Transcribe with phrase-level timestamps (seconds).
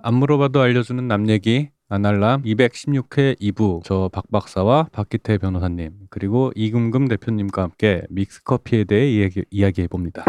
[0.00, 7.62] 안 물어봐도 알려주는 남 얘기 아날람 216회 2부 저 박박사와 박기태 변호사님 그리고 이금금 대표님과
[7.62, 10.24] 함께 믹스커피에 대해 이야기, 이야기해 봅니다.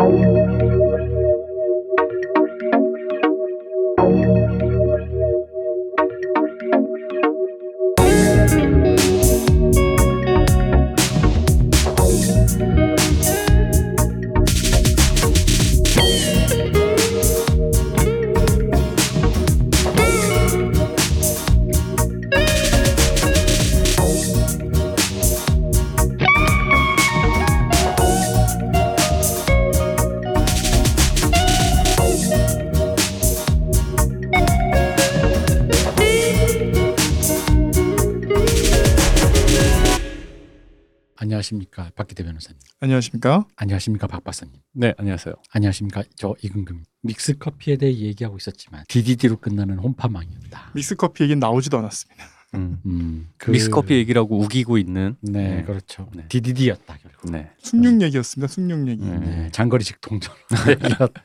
[42.99, 43.45] 안녕하십니까?
[43.55, 44.53] 안녕하십니까 박 박사님.
[44.73, 45.33] 네 안녕하세요.
[45.51, 46.83] 안녕하십니까 저 이근금.
[47.03, 50.71] 믹스 커피에 대해 얘기하고 있었지만 DDD로 끝나는 홈파망이었다.
[50.75, 52.25] 믹스 커피 얘기는 나오지도 않았습니다.
[52.55, 52.79] 음.
[52.85, 55.63] 음, 그- 믹스커피 얘기라고 우기고 있는 네, 네.
[55.63, 56.09] 그렇죠.
[56.13, 56.25] 네.
[56.27, 57.31] DDD였다 결국.
[57.31, 58.51] 네 숙룡 얘기였습니다.
[58.51, 59.05] 숙룡 얘기.
[59.05, 59.17] 네.
[59.19, 60.33] 네, 장거리식 동전
[60.69, 61.23] 얘기였다.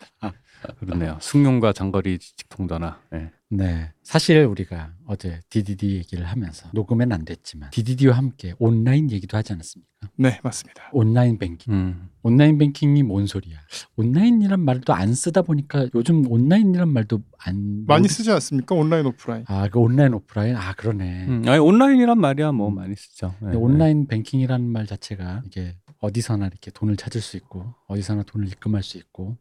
[0.79, 1.19] 그렇네요.
[1.21, 3.01] 숙룡과 장거리 직통전화.
[3.11, 3.31] 네.
[3.51, 9.53] 네, 사실 우리가 어제 DDD 얘기를 하면서 녹음은 안 됐지만 DDD와 함께 온라인 얘기도 하지
[9.53, 9.89] 않았습니까?
[10.17, 10.91] 네, 맞습니다.
[10.93, 11.73] 온라인 뱅킹.
[11.73, 12.09] 음.
[12.23, 13.57] 온라인 뱅킹이 뭔 소리야?
[13.97, 18.75] 온라인이란 말도 안 쓰다 보니까 요즘 온라인이란 말도 안 많이 쓰지 않습니까?
[18.75, 19.45] 온라인 오프라인.
[19.47, 21.27] 아, 그 온라인 오프라인 아 그러네.
[21.29, 21.43] 음.
[21.47, 23.29] 아니 온라인이란 말이야 뭐 많이 쓰죠.
[23.41, 23.47] 네.
[23.47, 28.83] 근데 온라인 뱅킹이라는 말 자체가 이게 어디서나 이렇게 돈을 찾을 수 있고 어디서나 돈을 입금할
[28.83, 29.37] 수 있고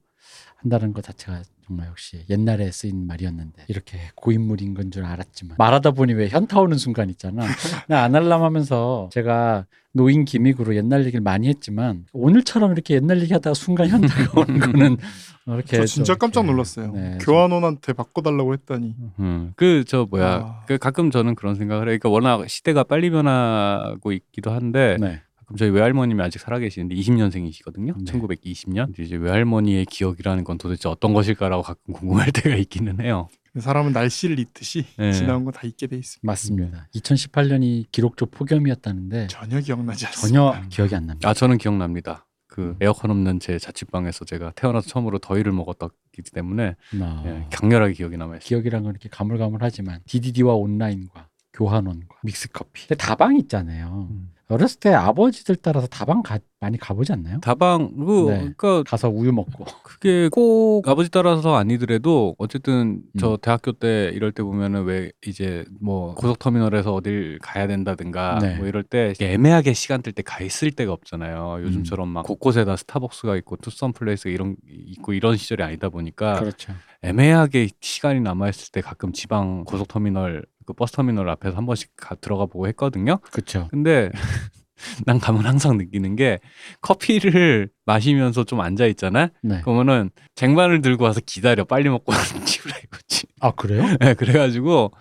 [0.57, 6.13] 한다는 것 자체가 정말 역시 옛날에 쓰인 말이었는데 이렇게 고인물인 건 줄 알았지만 말하다 보니
[6.13, 7.43] 왜 현타 오는 순간 있잖아.
[7.87, 13.87] 나 아날람 하면서 제가 노인 기믹으로 옛날 얘기를 많이 했지만 오늘처럼 이렇게 옛날 얘기하다가 순간
[13.89, 14.97] 현타가 오는 거는
[15.45, 16.91] 이렇게 저 진짜 좀 깜짝 놀랐어요.
[16.93, 20.61] 네, 교환원한테 바꿔달라고 했더니 음, 그저 뭐야, 아.
[20.67, 21.97] 그 가끔 저는 그런 생각을 해.
[21.97, 25.21] 그러니까 워낙 시대가 빨리 변하고 있기도 한데 네.
[25.53, 27.95] 가끔 저희 외할머님이 아직 살아계시는데 20년생이시거든요.
[28.03, 28.11] 네.
[28.11, 28.97] 1920년.
[28.99, 33.29] 이제 외할머니의 기억이라는 건 도대체 어떤 것일까라고 가끔 궁금할 때가 있기는 해요.
[33.59, 35.11] 사람은 날씨를 잊듯이 네.
[35.13, 36.25] 지나온 건 다 잊게 돼 있습니다.
[36.25, 36.87] 맞습니다.
[36.95, 40.53] 2018년이 기록적 폭염이었다는데 전혀 기억나지 않습니다.
[40.53, 41.29] 전혀 기억이 안 납니다.
[41.29, 42.25] 아 저는 기억납니다.
[42.47, 47.23] 그 에어컨 없는 제 자취방에서 제가 태어나서 처음으로 더위를 먹었기 때문에 아.
[47.25, 48.39] 예, 격렬하게 기억이 남아요.
[48.39, 54.31] 기억이란 건 이렇게 가물가물하지만 DDD와 온라인과 교환원과 믹스커피 근데 다방 있잖아요 음.
[54.53, 57.39] 어렸을 때 아버지들 따라서 다방 가- 많이 가보지 않나요?
[57.41, 58.37] 다방 그 네.
[58.37, 63.37] 그러니까 가서 우유 먹고 그게 꼭 아버지 따라서 아니더라도 어쨌든 저 음.
[63.41, 68.55] 대학교 때 이럴 때 보면은 왜 이제 뭐 고속터미널에서 어딜 가야 된다든가 네.
[68.55, 71.57] 뭐 이럴 때 애매하게 시간 뜰 때 가 있을 때가 없잖아요.
[71.63, 77.67] 요즘처럼 막 곳곳에다 스타벅스가 있고 투썸 플레이스가 이런 있고 이런 시절이 아니다 보니까 그렇죠 애매하게
[77.81, 82.45] 시간이 남아 있을 때 가끔 지방 고속터미널 그 버스 터미널 앞에서 한 번씩 가, 들어가
[82.45, 83.17] 보고 했거든요.
[83.31, 84.09] 그렇죠 근데
[85.05, 86.39] 난 가면 항상 느끼는 게
[86.81, 89.29] 커피를 마시면서 좀 앉아 있잖아.
[89.41, 89.61] 네.
[89.61, 92.11] 그러면은 쟁반을 들고 와서 기다려 빨리 먹고
[92.45, 93.27] 치우라 이거지.
[93.39, 93.83] 아 그래요?
[93.99, 94.91] 네, 그래가지고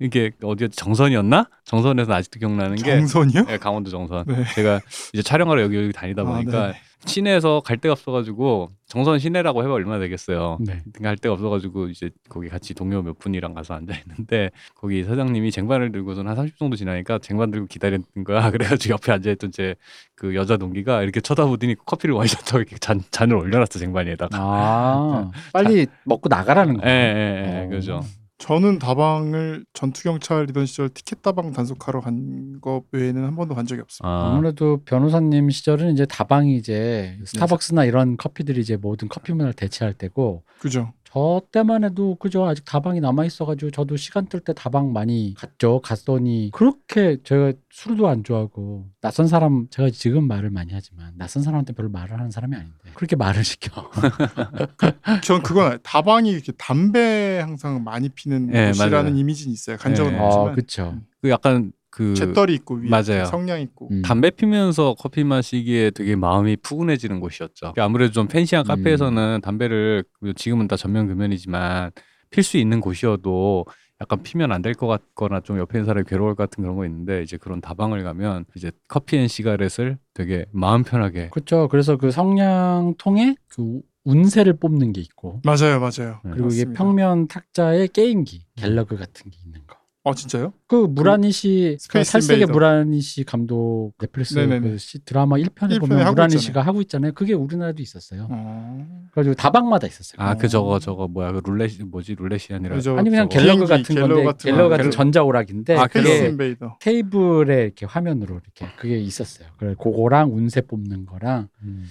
[0.00, 1.48] 이게 어디였지 정선이었나?
[1.64, 3.44] 정선에서 아직도 기억나는 게 정선이요?
[3.44, 4.24] 네, 강원도 정선.
[4.26, 4.44] 네.
[4.54, 4.80] 제가
[5.12, 6.74] 이제 촬영하러 여기 여기 다니다 아, 보니까 네네.
[7.06, 10.56] 시내에서 갈 데가 없어가지고 정선 시내라고 해봐 얼마나 되겠어요.
[10.60, 10.82] 네.
[11.02, 15.92] 갈 데가 없어가지고 이제 거기 같이 동료 몇 분이랑 가서 앉아 있는데 거기 사장님이 쟁반을
[15.92, 18.50] 들고서는 한 30분 정도 지나니까 쟁반 들고 기다리는 거야.
[18.50, 19.74] 그래가지고 옆에 앉아있던 제
[20.16, 24.38] 그 여자 동기가 이렇게 쳐다보더니 커피를 와이셔츠하고 이렇게 잔, 잔을 올려놨어 쟁반에다가.
[24.40, 27.68] 아 빨리 먹고 나가라는 예, 거예요 예, 예, 어.
[27.68, 28.00] 그죠.
[28.44, 33.80] 저는 다방을 전투 경찰이던 시절 티켓 다방 단속하러 간 거 외에는 한 번도 간 적이
[33.82, 34.06] 없습니다.
[34.08, 39.94] 아, 아무래도 변호사님 시절은 이제 다방이 이제 스타벅스나 이런 커피들이 이제 모든 커피 문화를 대체할
[39.94, 40.92] 때고 그죠?
[41.14, 45.80] 저 때만 해도 그죠 아직 다방이 남아 있어가지고 저도 시간 뜰 때 다방 많이 갔죠
[45.80, 51.72] 갔더니 그렇게 제가 술도 안 좋아하고 낯선 사람 제가 지금 말을 많이 하지만 낯선 사람한테
[51.74, 53.88] 별로 말을 하는 사람이 아닌데 그렇게 말을 시켜
[55.22, 55.78] 전 그건.
[55.84, 59.16] 다방이 이렇게 담배 항상 많이 피는 네, 곳이라는 맞아요.
[59.16, 59.76] 이미지는 있어요.
[59.76, 60.18] 간 적은 네.
[60.18, 63.24] 어 없지만 그쵸 그 약간 그 재떨이 있고 위에 맞아요.
[63.26, 64.02] 성냥 있고 음.
[64.02, 67.72] 담배 피면서 커피 마시기에 되게 마음이 푸근해지는 곳이었죠.
[67.78, 68.66] 아무래도 좀 fancy한 음.
[68.66, 70.02] 카페에서는 담배를
[70.34, 71.92] 지금은 다 전면 금연이지만
[72.30, 73.66] 필 수 있는 곳이어도
[74.00, 76.84] 약간 피면 안 될 것 같거나 좀 옆에 있는 사람이 괴로울 것 같은 그런 거
[76.84, 82.10] 있는데 이제 그런 다방을 가면 이제 coffee and cigarette을 되게 마음 편하게 그렇죠 그래서 그
[82.10, 86.20] 성냥통에 그 운세를 뽑는 게 있고 맞아요, 맞아요.
[86.24, 86.30] 네.
[86.32, 86.72] 그리고 이게 맞습니다.
[86.82, 89.76] 평면 탁자에 게임기 갤러그 같은 게 있는 거
[90.06, 90.52] 아 진짜요?
[90.66, 92.52] 그 무라니시 그 space 살색의 invader.
[92.52, 94.34] 무라니시 감독 넷플릭스.
[94.60, 97.12] 그 시- 드라마 1편에 일편에 보면 하고 무라니시가 하고 있잖아요.
[97.12, 98.28] 그게 우리나라도 있었어요.
[98.30, 98.86] 어.
[99.12, 100.16] 그래가지고 다방마다 있었어요.
[100.18, 100.48] 아그 어.
[100.48, 103.42] 저거 저거 뭐야 그 룰렛 뭐지 룰렛이 아니라 아니 그냥 저거.
[103.44, 104.76] 갤러그 같은 갤러그 건데 같은 갤러그 거.
[104.76, 106.76] 같은 전자오락인데 아, 그게 invader.
[106.80, 109.48] 테이블에 이렇게 화면으로 이렇게 그게 있었어요.
[109.56, 111.88] 그래 그거랑 운세 뽑는 거랑 음.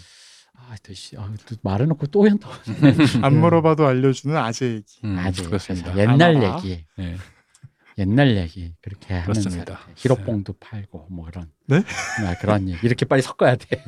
[0.56, 2.48] 아, 또 씨, 아, 또 말해놓고 또 현타.
[3.22, 4.86] 안 물어봐도 알려주는 아재 얘기.
[5.04, 5.96] 음, 아주 그렇습니다.
[5.98, 6.36] 옛날.
[6.42, 7.16] 얘기, 네.
[7.98, 9.74] 옛날 얘기 그렇게 하면서 그렇습니다.
[9.74, 11.78] 이렇게 히로뽕도 팔고 뭐 그런 네?
[12.26, 13.84] 아, 그런 얘기 이렇게 빨리 섞어야 돼.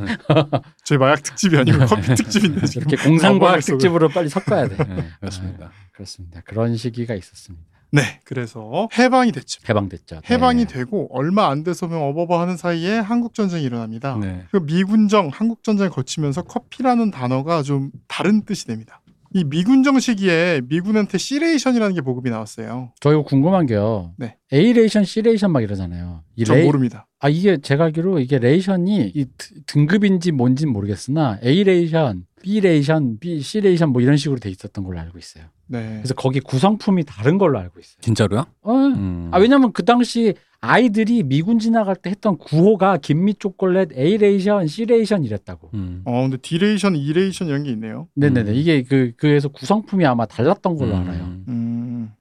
[0.83, 2.87] 저희 마약 특집이 아니고 커피 특집인데 지금.
[2.87, 4.75] 이렇게 공상과학 어버이날 특집으로 빨리 섞어야 돼.
[4.83, 5.65] 네, 그렇습니다.
[5.67, 6.41] 아, 그렇습니다.
[6.45, 7.65] 그런 시기가 있었습니다.
[7.91, 9.61] 네, 그래서 해방이 됐죠.
[9.69, 10.21] 해방됐죠.
[10.29, 10.73] 해방이 네.
[10.73, 14.17] 되고 얼마 안 돼서 면 어버버 하는 사이에 한국 전쟁이 일어납니다.
[14.19, 14.45] 네.
[14.51, 19.01] 그 미군정 한국 전쟁을 거치면서 커피라는 단어가 좀 다른 뜻이 됩니다.
[19.35, 22.93] 이 미군 정 시기에 미군한테 시레이션이라는 게 보급이 나왔어요.
[23.01, 24.13] 저 이거 궁금한 게요.
[24.17, 24.37] 네.
[24.55, 26.23] A ration, C ration 막 이러잖아요.
[26.37, 27.07] 이전 레이- 모릅니다.
[27.19, 33.19] 아 이게 제가 알기로 이게 ration이 이 드- 등급인지 뭔지는 모르겠으나 A ration, B ration,
[33.19, 35.43] B, C ration 뭐 이런 식으로 돼 있었던 걸로 알고 있어요.
[35.67, 35.95] 네.
[35.97, 37.97] 그래서 거기 구성품이 다른 걸로 알고 있어요.
[37.99, 38.45] 진짜로요?
[38.61, 39.29] 어, 음.
[39.31, 44.85] 아 왜냐면 그 당시 아이들이 미군 지나갈 때 했던 구호가 gimme chocolate A ration, C
[44.85, 45.71] ration 이랬다고.
[45.73, 46.01] 음.
[46.05, 48.07] 어 근데 D ration, E ration 이런 게 있네요.
[48.15, 48.51] 네네네.
[48.51, 48.55] 음.
[48.55, 51.01] 이게 그 그에서 구성품이 아마 달랐던 걸로 음.
[51.01, 51.23] 알아요.
[51.49, 51.74] 음.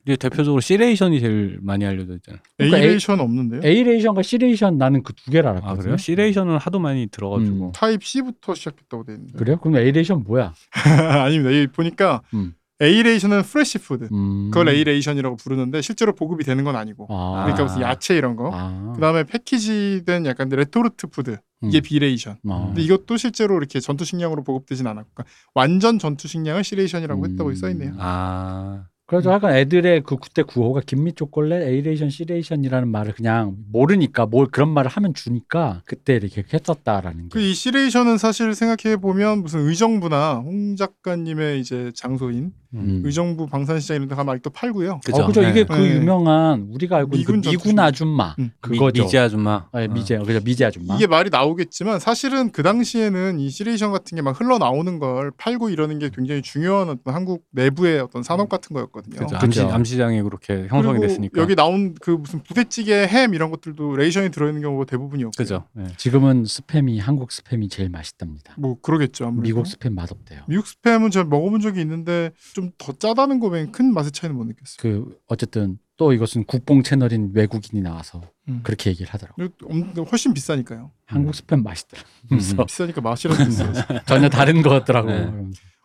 [0.04, 2.40] 이게 대표적으로 시레이션이 제일 많이 알려져 있잖아요.
[2.56, 3.60] 그러니까 A ration 없는데요?
[3.64, 5.82] A 레이션과 C 레이션 나는 그 두 개를 아 알았거든요.
[5.82, 5.96] 그래요?
[5.96, 7.66] 시레이션은 하도 많이 들어가지고.
[7.66, 7.72] 음.
[7.73, 9.38] type C부터 시작했다고 돼 있는데.
[9.38, 9.56] 그래요?
[9.58, 10.52] 그럼 A ration 뭐야?
[11.25, 11.54] 아닙니다.
[11.56, 12.54] 여기 보니까 음.
[12.81, 14.08] A ration은 fresh food.
[14.12, 14.50] 음.
[14.50, 17.06] 그걸 A ration이라고 부르는데 실제로 보급이 되는 건 아니고.
[17.08, 17.44] 아.
[17.44, 18.50] 그러니까 무슨 야채 이런 거.
[18.52, 18.92] 아.
[18.94, 21.37] 그다음에 패키지된 약간 retort food.
[21.62, 21.82] 이게 음.
[21.82, 22.37] B ration.
[22.50, 22.64] 아.
[22.66, 27.31] 근데 이것도 실제로 이렇게 전투 식량으로 보급되진 않았고 그러니까 완전 전투 식량을 시레이션이라고 음.
[27.31, 27.94] 했다고 써 있네요.
[27.98, 28.84] 아.
[29.06, 34.25] 그래서 하여간 애들의 그 그때 구호가 gimme chocolate A ration C ration이라는 말을 그냥 모르니까
[34.25, 37.39] 뭘 그런 말을 하면 주니까 그때 이렇게 했었다라는 게.
[37.39, 43.03] 그이 시레이션은 사실 생각해 보면 무슨 의정부나 홍 작가님의 이제 장소인 음.
[43.05, 45.00] 의정부 방산시장 이런 데 가면 아직도 팔고요.
[45.05, 45.23] 그죠.
[45.23, 45.41] 어, 그죠.
[45.43, 45.50] 네.
[45.50, 45.97] 이게 그 네.
[45.97, 47.79] 유명한 우리가 알고 있는 미군 그 미군 전투식.
[47.81, 48.50] 아줌마 음.
[48.61, 49.03] 그거죠.
[49.05, 49.67] 미, 지 아줌마.
[49.73, 50.94] 네, 미제 그죠 미제 아줌마.
[50.97, 55.99] 이게 말이 나오겠지만 사실은 그 당시에는 이 시레이션 같은 게 막 흘러나오는 걸 팔고 이러는
[55.99, 59.17] 게 굉장히 중요한 어떤 한국 내부의 어떤 산업 같은 거였거든요.
[59.19, 59.27] 그죠.
[59.38, 59.62] 그죠.
[59.67, 61.41] 암시, 암시장이 그렇게 형성이 그리고 됐으니까.
[61.43, 65.65] 여기 나온 그 무슨 부대찌개 햄 이런 것들도 ration이 들어있는 경우가 대부분이었고 그죠.
[65.75, 65.85] 네.
[65.99, 68.55] 지금은 스팸이 한국 스팸이 제일 맛있답니다.
[68.56, 69.43] 뭐 그러겠죠 아무래도.
[69.43, 70.41] 미국 스팸 맛없대요.
[70.49, 74.76] 미국 스팸은 제가 먹어본 적이 있는데 좀더 짜다는 거 외엔 큰 맛의 차이는 못 느꼈어요.
[74.81, 78.61] 그 어쨌든 또 이것은 국뽕 채널인 외국인이 나와서 음.
[78.62, 79.43] 그렇게 얘기를 하더라고.
[79.43, 80.90] 요 근데 엄- 훨씬 비싸니까요.
[81.06, 82.02] 한국 스팸 맛있더라.
[82.28, 83.72] 그래서 비싸니까 맛이라도 있어요.
[84.06, 85.08] 전혀 다른 것 같더라고.
[85.11, 85.32] 네.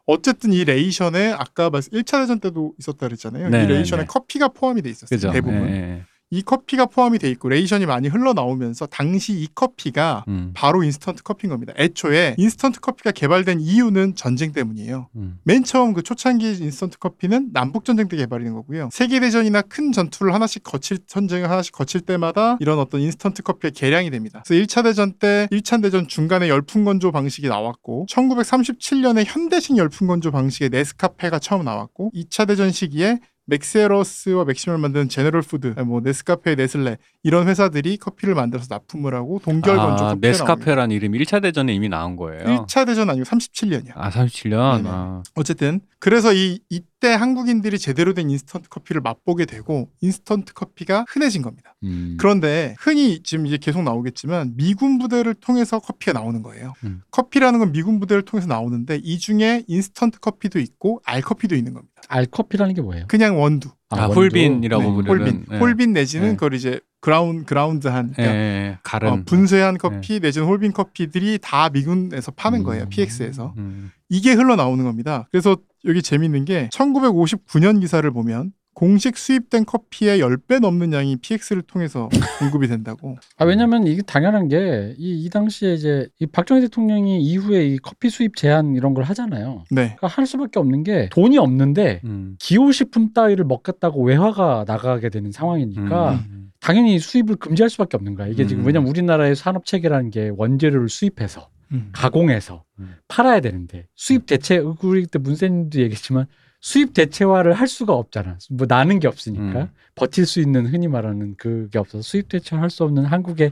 [0.08, 3.50] 어쨌든 이 ration에 아까 말씀 1차 대전 때도 있었다 그랬잖아요.
[3.50, 4.06] 네, 이 ration에 네.
[4.08, 5.08] 커피가 포함이 돼 있었어요.
[5.16, 5.32] 그죠.
[5.32, 6.04] 대부분.
[6.32, 10.52] 이 커피가 포함이 돼 있고 ration이 많이 흘러나오면서 당시 이 커피가 음.
[10.54, 11.74] 바로 인스턴트 커피인 겁니다.
[11.76, 15.08] 애초에 인스턴트 커피가 개발된 이유는 전쟁 때문이에요.
[15.16, 15.40] 음.
[15.44, 18.90] 맨 처음 그 초창기 인스턴트 커피는 남북 전쟁 때 개발이 된 거고요.
[18.92, 24.12] 세계 대전이나 큰 전투를 하나씩 거칠 전쟁을 하나씩 거칠 때마다 이런 어떤 인스턴트 커피가 개량이
[24.12, 24.44] 됩니다.
[24.46, 30.30] 그래서 1차 대전 때 1차 대전 중간에 열풍 건조 방식이 나왔고 1937년에 현대식 열풍 건조
[30.30, 33.18] 방식의 네스카페가 처음 나왔고 2차 대전 시기에
[33.50, 39.76] 맥스웰하우스와 맥심을 만드는 제너럴 푸드, 뭐 네스카페, 네슬레 이런 회사들이 커피를 만들어서 납품을 하고 동결
[39.76, 40.16] 건조 아.
[40.20, 42.44] 네스카페라는 이름이 1차 대전에 이미 나온 거예요.
[42.44, 43.92] 1차 대전 아니고 37년이야.
[43.96, 44.78] 아, 37년.
[44.78, 44.90] 네네.
[44.90, 45.24] 아.
[45.36, 51.76] 어쨌든 그래서 이 이때 한국인들이 제대로 된 인스턴트 커피를 맛보게 되고 인스턴트 커피가 흔해진 겁니다.
[51.84, 52.18] 음.
[52.20, 56.74] 그런데 흔히 지금 이제 계속 나오겠지만 미군 부대를 통해서 커피가 나오는 거예요.
[56.84, 57.02] 음.
[57.12, 62.02] 커피라는 건 미군 부대를 통해서 나오는데 이 중에 인스턴트 커피도 있고 알커피도 있는 겁니다.
[62.08, 63.06] 알커피라는 게 뭐예요?
[63.08, 64.20] 그냥 원두, 아, 원두?
[64.22, 65.08] whole bean이라고 네, 부르는.
[65.26, 65.58] whole bean, 예.
[65.58, 66.34] whole bean 내지는 네.
[66.36, 69.10] 그걸 이제 groun- ground한 예, 그러니까 예, 가른.
[69.10, 72.64] 어, 분쇄한 커피 내지는 whole bean 커피들이 다 미군에서 파는 음.
[72.64, 72.88] 거예요.
[72.90, 73.54] PX에서.
[73.58, 73.92] 음.
[74.10, 75.28] 이게 흘러 나오는 겁니다.
[75.32, 82.08] 그래서 여기 재밌는 게 1959년 기사를 보면 공식 수입된 커피의 10배 넘는 양이 PX를 통해서
[82.40, 83.18] 공급이 된다고.
[83.38, 88.10] 아 왜냐면 이게 당연한 게 이 이 당시에 이제 이 박정희 대통령이 이후에 이 커피
[88.10, 89.66] 수입 제한 이런 걸 하잖아요.
[89.70, 89.96] 네.
[89.98, 92.36] 그러니까 할 수밖에 없는 게 돈이 없는데 음.
[92.40, 96.52] 기호식품 따위를 먹겠다고 외화가 나가게 되는 상황이니까 음.
[96.62, 98.28] 당연히 수입을 금지할 수밖에 없는 거야.
[98.28, 98.68] 이게 지금 음.
[98.68, 101.90] 왜냐면 우리나라의 산업 체계라는 게 원재료를 수입해서 음.
[101.92, 102.96] 가공해서 음.
[103.10, 106.28] 팔아야 되는데 수입 대체 우리 그때 문세님도 얘기했지만
[106.62, 108.38] 수입 대체화를 할 수가 없잖아.
[108.52, 109.70] 뭐 나는 게 없으니까 음.
[109.96, 113.52] 버틸 수 있는 흔히 말하는 그게 없어서 수입 대체화 할수 없는 한국의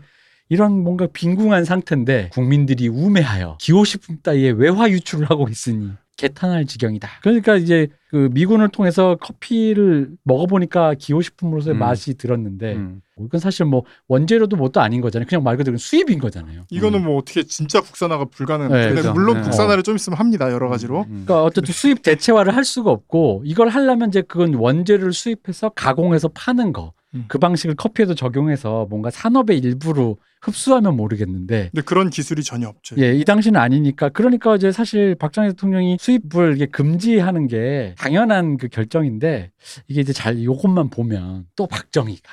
[0.50, 7.08] 이런 뭔가 빈궁한 상태인데 국민들이 우매하여 기호식품 따위에 외화 유출을 하고 있으니 개탄할 지경이다.
[7.22, 11.80] 그러니까 이제 그 미군을 통해서 커피를 먹어보니까 기호식품으로서의 음.
[11.80, 13.02] 맛이 들었는데 음.
[13.26, 15.28] 이건 사실 뭐 원재료도 뭣도 아닌 거잖아요.
[15.28, 16.66] 그냥 말 그대로 수입인 거잖아요.
[16.70, 17.06] 이거는 음.
[17.06, 19.14] 뭐 어떻게 진짜 국산화가 불가능한 네, 그죠.
[19.14, 19.44] 물론 네.
[19.44, 21.24] 국산화를 좀 있으면 합니다 여러 가지로 음.
[21.26, 26.74] 그러니까 어쨌든 수입 대체화를 할 수가 없고 이걸 하려면 이제 그건 원재료를 수입해서 가공해서 파는
[26.74, 26.94] 거.
[27.16, 27.26] 음.
[27.28, 33.14] 그 방식을 커피에도 적용해서 뭔가 산업의 일부로 흡수하면 모르겠는데 근데 그런 기술이 전혀 없죠 예,
[33.14, 39.52] 이 당시는 아니니까 그러니까 이제 사실 박정희 대통령이 수입을 이게 금지하는 게 당연한 그 결정인데
[39.88, 42.30] 이게 이제 잘 요것만 보면 또 박정희가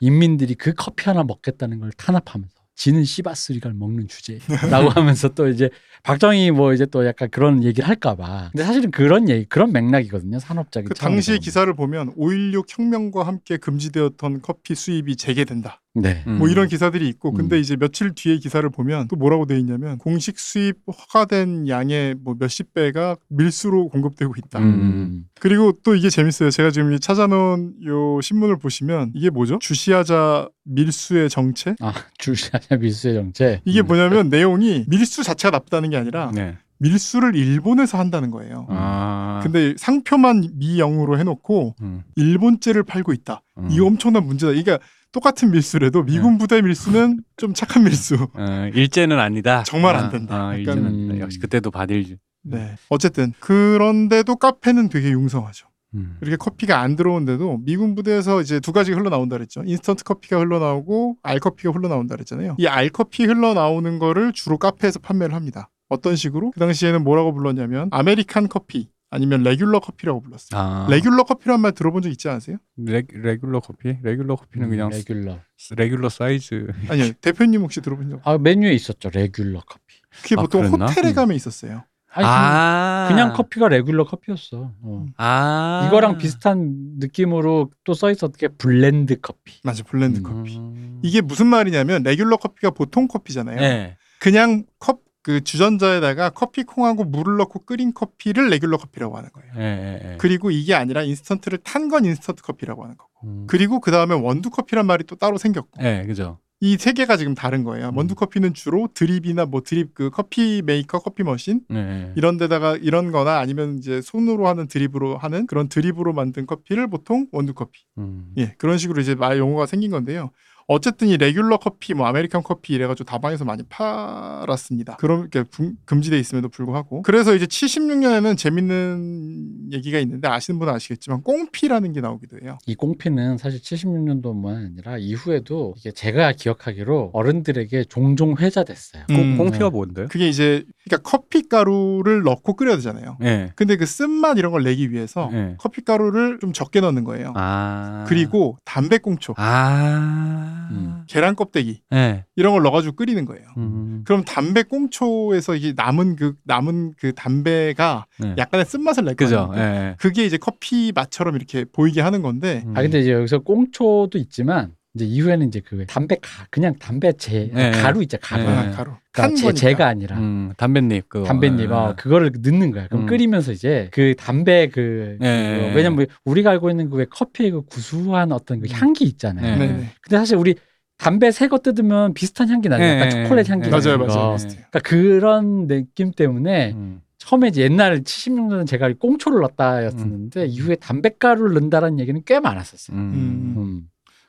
[0.00, 5.70] 인민들이 그 커피 하나 먹겠다는 걸 탄압하면서 지는 씨바스리갈 먹는 주제라고 하면서 또 이제
[6.02, 10.90] 박정희 뭐 이제 또 약간 그런 얘기를 할까봐 근데 사실은 그런 얘기 그런 맥락이거든요 산업적인
[10.90, 11.40] 그 보면.
[11.40, 15.80] 기사를 보면 5.16 혁명과 함께 금지되었던 커피 수입이 재개된다.
[15.96, 16.38] 네 음.
[16.38, 17.60] 뭐 이런 기사들이 있고 근데 음.
[17.60, 22.74] 이제 며칠 뒤에 기사를 보면 또 뭐라고 돼 있냐면 공식 수입 허가된 양의 뭐 몇십
[22.74, 24.58] 배가 밀수로 공급되고 있다.
[24.58, 25.24] 음.
[25.40, 26.50] 그리고 또 이게 재밌어요.
[26.50, 29.58] 제가 지금 이 찾아놓은 요 신문을 보시면 이게 뭐죠?
[29.58, 31.74] 주시하자 밀수의 정체?
[31.80, 33.86] 아 주시하냐 밀수의 정체 이게 음.
[33.86, 36.56] 뭐냐면 내용이 밀수 자체가 나쁘다는 게 아니라 네.
[36.78, 38.66] 밀수를 일본에서 한다는 거예요.
[38.68, 39.40] 아.
[39.42, 42.02] 근데 상표만 미영으로 해놓고 음.
[42.16, 43.42] 일본제를 팔고 있다.
[43.58, 43.68] 음.
[43.70, 44.50] 이거 엄청난 문제다.
[44.50, 44.78] 그러니까
[45.16, 48.16] 똑같은 밀수래도 미군 부대 밀수는 좀 착한 밀수.
[48.34, 49.62] 어, 일제는 아니다.
[49.62, 50.48] 정말 안 아, 된다.
[50.48, 51.14] 아, 일제는 안 된다.
[51.14, 51.20] 음.
[51.20, 52.18] 역시 그때도 바딜.
[52.42, 52.74] 네.
[52.90, 55.68] 어쨌든 그런데도 카페는 되게 융성하죠.
[55.94, 56.18] 음.
[56.20, 59.62] 이렇게 커피가 안 들어온데도 미군 부대에서 이제 두 가지가 흘러나온다 그랬죠.
[59.64, 62.56] 인스턴트 커피가 흘러나오고 알커피가 흘러나온다 그랬잖아요.
[62.58, 65.70] 이 알커피 흘러나오는 거를 주로 카페에서 판매를 합니다.
[65.88, 66.50] 어떤 식으로?
[66.50, 70.60] 그 당시에는 뭐라고 불렀냐면 American 커피 아니면 regular 커피라고 불렀어요.
[70.60, 70.86] 아.
[70.90, 72.58] regular 커피란 말 들어본 적 있지 않으세요?
[72.76, 73.96] 레, regular 커피?
[74.02, 75.38] regular 커피는 그냥 음, regular
[75.76, 76.66] regular 사이즈.
[76.88, 77.12] 아니요.
[77.22, 78.20] 대표님 혹시 들어본 적?
[78.24, 79.82] 아 메뉴에 있었죠 regular 커피
[80.22, 80.86] 그게 아, 보통 그랬나?
[80.86, 81.14] 호텔에 음.
[81.14, 81.82] 가면 있었어요.
[82.12, 83.06] 아니, 아.
[83.08, 84.72] 그냥 커피가 regular 커피였어.
[84.80, 85.06] 어.
[85.18, 85.84] 아.
[85.88, 89.60] 이거랑 비슷한 느낌으로 또 써 있었던 게 blend 커피.
[89.64, 89.82] 맞아.
[89.82, 90.22] blend 음.
[90.22, 90.56] 커피.
[90.56, 91.00] 음.
[91.02, 93.56] 이게 무슨 말이냐면 regular 커피가 보통 커피잖아요.
[93.60, 93.96] 네.
[94.18, 99.52] 그냥 컵 그 주전자에다가 커피 콩하고 물을 넣고 끓인 커피를 regular 커피라고 하는 거예요.
[99.56, 100.16] 예, 예, 예.
[100.18, 103.10] 그리고 이게 아니라 인스턴트를 탄 건 인스턴트 커피라고 하는 거고.
[103.24, 103.44] 음.
[103.48, 105.82] 그리고 그 다음에 원두 커피란 말이 또 따로 생겼고.
[105.84, 106.38] 예, 그죠.
[106.60, 107.88] 이 세 개가 지금 다른 거예요.
[107.88, 107.96] 음.
[107.96, 112.12] 원두 커피는 주로 드립이나 뭐 드립 그 커피 메이커, 커피 machine 예, 예.
[112.14, 117.26] 이런 데다가 이런 거나 아니면 이제 손으로 하는 드립으로 하는 그런 드립으로 만든 커피를 보통
[117.32, 117.80] 원두 커피.
[117.98, 118.32] 음.
[118.38, 120.30] 예, 그런 식으로 이제 말 용어가 생긴 건데요.
[120.68, 124.96] 어쨌든 이 regular 커피, 뭐 American 커피 이래가지고 다방에서 많이 팔았습니다.
[124.96, 127.02] 그럼 이렇게 금- 금지돼 있음에도 불구하고.
[127.02, 132.58] 그래서 이제 76년에는 재밌는 얘기가 있는데 아시는 분은 아시겠지만 꽁피라는 게 나오기도 해요.
[132.66, 139.04] 이 꽁피는 사실 76년도만 아니라 이후에도 이게 제가 기억하기로 어른들에게 종종 회자됐어요.
[139.10, 139.16] 음.
[139.16, 140.06] 꽁- 꽁피가 뭔데?
[140.06, 143.18] 그게 이제 그러니까 커피 가루를 넣고 끓여야 되잖아요.
[143.22, 143.52] 예.
[143.54, 145.54] 근데 그 쓴맛 이런 걸 내기 위해서 예.
[145.58, 147.32] 커피 가루를 좀 적게 넣는 거예요.
[147.36, 148.04] 아.
[148.08, 150.54] 그리고 담배꽁초, 아.
[150.70, 151.02] 음.
[151.06, 152.24] 계란 껍데기 예.
[152.36, 153.46] 이런 걸 넣어가지고 끓이는 거예요.
[153.56, 154.02] 음.
[154.04, 158.34] 그럼 담배 꽁초에서 이게 남은 그 남은 그 담배가 예.
[158.38, 159.48] 약간의 쓴맛을 낼 그죠.
[159.48, 159.64] 거예요.
[159.64, 159.96] 예.
[159.98, 162.76] 그게 이제 커피 맛처럼 이렇게 보이게 하는 건데 음.
[162.76, 167.50] 아 근데 이제 여기서 꽁초도 있지만 이제 이후에는 이제 그 담배 가 그냥 담배 제
[167.54, 167.70] 네.
[167.70, 168.42] 가루 있죠 가루.
[168.42, 168.48] 네.
[168.48, 169.52] 아, 가루 그러니까 제.
[169.52, 171.24] 제가 아니라 음, 담뱃잎 그거.
[171.26, 171.66] 담배잎 예.
[171.66, 172.86] 어, 그거를 넣는 거야.
[172.88, 173.06] 그럼 음.
[173.06, 175.58] 끓이면서 이제 그 담배 그 네.
[175.60, 178.72] 그거, 왜냐면 우리가 알고 있는 그 왜 커피의 그 구수한 어떤 그 음.
[178.72, 179.58] 향기 있잖아요.
[179.58, 179.66] 네.
[179.68, 179.90] 네.
[180.00, 180.54] 근데 사실 우리
[180.98, 182.82] 담배 새 거 뜯으면 비슷한 향기 나요.
[182.82, 183.22] 약간 네.
[183.24, 184.14] 초콜릿 향기 맞아요, 나는 거.
[184.14, 184.28] 맞아요.
[184.30, 184.34] 네.
[184.36, 184.64] 비슷해요.
[184.70, 187.00] 그러니까 그런 느낌 때문에 음.
[187.18, 192.96] 처음에 이제 옛날 76년은 제가 꽁초를 넣었다였었는데 이후에 담배가루를 넣는다라는 얘기는 꽤 많았었어요.
[192.96, 193.82] 음.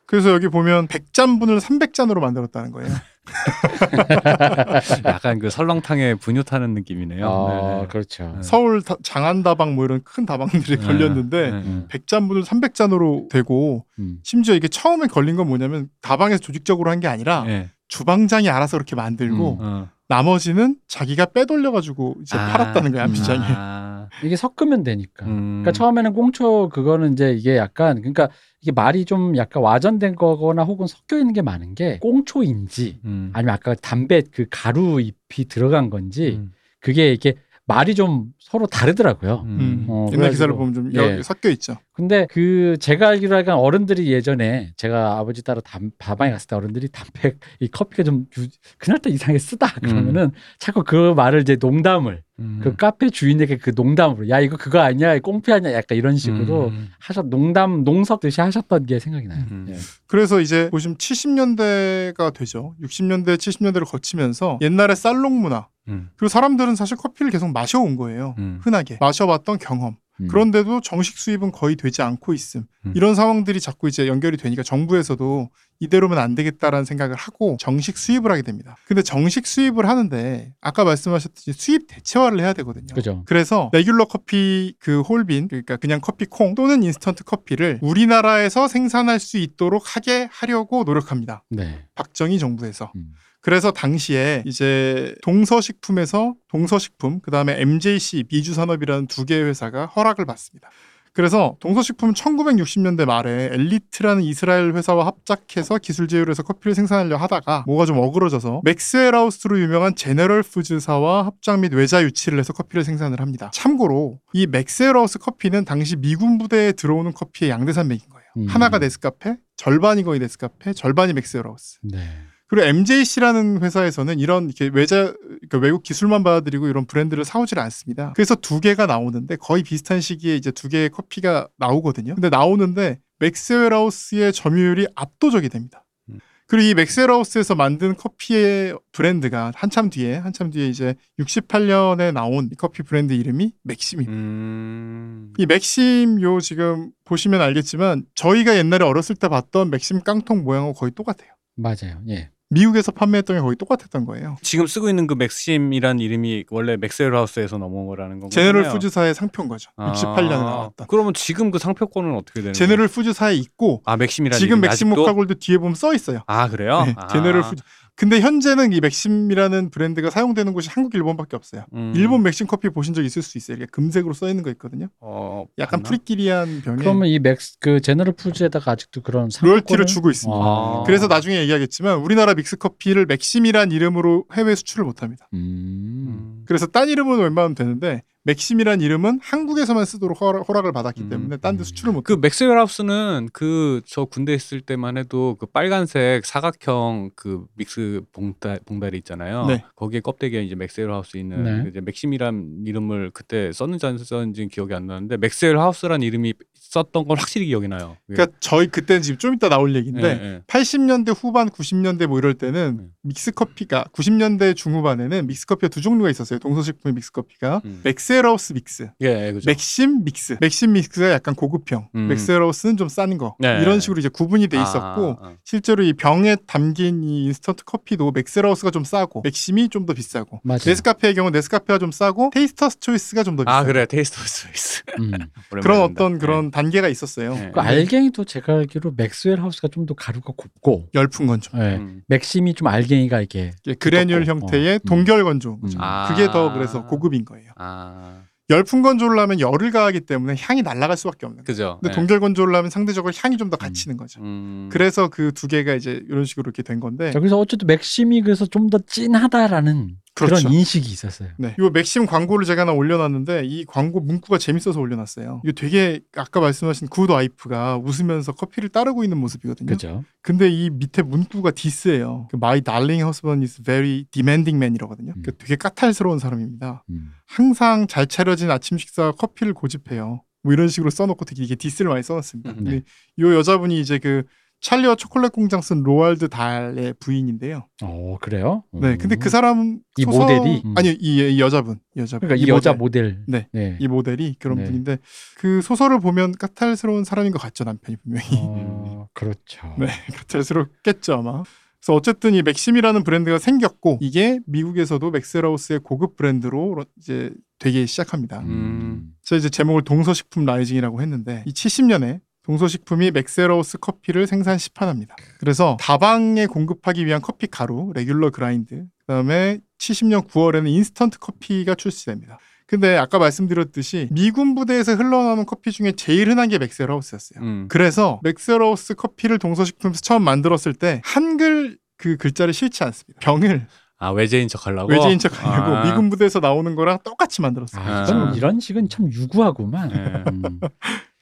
[0.07, 0.09] 음.
[0.09, 2.89] 그래서 여기 보면 100잔 분을 300잔으로 만들었다는 거예요.
[5.05, 7.29] 약간 그 설렁탕에 분유 타는 느낌이네요.
[7.29, 7.87] 아, 네.
[7.87, 8.33] 그렇죠.
[8.37, 8.41] 네.
[8.41, 10.85] 서울 다- 장안다방 뭐 이런 큰 다방들이 네.
[10.85, 11.85] 걸렸는데 네, 네.
[11.89, 14.19] 100잔분을 300잔으로 되고 음.
[14.23, 17.69] 심지어 이게 처음에 걸린 건 뭐냐면 다방에서 조직적으로 한 게 아니라 예.
[17.89, 19.89] 주방장이 알아서 그렇게 만들고 어.
[20.07, 22.47] 나머지는 자기가 빼돌려 가지고 이제 아.
[22.47, 23.39] 팔았다는 거야 안피장에.
[23.49, 23.86] 아.
[24.23, 25.25] 이게 섞으면 되니까.
[25.25, 25.61] 음.
[25.63, 28.29] 그러니까 처음에는 꽁초 그거는 이제 이게 약간 그러니까
[28.61, 33.29] 이게 말이 좀 약간 와전된 거거나 혹은 섞여 있는 게 많은 게 꽁초인지 음.
[33.33, 36.51] 아니면 아까 담배 그 가루 잎이 들어간 건지 음.
[36.79, 37.35] 그게 이게
[37.65, 39.43] 말이 좀 서로 다르더라고요.
[39.45, 39.85] 음.
[39.89, 41.17] 어, 옛날 기사를 그래가지고, 보면 좀 예.
[41.17, 41.75] 여- 섞여 있죠.
[41.97, 46.89] 근데 그 제가 알기로 하니까 어른들이 예전에 제가 아버지 따라 담, 밥방에 갔을 때 어른들이
[46.89, 52.59] 담배 이 커피가 좀 유- 그날따라 이상하게 쓰다 그러면은 자꾸 그 말을 이제 농담을 음.
[52.61, 56.89] 그 카페 주인에게 그 농담으로 야 이거 그거 아니야 꽁피 아니야 약간 이런 식으로 음.
[56.99, 59.43] 하셨 농담 농섭듯이 하셨던 게 생각이 나요.
[59.49, 59.65] 음.
[59.69, 59.75] 예.
[60.05, 62.75] 그래서 이제 보시면 70년대가 되죠.
[62.83, 66.09] 60년대, 70년대를 거치면서 옛날에 살롱 문화 음.
[66.15, 68.35] 그리고 사람들은 사실 커피를 계속 마셔온 거예요.
[68.37, 68.59] 음.
[68.61, 69.95] 흔하게 마셔봤던 경험.
[70.21, 70.27] 음.
[70.27, 72.65] 그런데도 정식 수입은 거의 되지 않고 있음.
[72.85, 72.93] 음.
[72.95, 78.41] 이런 상황들이 자꾸 이제 연결이 되니까 정부에서도 이대로면 안 되겠다라는 생각을 하고 정식 수입을 하게
[78.41, 78.75] 됩니다.
[78.87, 82.93] 근데 정식 수입을 하는데 아까 말씀하셨듯이 수입 대체화를 해야 되거든요.
[82.95, 83.23] 그죠.
[83.25, 89.19] 그래서 regular 커피 그 whole bean 그러니까 그냥 커피 콩 또는 인스턴트 커피를 우리나라에서 생산할
[89.19, 91.43] 수 있도록 하게 하려고 노력합니다.
[91.49, 91.85] 네.
[91.95, 92.91] 박정희 정부에서.
[92.95, 93.13] 음.
[93.47, 100.69] 그래서 당시에 이제 동서식품에서 동서식품 그 다음에 MJC 미주산업이라는 두 개의 회사가 허락을 받습니다.
[101.13, 107.85] 그래서 동서식품은 1960년대 말에 엘리트라는 이스라엘 회사와 합작해서 기술 제휴를 해서 커피를 생산하려 하다가 뭐가
[107.85, 113.49] 좀 어그러져서 맥스웰하우스로 유명한 제너럴 푸즈사와 합작 및 외자 유치를 해서 커피를 생산을 합니다.
[113.53, 118.27] 참고로 이 맥스웰하우스 커피는 당시 미군 부대에 들어오는 커피의 양대산맥인 거예요.
[118.39, 118.47] 음.
[118.49, 121.79] 하나가 네스카페, 절반이 거의 네스카페, 절반이 맥스웰하우스.
[121.83, 121.99] 네.
[122.47, 128.13] 그리고 MJC라는 회사에서는 이런 이렇게 외자 그러니까 외국 기술만 받아들이고 이런 브랜드를 사오질 않습니다.
[128.15, 132.15] 그래서 두 개가 나오는데 거의 비슷한 시기에 이제 두 개의 커피가 나오거든요.
[132.15, 135.83] 근데 나오는데 맥스웰하우스의 점유율이 압도적이 됩니다.
[136.09, 136.19] 음.
[136.47, 142.83] 그리고 이 맥스웰하우스에서 만든 커피의 브랜드가 한참 뒤에 한참 뒤에 이제 68년에 나온 이 커피
[142.83, 144.13] 브랜드 이름이 맥심입니다.
[144.13, 145.33] 음.
[145.37, 150.93] 이 맥심 요 지금 보시면 알겠지만 저희가 옛날에 어렸을 때 봤던 맥심 깡통 모양하고 거의
[150.93, 151.31] 똑같아요.
[151.57, 152.01] 맞아요.
[152.07, 152.29] 예.
[152.49, 154.37] 미국에서 판매했던 게 거의 똑같았던 거예요.
[154.41, 158.29] 지금 쓰고 있는 그 맥심이란 이름이 원래 맥스웰하우스에서 넘어온 거라는 건가요?
[158.29, 159.71] 제너럴 푸즈사의 상표인 거죠.
[159.75, 159.91] 아.
[159.91, 160.87] 68년에 나왔던.
[160.87, 162.53] 그러면 지금 그 상표권은 어떻게 되는 거예요?
[162.53, 164.89] 제너럴 푸즈사에 있고 아 맥심이라는 지금 맥심?
[164.89, 166.21] 모카골드 뒤에 보면 써 있어요.
[166.27, 166.83] 아 그래요?
[166.85, 167.07] 네, 아.
[167.07, 167.63] 제너럴 푸즈.
[167.97, 171.65] 근데 현재는 이 맥심이라는 브랜드가 사용되는 곳이 한국, 일본밖에 없어요.
[171.73, 171.93] 음.
[171.95, 173.57] 일본 맥심 커피 보신 적 있을 수 있어요.
[173.57, 174.87] 이렇게 금색으로 써 있는 거 있거든요.
[175.01, 175.89] 어, 약간 맞나?
[175.89, 180.39] 누리끼리한 병에 그러면 이 맥스 그 제너럴 푸즈에다가 아직도 그런 로열티를 주고 있습니다.
[180.39, 180.83] 아.
[180.85, 185.27] 그래서 나중에 얘기하겠지만 우리나라 믹스 커피를 맥심이란 이름으로 해외 수출을 못 합니다.
[185.33, 186.36] 음.
[186.47, 186.49] 음.
[186.49, 191.09] 그래서 딴 이름은 웬만하면 되는데 맥심이란 이름은 한국에서만 쓰도록 허락, 허락 을 받았기 음.
[191.09, 192.03] 때문에 딴 데 수출을 못.
[192.03, 198.57] 그 맥스웰 하우스는 그 저 군대 있을 때만 해도 그 빨간색 사각형 그 믹스 봉다,
[198.65, 199.45] 봉다리 있잖아요.
[199.45, 199.63] 네.
[199.75, 201.63] 거기에 껍데기에 이제 맥스웰 하우스 있는 네.
[201.63, 206.33] 그 이제 맥심이란 이름을 그때 썼는지 안 썼는지는 기억이 안 나는데 맥스웰 하우스란 이름이
[206.77, 207.97] 썼던 건 확실히 기억이 나요.
[208.07, 210.41] 그러니까 저희 그때는 지금 좀 이따 나올 얘기인데 예, 예.
[210.47, 212.83] 80년대 후반 90년대 뭐 이럴 때는 네.
[213.03, 216.39] 믹스 커피가 90년대 중후반에는 믹스 커피가 두 종류가 있었어요.
[216.39, 217.81] 동서식품의 믹스 커피가 음.
[217.83, 219.49] 맥스웰하우스 믹스, 예, 예, 그죠.
[219.49, 220.37] 맥심 믹스.
[220.39, 222.07] 맥심 믹스가 약간 고급형, 음.
[222.07, 223.35] 맥스웰하우스는 좀 싼 거.
[223.39, 223.59] 네.
[223.61, 225.35] 이런 식으로 이제 구분이 돼 있었고 아, 아.
[225.43, 230.59] 실제로 이 병에 담긴 이 인스턴트 커피도 맥스웰하우스가 좀 싸고 맥심이 좀 더 비싸고 맞아요.
[230.65, 235.11] 네스카페의 경우 네스카페가 좀 싸고 테이스터스 초이스가 좀 더 비싸고 아 그래 테이스터 스위스 음.
[235.61, 237.33] 그런 어떤 그런 단 계가 있었어요.
[237.33, 237.51] 네.
[237.53, 241.51] 그 알갱이도 제가 알기로 맥스웰 하우스가 좀 더 가루가 곱고 열풍 건조.
[241.57, 241.77] 예.
[241.77, 242.01] 음.
[242.07, 244.79] 맥심이 좀 알갱이가 이게 두껍고, 형태의 어.
[244.83, 244.87] 음.
[244.87, 245.59] 동결 건조.
[245.63, 245.69] 음.
[245.77, 246.07] 아.
[246.09, 247.51] 그게 더 그래서 고급인 거예요.
[247.55, 251.43] 아 열풍 건조를 하면 열을 가하기 때문에 향이 날아갈 수밖에 없는.
[251.43, 251.79] 그죠.
[251.81, 251.95] 근데 네.
[251.95, 254.21] 동결 건조를 하면 상대적으로 향이 좀 더 갇히는 거죠.
[254.21, 254.69] 음.
[254.71, 258.45] 그래서 그 두 개가 이제 이런 식으로 이렇게 된 건데 자, 그래서 어쨌든 맥심이 그래서
[258.45, 260.49] 좀더 진하다라는 그런 그렇죠.
[260.49, 261.29] 인식이 있었어요.
[261.37, 261.55] 네.
[261.59, 265.41] 이 맥심 광고를 제가 하나 올려놨는데 이 광고 문구가 재밌어서 올려놨어요.
[265.43, 269.67] 이거 되게 아까 말씀하신 good wife가 웃으면서 커피를 따르고 있는 모습이거든요.
[269.67, 270.03] 그죠?
[270.23, 272.29] 근데 이 밑에 문구가 디스예요.
[272.31, 275.13] 그 My darling husband is very demanding man이라거든요.
[275.15, 275.21] 음.
[275.23, 276.83] 그 되게 까탈스러운 사람입니다.
[276.89, 277.11] 음.
[277.27, 280.23] 항상 잘 차려진 아침 식사와 커피를 고집해요.
[280.41, 282.49] 뭐 이런 식으로 써놓고 되게 이게 디스를 많이 써놨습니다.
[282.51, 282.81] 음, 근데 네.
[283.17, 284.23] 이 여자분이 이제 그
[284.67, 287.65] 찰리와 초콜릿 공장 쓴 로알드 달의 부인인데요.
[287.83, 288.65] 어 그래요?
[288.73, 288.97] 네, 음.
[288.97, 290.61] 근데 그 사람 이 소설- 모델이?
[290.65, 290.73] 음.
[290.75, 293.23] 아니 이, 이 여자분, 이 여자분, 그러니까 이, 여자 모델.
[293.29, 293.47] 네.
[293.53, 293.77] 네.
[293.79, 294.65] 이 모델이 그런 네.
[294.65, 294.97] 분인데
[295.37, 298.27] 그 소설을 보면 까탈스러운 사람인 것 같죠 남편이 분명히.
[298.41, 299.73] 어, 그렇죠.
[299.79, 301.43] 네, 까탈스럽겠죠 아마.
[301.79, 308.41] 그래서 어쨌든 이 맥심이라는 브랜드가 생겼고 이게 미국에서도 맥스웰하우스의 고급 브랜드로 이제 되기 시작합니다.
[308.41, 309.13] 음.
[309.23, 315.15] 제가 이제 제목을 동서식품 rising이라고 했는데 이 70년에 동서식품이 맥스웰하우스 커피를 생산 시판합니다.
[315.39, 322.39] 그래서 다방에 공급하기 위한 커피 가루, regular grind, 그다음에 70년 9월에는 인스턴트 커피가 출시됩니다.
[322.65, 327.39] 근데 아까 말씀드렸듯이 미군 부대에서 흘러나오는 커피 중에 제일 흔한 게 맥스웰하우스였어요.
[327.41, 327.67] 음.
[327.69, 333.19] 그래서 맥스웰하우스 커피를 동서식품에서 처음 만들었을 때 한글 그 글자를 싣지 않습니다.
[333.19, 333.67] 병을
[333.99, 335.83] 아 외제인 척하려고 외제인 척하려고 아.
[335.83, 337.83] 미군 부대에서 나오는 거랑 똑같이 만들었어요.
[337.83, 338.33] 아, 아.
[338.35, 339.91] 이런 식은 참 유구하구만.
[339.91, 340.23] 예.
[340.31, 340.59] 음.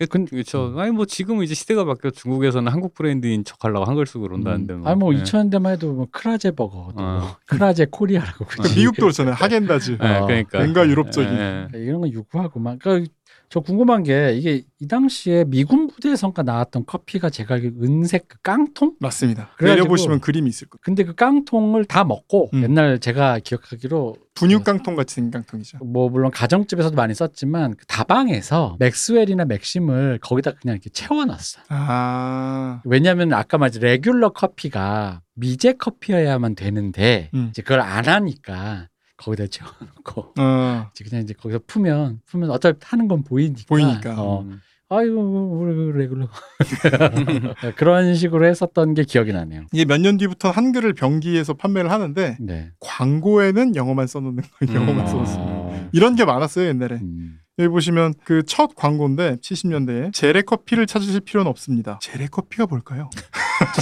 [0.10, 0.74] 근 그렇죠.
[0.78, 4.90] 아니 뭐 지금은 이제 시대가 바뀌어 중국에서는 한국 브랜드인 척하려고 한글 쓰고 그런다는데 뭐.
[4.90, 5.24] 아니 뭐 예.
[5.24, 7.38] 2000년대만 해도 뭐 크라제 버거도 어.
[7.46, 8.76] 크라제 코리아라고 그 그러지.
[8.78, 9.36] 미국도 그렇잖아요.
[9.36, 9.98] 하겐다즈.
[10.04, 11.30] 예, 어, 그러니까 뭔가 유럽적인.
[11.32, 11.68] 예, 예.
[11.70, 12.80] 그러니까 이런 건 유구하구만.
[12.80, 13.10] 그러니까
[13.50, 18.94] 저 궁금한 게 이게 이 당시에 미군 부대에선가 나왔던 커피가 제가 알기로 은색 그 깡통?
[19.00, 19.50] 맞습니다.
[19.62, 20.80] 내려보시면 그림이 있을 거예요.
[20.82, 22.64] 근데 그 깡통을 다 먹고 음.
[22.64, 25.80] 옛날 제가 기억하기로 분유 깡통 같이 생긴 깡통이죠.
[25.80, 31.62] 뭐 물론 가정집에서도 많이 썼지만 그 다방에서 맥스웰이나 맥심을 거기다 그냥 이렇게 채워놨어.
[31.70, 37.48] 아, 왜냐하면 아까 말했 레귤러 커피가 미제 커피여야만 되는데 음.
[37.50, 43.08] 이제 그걸 안 하니까 거기다 채워놓고 어, 이제 그냥 이제 거기서 풀면 풀면 어차피 타는
[43.08, 44.22] 건 보이니까 보이니까.
[44.22, 44.60] 어, 음.
[44.88, 46.28] 아이고 우리 레귤러
[47.76, 49.66] 그런 식으로 했었던 게 기억이 나네요.
[49.74, 52.72] 이게 몇 년 뒤부터 한글을 병기에서 판매를 하는데 네.
[52.82, 54.76] 광고에는 영어만 써놓는 거예요.
[54.82, 55.08] 영어만 음.
[55.08, 55.36] 써놨어.
[55.40, 56.96] 어, 이런 게 많았어요 옛날에.
[56.98, 57.40] 음.
[57.58, 62.00] 여기 보시면 그 첫 광고인데 70년대에 제레 커피를 찾으실 필요는 없습니다.
[62.02, 63.10] 제레 커피가 뭘까요?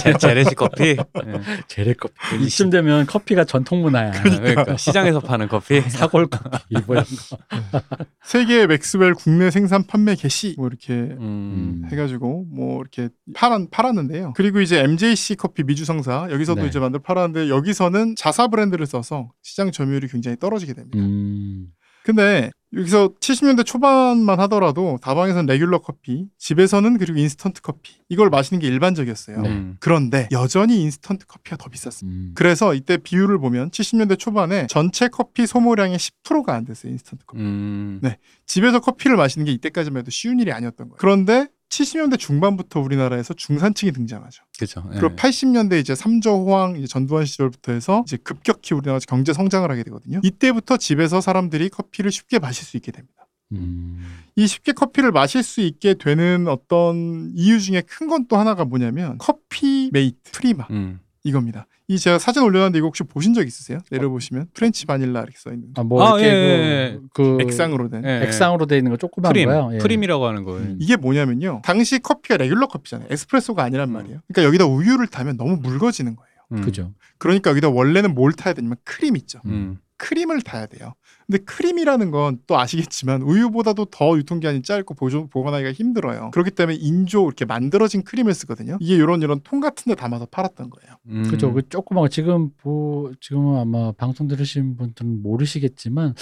[0.00, 0.96] 제, 제레시 커피.
[1.26, 1.40] 예.
[1.68, 2.44] 재래 커피.
[2.44, 4.12] 이쯤 되면 커피가 전통 문화야.
[4.22, 5.80] 그러니까 시장에서 파는 커피.
[5.90, 7.80] 사골 커피 뭐 이런 거.
[8.24, 11.82] 세계 맥스웰 국내 생산 판매 개시 뭐 이렇게 음.
[11.90, 14.32] 해가지고 뭐 이렇게 팔았, 팔았는데요.
[14.36, 16.68] 그리고 이제 MJC 커피 미주상사 여기서도 네.
[16.68, 20.98] 이제 만들 팔았는데 여기서는 자사 브랜드를 써서 시장 점유율이 굉장히 떨어지게 됩니다.
[20.98, 21.66] 음.
[22.04, 28.66] 근데 여기서 70년대 초반만 하더라도 다방에서는 레귤러 커피, 집에서는 그리고 인스턴트 커피 이걸 마시는 게
[28.66, 29.40] 일반적이었어요.
[29.40, 29.48] 네.
[29.48, 29.76] 음.
[29.80, 32.18] 그런데 여전히 인스턴트 커피가 더 비쌌습니다.
[32.18, 32.32] 음.
[32.34, 36.92] 그래서 이때 비율을 보면 70년대 초반에 전체 커피 소모량의 10%가 안 됐어요.
[36.92, 37.42] 인스턴트 커피.
[37.42, 38.00] 음.
[38.02, 38.18] 네.
[38.44, 40.96] 집에서 커피를 마시는 게 이때까지만 해도 쉬운 일이 아니었던 거예요.
[40.98, 44.42] 그런데 70년대 중반부터 우리나라에서 중산층이 등장하죠.
[44.56, 44.84] 그렇죠.
[44.94, 44.98] 예.
[44.98, 49.82] 그리고 80년대 이제 삼저 호황 이제 전두환 시절부터 해서 이제 급격히 우리나라 경제 성장을 하게
[49.84, 50.20] 되거든요.
[50.22, 53.26] 이때부터 집에서 사람들이 커피를 쉽게 마실 수 있게 됩니다.
[53.52, 54.20] 음.
[54.36, 59.18] 이 쉽게 커피를 마실 수 있게 되는 어떤 이유 중에 큰 건 또 하나가 뭐냐면
[59.18, 61.00] 커피 메이트 프리마 음.
[61.24, 61.66] 이겁니다.
[61.88, 63.78] 이 제가 사진 올려놨는데 이거 혹시 보신 적 있으세요?
[63.90, 67.88] 내려보시면 French vanilla 이렇게 써 있는 아, 뭐 아, 이렇게 예, 예, 그, 그 액상으로
[67.88, 68.24] 된 예, 예.
[68.24, 69.48] 액상으로 돼 있는 거 조그만 프림.
[69.48, 69.70] 거요.
[69.72, 69.78] 예.
[69.78, 70.60] 프림이라고 하는 거예요.
[70.60, 70.76] 음.
[70.78, 71.62] 이게 뭐냐면요.
[71.64, 73.08] 당시 커피가 레귤러 커피잖아요.
[73.10, 73.94] 에스프레소가 아니란 음.
[73.94, 74.20] 말이에요.
[74.28, 76.30] 그러니까 여기다 우유를 타면 너무 묽어지는 거예요.
[76.52, 76.60] 음.
[76.60, 76.92] 그죠.
[77.18, 79.40] 그러니까 여기다 원래는 뭘 타야 되냐면 크림 있죠.
[79.46, 79.78] 음.
[79.96, 80.94] 크림을 타야 돼요.
[81.26, 86.30] 근데 크림이라는 건 또 아시겠지만 우유보다도 더 유통기한이 짧고 보조, 보관하기가 힘들어요.
[86.32, 88.76] 그렇기 때문에 인조 이렇게 만들어진 크림을 쓰거든요.
[88.80, 90.96] 이게 이런 이런 통 같은 데 담아서 팔았던 거예요.
[91.08, 91.28] 음.
[91.30, 91.52] 그죠.
[91.52, 96.14] 그 조그만 거 지금 보 지금 아마 방송 들으신 분들은 모르시겠지만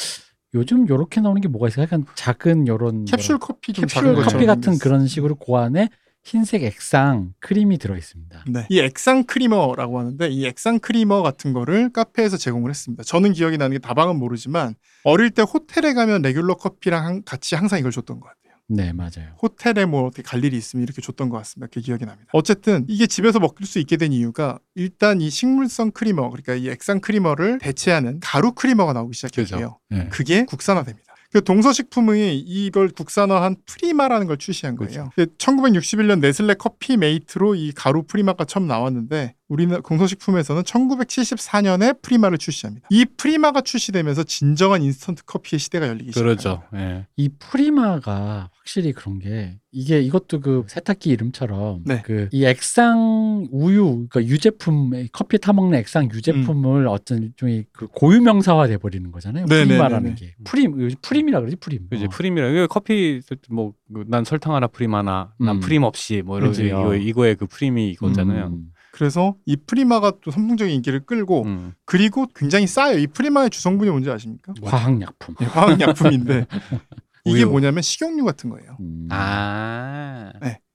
[0.55, 1.85] 요즘 요렇게 나오는 게 뭐가 있어요?
[1.85, 4.79] 약간 작은 요런 캡슐 커피 좀 캡슐 작은 커피 같은 생겼어요.
[4.79, 5.89] 그런 식으로 그 안에
[6.25, 8.45] 흰색 액상 크림이 들어 있습니다.
[8.49, 8.67] 네.
[8.71, 13.03] 이 액상 creamer라고 하는데 이 액상 creamer 같은 거를 카페에서 제공을 했습니다.
[13.03, 17.79] 저는 기억이 나는 게 다방은 모르지만 어릴 때 호텔에 가면 레귤러 커피랑 한- 같이 항상
[17.81, 18.43] 이걸 줬던 것 같아요.
[18.69, 19.35] 네, 맞아요.
[19.43, 21.67] 호텔에 뭐 어떻게 갈 일이 있으면 이렇게 줬던 것 같습니다.
[21.67, 22.31] 그게 기억이 납니다.
[22.33, 27.01] 어쨌든 이게 집에서 먹을 수 있게 된 이유가 일단 이 식물성 creamer 그러니까 이 액상
[27.01, 29.79] creamer를 대체하는 가루 creamer가 나오기 시작했고요.
[29.91, 30.09] 네.
[30.11, 31.12] 그게 국산화됩니다.
[31.33, 35.11] 그 동서식품이 이걸 국산화한 프리마라는 걸 출시한 거예요.
[35.39, 42.89] 1961년 네슬레 커피 메이트로 이 가루 프리마가 처음 나왔는데 우리나라 동서식품에서는 1974년에 프리마를 출시합니다.
[42.91, 46.43] 이 프리마가 출시되면서 진정한 인스턴트 커피의 시대가 열리기 시작합니다.
[46.43, 46.63] 그렇죠.
[46.75, 47.07] 예.
[47.17, 52.03] 이 프리마가 확실히 그런 게 이게 이것도 그 세탁기 이름처럼 네.
[52.03, 58.69] 그이 액상 우유 그러니까 유제품 커피 타 먹는 액상 유제품을 어떤 일종의 그 고유 명사화
[58.69, 59.45] 돼 버리는 거잖아요.
[59.45, 59.49] 음.
[59.49, 61.89] 네, 프리마라는 네, 네, 게 프림 프림이라 그러지 프림.
[61.93, 62.09] 이제 어.
[62.09, 63.75] 프림이라 이거 커피 뭐
[64.07, 65.61] 난 설탕 하나 프림 하나 난 음.
[65.61, 66.95] 프림 없이 뭐 이런 이거 어.
[66.95, 68.47] 이거의 그 프림이 이거잖아요.
[68.47, 68.73] 음.
[68.93, 71.73] 그래서 이 프리마가 또 선풍적인 인기를 끌고 음.
[71.87, 72.99] 그리고 굉장히 싸요.
[72.99, 74.53] 이 프리마의 주성분이 뭔지 아십니까?
[74.63, 75.35] 화학약품.
[75.41, 76.47] 네, 화학약품인데
[77.25, 77.45] 이게.
[77.47, 78.77] 뭐냐면 식용유 같은 거예요.
[78.81, 79.09] 음.
[79.11, 80.31] 아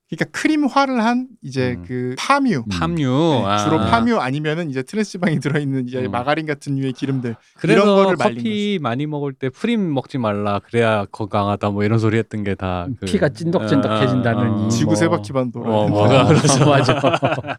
[0.09, 1.83] 그러니까 크림화를 한 이제 음.
[1.85, 2.63] 그 팜유 음.
[2.69, 3.57] 팜유 네, 아.
[3.57, 6.11] 주로 팜유 아니면은 이제 트랜스지방이 들어있는 이제 음.
[6.11, 10.59] 마가린 같은 류의 기름들 그래서 이런 거를 말린 커피 많이 먹을 때 프림 먹지 말라
[10.59, 15.33] 그래야 건강하다 뭐 이런 소리 했던 게다 그, 피가 찐덕찐덕해진다는 이 지구 뭐- 세 바퀴
[15.33, 15.69] 반 돌아.
[15.69, 15.87] 어,
[16.27, 16.65] 그러죠.
[16.65, 16.93] 맞아.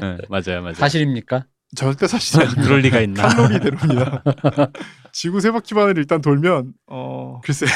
[0.00, 1.44] 네, 맞아요 맞아요 사실입니까?
[1.76, 4.22] 절대 사실 아니고 그럴 리가 있나 칼로리대로입니다.
[5.12, 7.66] 지구 세 바퀴 반을 일단 돌면 어 글쎄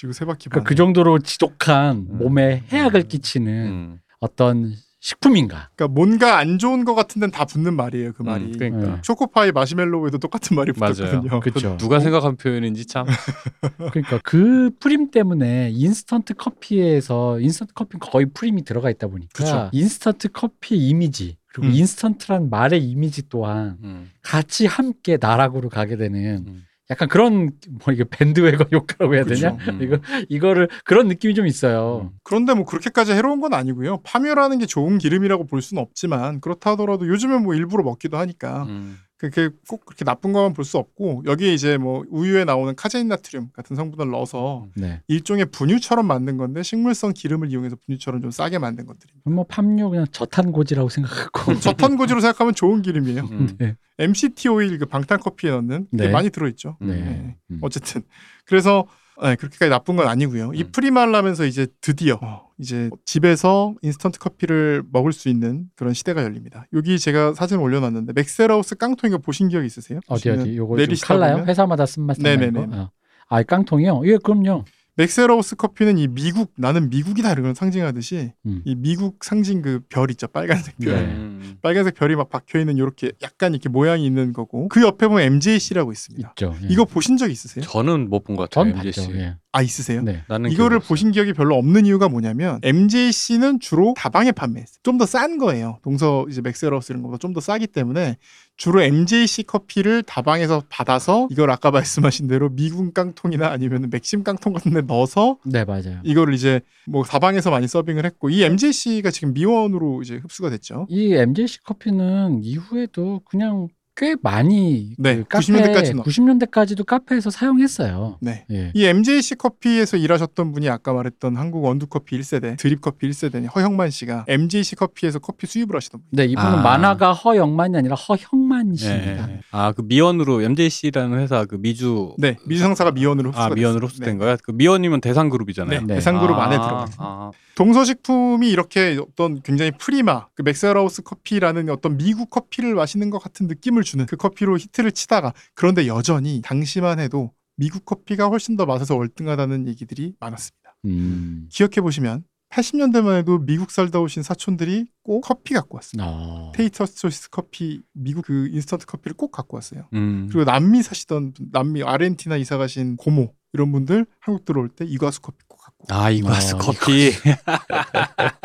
[0.00, 0.52] 지구 세 바퀴 반.
[0.52, 2.18] 그러니까 그 정도로 지독한 음.
[2.20, 4.00] 몸에 해악을 끼치는 음.
[4.18, 5.68] 어떤 식품인가?
[5.76, 8.14] 그러니까 뭔가 안 좋은 것 같은 데는 다 붙는 말이에요.
[8.14, 8.44] 그 말이.
[8.44, 9.00] 음, 그러니까 네.
[9.02, 10.94] 초코파이 마시멜로우에도 똑같은 말이 맞아요.
[10.94, 11.40] 붙었거든요.
[11.40, 11.76] 그렇죠.
[11.76, 13.04] 누가 생각한 표현인지 참.
[13.92, 19.68] 그러니까 그 프림 때문에 인스턴트 커피에서 인스턴트 커피 는 거의 프림이 들어가 있다 보니까 그쵸.
[19.72, 21.74] 인스턴트 커피 이미지 그리고 음.
[21.74, 24.10] 인스턴트란 말의 이미지 또한 음.
[24.22, 26.64] 같이 함께 나락으로 가게 되는 음.
[26.90, 27.52] 약간 그런
[27.84, 29.56] 뭐 이게 밴드웨건 효과라고 해야 되냐?
[29.56, 29.70] 그쵸.
[29.70, 29.82] 음.
[29.82, 29.98] 이거
[30.28, 32.12] 이거를 그런 느낌이 좀 있어요.
[32.24, 34.00] 그런데 뭐 그렇게까지 해로운 건 아니고요.
[34.02, 38.98] 팜유라는 게 좋은 기름이라고 볼 수는 없지만 그렇다 하더라도 요즘은 뭐 일부러 먹기도 하니까 음.
[39.20, 43.50] 그게 꼭 그렇게 나쁜 것만 볼 수 없고 여기에 이제 뭐 우유에 나오는 카제인 나트륨
[43.52, 45.02] 같은 성분을 넣어서 네.
[45.08, 49.30] 일종의 분유처럼 만든 건데 식물성 기름을 이용해서 분유처럼 좀 싸게 만든 것들입니다.
[49.30, 53.22] 뭐 팜유 그냥 저탄고지라고 생각하고 저탄고지로 생각하면 좋은 기름이에요.
[53.22, 53.56] 음.
[53.58, 53.76] 네.
[53.98, 56.10] MCT 오일 그 방탄 커피에 넣는 그게 네.
[56.10, 56.76] 많이 들어있죠.
[56.82, 56.86] 음.
[56.86, 57.36] 네.
[57.50, 57.58] 음.
[57.62, 58.02] 어쨌든
[58.44, 58.86] 그래서
[59.22, 60.52] 네, 그렇게까지 나쁜 건 아니고요.
[60.54, 60.72] 이 음.
[60.72, 66.66] 프리마 나오면서 이제 드디어 어, 이제 집에서 인스턴트 커피를 먹을 수 있는 그런 시대가 열립니다.
[66.72, 70.00] 여기 제가 사진 올려놨는데 맥스웰하우스 깡통 이거 보신 기억 있으세요?
[70.08, 71.32] 어디 어디 보시면 요거 좀 칼라요?
[71.32, 72.60] 보면 회사마다 쓴맛 네네네.
[72.60, 72.90] 어.
[73.28, 74.02] 아 깡통이요?
[74.04, 74.64] 예 그럼요.
[75.00, 78.60] 맥스웰하우스 커피는 이 미국 나는 미국이다 이런 걸 상징하듯이 음.
[78.66, 81.00] 이 미국 상징 그 별 있죠 빨간색 별 네.
[81.14, 81.56] 음.
[81.62, 85.90] 빨간색 별이 막 박혀 있는 이렇게 약간 이렇게 모양이 있는 거고 그 옆에 보면 MJC라고
[85.92, 86.28] 있습니다.
[86.30, 86.54] 있죠.
[86.62, 86.66] 예.
[86.68, 87.64] 이거 보신 적 있으세요?
[87.64, 88.72] 저는 못 본 것 같아요.
[88.72, 89.00] 전 MJC.
[89.00, 89.18] 봤죠.
[89.18, 89.36] 예.
[89.52, 90.02] 아 있으세요?
[90.02, 90.22] 네.
[90.28, 90.78] 나는 이거를.
[90.80, 94.78] 보신 기억이 별로 없는 이유가 뭐냐면 MJC는 주로 다방에 판매했어요.
[94.82, 95.78] 좀 더 싼 거예요.
[95.82, 98.16] 동서 이제 맥스웰하우스 이런 것보다 좀 더 싸기 때문에
[98.60, 104.74] 주로 MJC 커피를 다방에서 받아서 이걸 아까 말씀하신 대로 미군 깡통이나 아니면 맥심 깡통 같은
[104.74, 106.00] 데 넣어서 네 맞아요.
[106.04, 110.86] 이거를 이제 뭐 다방에서 많이 서빙을 했고 이 MJC가 지금 미원으로 이제 흡수가 됐죠.
[110.90, 113.68] 이 MJC 커피는 이후에도 그냥
[114.00, 116.02] 꽤 많이 네, 그 카페 90년대 까지는.
[116.04, 118.16] 90년대까지도 카페에서 사용했어요.
[118.22, 118.46] 네.
[118.50, 118.72] 예.
[118.72, 123.90] 이 MJC 커피에서 일하셨던 분이 아까 말했던 한국 원두 커피 1세대, 드립 커피 1세대 허형만
[123.90, 126.08] 씨가 MJC 커피에서 커피 수입을 하시던 분.
[126.12, 126.62] 네, 이분은 아.
[126.62, 129.30] 만화가 허영만이 아니라 허형만 씨입니다.
[129.32, 129.40] 예.
[129.50, 133.98] 아그 미원으로 MJC라는 회사 그 미주 네, 미주 상사가 미원으로 흡수가 아 미원으로 됐어요.
[133.98, 134.38] 흡수된 거야?
[134.42, 135.80] 그 미원이면 대상 그룹이잖아요.
[135.80, 135.94] 네, 네.
[135.96, 136.86] 대상 그룹 아, 안에 들어가.
[136.96, 143.48] 아, 동서식품이 이렇게 어떤 굉장히 프리마, 그 맥스웰하우스 커피라는 어떤 미국 커피를 마시는 것 같은
[143.48, 148.96] 느낌을 주는 그 커피로 히트를 치다가 그런데 여전히 당시만 해도 미국 커피가 훨씬 더 맛에서
[148.96, 150.76] 월등하다는 얘기들이 많았습니다.
[150.86, 151.48] 음.
[151.50, 156.02] 기억해 보시면 80년대만 해도 미국 살다 오신 사촌들이 꼭 커피 갖고 왔어요.
[156.02, 156.52] 어.
[156.54, 159.88] 테이스터스 초이스 커피, 미국 그 인스턴트 커피를 꼭 갖고 왔어요.
[159.92, 160.28] 음.
[160.30, 165.20] 그리고 남미 사시던 분, 남미 아르헨티나 이사 가신 고모 이런 분들 한국 들어올 때 이과수
[165.20, 167.12] 커피 꼭 갖고 아 이과스 어, 커피.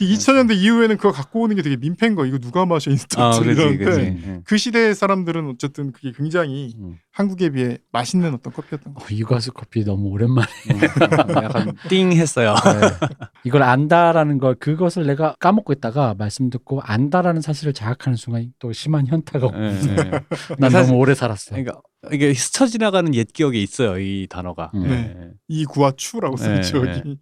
[0.00, 2.24] 그 2000년대 이후에는 그거 갖고 오는 게 되게 민폐인 거.
[2.24, 4.02] 이거 누가 마셔 아 인스턴트 그렇지 이런데.
[4.26, 4.40] 예.
[4.44, 6.96] 그 시대의 사람들은 어쨌든 그게 굉장히 음.
[7.12, 9.02] 한국에 비해 맛있는 어떤 커피였던 거.
[9.02, 10.80] 어, 이과수 커피 너무 오랜만에 음.
[11.44, 12.54] 약간 띵 했어요.
[12.64, 13.08] 네.
[13.44, 19.06] 이걸 안다라는 걸 그것을 내가 까먹고 있다가 말씀 듣고 안다라는 사실을 자각하는 순간 또 심한
[19.06, 20.10] 현타가 오고 예, 예.
[20.58, 21.50] 난 사실- 너무 오래 살았어.
[21.50, 21.78] 그러니까
[22.10, 24.70] 이게 스쳐 지나가는 옛 기억에 있어요 이 단어가.
[24.74, 24.86] 음.
[24.86, 25.30] 예.
[25.48, 27.18] 이 구와 추라고 쓰죠 네, 여기.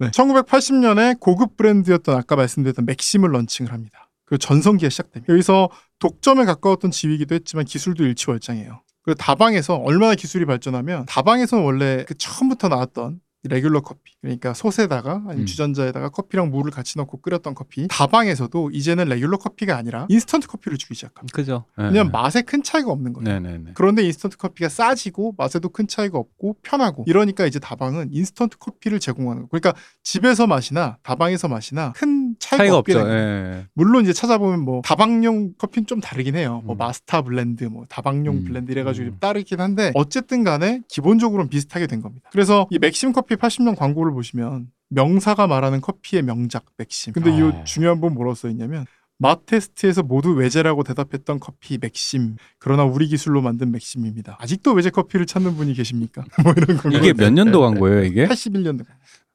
[0.00, 0.10] 네.
[0.10, 4.10] 1980년에 고급 브랜드였던 아까 말씀드렸던 맥심을 런칭을 합니다.
[4.24, 5.32] 그 전성기가 시작됩니다.
[5.32, 8.80] 여기서 독점에 가까웠던 지위이기도 했지만 기술도 일취월장해요.
[9.02, 15.38] 그 다방에서 얼마나 기술이 발전하면 다방에서는 원래 그 처음부터 나왔던 레귤러 커피 그러니까 솥에다가 아니면
[15.38, 15.46] 음.
[15.46, 20.94] 주전자에다가 커피랑 물을 같이 넣고 끓였던 커피 다방에서도 이제는 레귤러 커피가 아니라 인스턴트 커피를 주기
[20.94, 21.34] 시작합니다.
[21.34, 21.64] 그죠.
[21.78, 21.84] 예.
[21.84, 23.40] 왜냐면 맛에 큰 차이가 없는 거예요.
[23.40, 23.72] 네네네.
[23.74, 29.42] 그런데 인스턴트 커피가 싸지고 맛에도 큰 차이가 없고 편하고 이러니까 이제 다방은 인스턴트 커피를 제공하는
[29.42, 29.48] 거.
[29.48, 32.92] 그러니까 집에서 마시나 다방에서 마시나 큰 차이가, 차이가 없게.
[32.92, 33.20] 되는 거예요.
[33.20, 33.66] 예.
[33.72, 36.60] 물론 이제 찾아보면 뭐 다방용 커피는 좀 다르긴 해요.
[36.64, 36.78] 뭐 음.
[36.78, 38.44] 마스터 블렌드, 뭐 다방용 음.
[38.44, 39.18] blend 이래가지고 좀 음.
[39.18, 42.28] 다르긴 한데 어쨌든 간에 기본적으로는 비슷하게 된 겁니다.
[42.32, 47.12] 그래서 이 맥심 커피 80년 광고를 보시면 명사가 말하는 커피의 명작 맥심.
[47.12, 47.64] 근데 이 아.
[47.64, 48.86] 중요한 건 뭐라고 써 있냐면
[49.18, 52.36] 맛 테스트에서 모두 외제라고 대답했던 커피 맥심.
[52.58, 54.38] 그러나 우리 기술로 만든 맥심입니다.
[54.40, 56.24] 아직도 외제 커피를 찾는 분이 계십니까?
[56.42, 56.88] 뭐 이런 거.
[56.88, 58.26] 이게 몇 년도 광고예요 이게?
[58.26, 58.86] 81년도.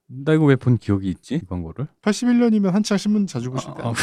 [0.08, 1.88] 나 이거 왜 본 기억이 있지 이 광고를?
[2.04, 3.82] 81년이면 한창 신문 자주 보실 때.
[3.84, 3.94] 아,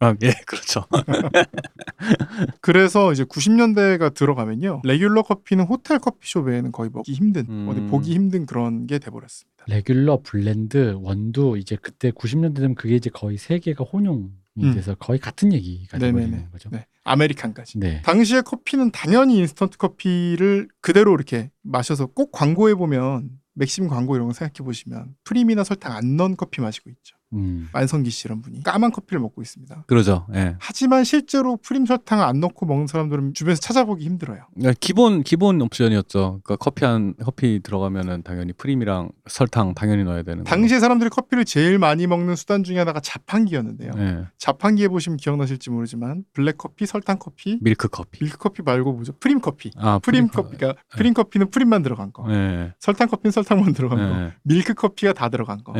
[0.00, 0.84] 아, 예 그렇죠.
[2.60, 4.82] 그래서 이제 90년대가 들어가면요.
[4.84, 7.68] 레귤러 커피는 호텔 커피숍 외에는 거의 먹기 힘든, 음.
[7.68, 9.64] 어디 보기 힘든 그런 게 돼버렸습니다.
[9.66, 14.74] 레귤러, blend, 원두 이제 그때 90년대 되면 그게 이제 거의 세 개가 혼용이 음.
[14.74, 15.98] 돼서 거의 같은 얘기가.
[15.98, 16.68] 되버리는 거죠.
[16.70, 16.86] 네.
[17.04, 17.78] 아메리칸까지.
[17.78, 18.02] 네.
[18.02, 24.32] 당시에 커피는 당연히 인스턴트 커피를 그대로 이렇게 마셔서 꼭 광고에 보면 맥심 광고 이런 거
[24.32, 27.16] 생각해 보시면 프림이나 설탕 안 넣은 커피 마시고 있죠.
[27.32, 27.68] 음.
[27.72, 29.84] 안성기 씨 이런 분이 까만 커피를 먹고 있습니다.
[29.86, 30.26] 그러죠.
[30.34, 30.56] 예.
[30.58, 34.46] 하지만 실제로 프림 설탕을 안 넣고 먹는 사람들은 주변에서 찾아보기 힘들어요.
[34.54, 36.40] 그러니까 기본 기본 옵션이었죠.
[36.42, 40.50] 그러니까 커피 한 커피 들어가면은 당연히 프림이랑 설탕 당연히 넣어야 되는 거.
[40.50, 43.92] 당시에 사람들이 커피를 제일 많이 먹는 수단 중에 하나가 자판기였는데요.
[43.96, 44.24] 예.
[44.38, 48.20] 자판기 해보시면 기억나실지 모르지만 블랙 커피, 설탕 커피, 밀크 커피.
[48.24, 49.12] 밀크 커피 말고 뭐죠?
[49.20, 49.70] 프림 커피.
[49.76, 52.24] 아, 프림 커피가 프림 커피는 프림만 들어간 거.
[52.32, 52.72] 예.
[52.80, 54.20] 설탕 커피는 설탕만 들어간 거.
[54.20, 54.32] 예.
[54.42, 55.74] 밀크 커피가 다 들어간 거.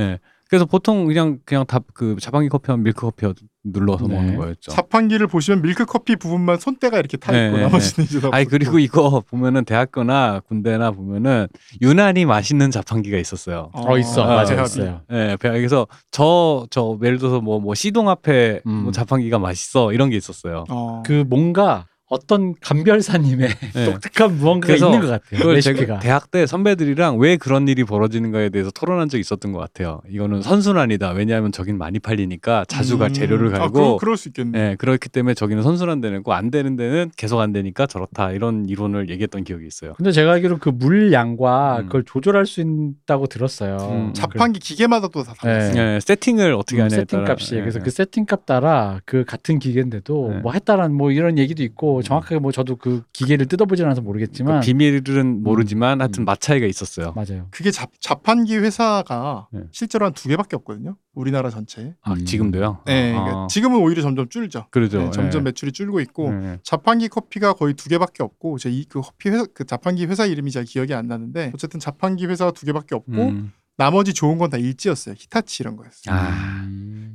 [0.51, 0.57] 예.
[0.57, 3.27] 그래서 보통 그냥 그냥 다 그 자판기 커피하면 밀크 커피
[3.63, 4.15] 눌러서 네.
[4.15, 4.71] 먹는 거였죠.
[4.71, 8.47] 자판기를 보시면 밀크 커피 부분만 손때가 이렇게 타 있고 네, 나머지는 이제 다 아니.
[8.47, 11.47] 그리고 이거 보면은 대학교나 군대나 보면은
[11.83, 13.71] 유난히 맛있는 자판기가 있었어요.
[13.75, 15.01] 어 있어 아, 맞아요 제가 있어요.
[15.13, 18.73] 예, 그래서 저저 예를 들어서 뭐뭐 시동 앞에 음.
[18.85, 20.65] 뭐 자판기가 맛있어 이런 게 있었어요.
[20.71, 21.03] 어.
[21.05, 23.85] 그 뭔가 어떤 감별사님의 예.
[23.87, 25.39] 독특한 무언가가 그래서 있는 것 같아요.
[25.39, 25.99] 그걸 제가 레시피가.
[26.01, 30.03] 대학 때 선배들이랑 왜 그런 일이 벌어지는가에 대해서 토론한 적이 있었던 것 같아요.
[30.09, 31.13] 이거는 선순환이다.
[31.13, 33.13] 왜냐하면 저긴 많이 팔리니까 자주 갈 음.
[33.15, 34.59] 재료를 아, 갈고 그럼 그럴 수 있겠네.
[34.59, 38.33] 예, 그렇기 때문에 저기는 선순환 되는 거안 되는 데는 계속 안 되니까 저렇다.
[38.33, 39.93] 이런 이론을 얘기했던 기억이 있어요.
[39.95, 41.87] 근데 제가 알기로 그 물량과 음.
[41.87, 43.77] 그걸 조절할 수 있다고 들었어요.
[43.89, 44.15] 음.
[44.15, 45.75] 자판기 기계마다 또다 달랐어요.
[45.75, 45.95] 네.
[45.95, 47.85] 예, 세팅을 어떻게 음, 하냐에 세팅 따라 값이 예, 그래서 예.
[47.85, 50.39] 그 세팅 값 따라 그 같은 기계인데도 네.
[50.41, 52.05] 뭐 했다란 뭐 이런 얘기도 있고 음.
[52.05, 56.25] 정확하게 뭐 저도 그 기계를 뜯어보진 않아서 모르겠지만 그 비밀은 모르지만 하여튼 음.
[56.25, 57.13] 맛 차이가 있었어요.
[57.15, 57.47] 맞아요.
[57.51, 59.61] 그게 자, 자판기 회사가 네.
[59.71, 60.97] 실제로 한 두 개밖에 없거든요.
[61.15, 61.95] 우리나라 전체에.
[62.03, 62.25] 아, 음.
[62.25, 62.83] 지금도요?
[62.87, 64.67] 네, 아, 그러니까 지금은 오히려 점점 줄죠.
[64.71, 64.99] 그러죠.
[64.99, 65.45] 네, 점점 예.
[65.45, 66.59] 매출이 줄고 있고 예.
[66.63, 70.51] 자판기 커피가 거의 두 개밖에 없고 제 이 그 커피 회사 그 자판기 회사 이름이
[70.51, 73.53] 잘 기억이 안 나는데 어쨌든 자판기 회사가 두 개밖에 없고 음.
[73.77, 75.15] 나머지 좋은 건 다 일지였어요.
[75.19, 76.15] 히타치 이런 거였어요.
[76.15, 76.69] 아.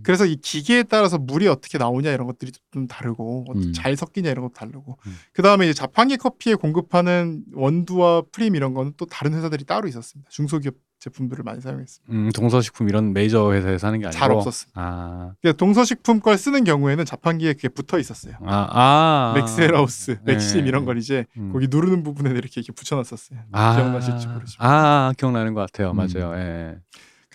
[0.06, 0.08] 음.
[0.08, 3.74] 그래서 이 기계에 따라서 물이 어떻게 나오냐 이런 것들이 좀 다르고 음.
[3.74, 5.16] 잘 섞이냐 이런 것도 다르고 음.
[5.34, 10.30] 그 다음에 이제 자판기 커피에 공급하는 원두와 프림 이런 거는 또 다른 회사들이 따로 있었습니다.
[10.30, 12.14] 중소기업 제품들을 많이 사용했습니다.
[12.14, 14.82] 음, 동서식품 이런 메이저 회사에서 하는 게 아니고 잘 없었습니다.
[14.82, 15.34] 아.
[15.40, 18.36] 그러니까 동서식품 걸 쓰는 경우에는 자판기에 그게 붙어 있었어요.
[18.44, 19.34] 아, 아.
[19.36, 20.34] 맥스웰하우스, 네.
[20.34, 21.52] 맥심 이런 걸 이제 음.
[21.54, 23.40] 거기 누르는 부분에 이렇게, 이렇게 붙여놨었어요.
[23.52, 23.76] 아.
[23.76, 24.68] 기억나실지 모르지만.
[24.68, 25.92] 아, 기억나는 것 같아요.
[25.92, 25.98] 음.
[25.98, 26.34] 맞아요.
[26.40, 26.76] 예.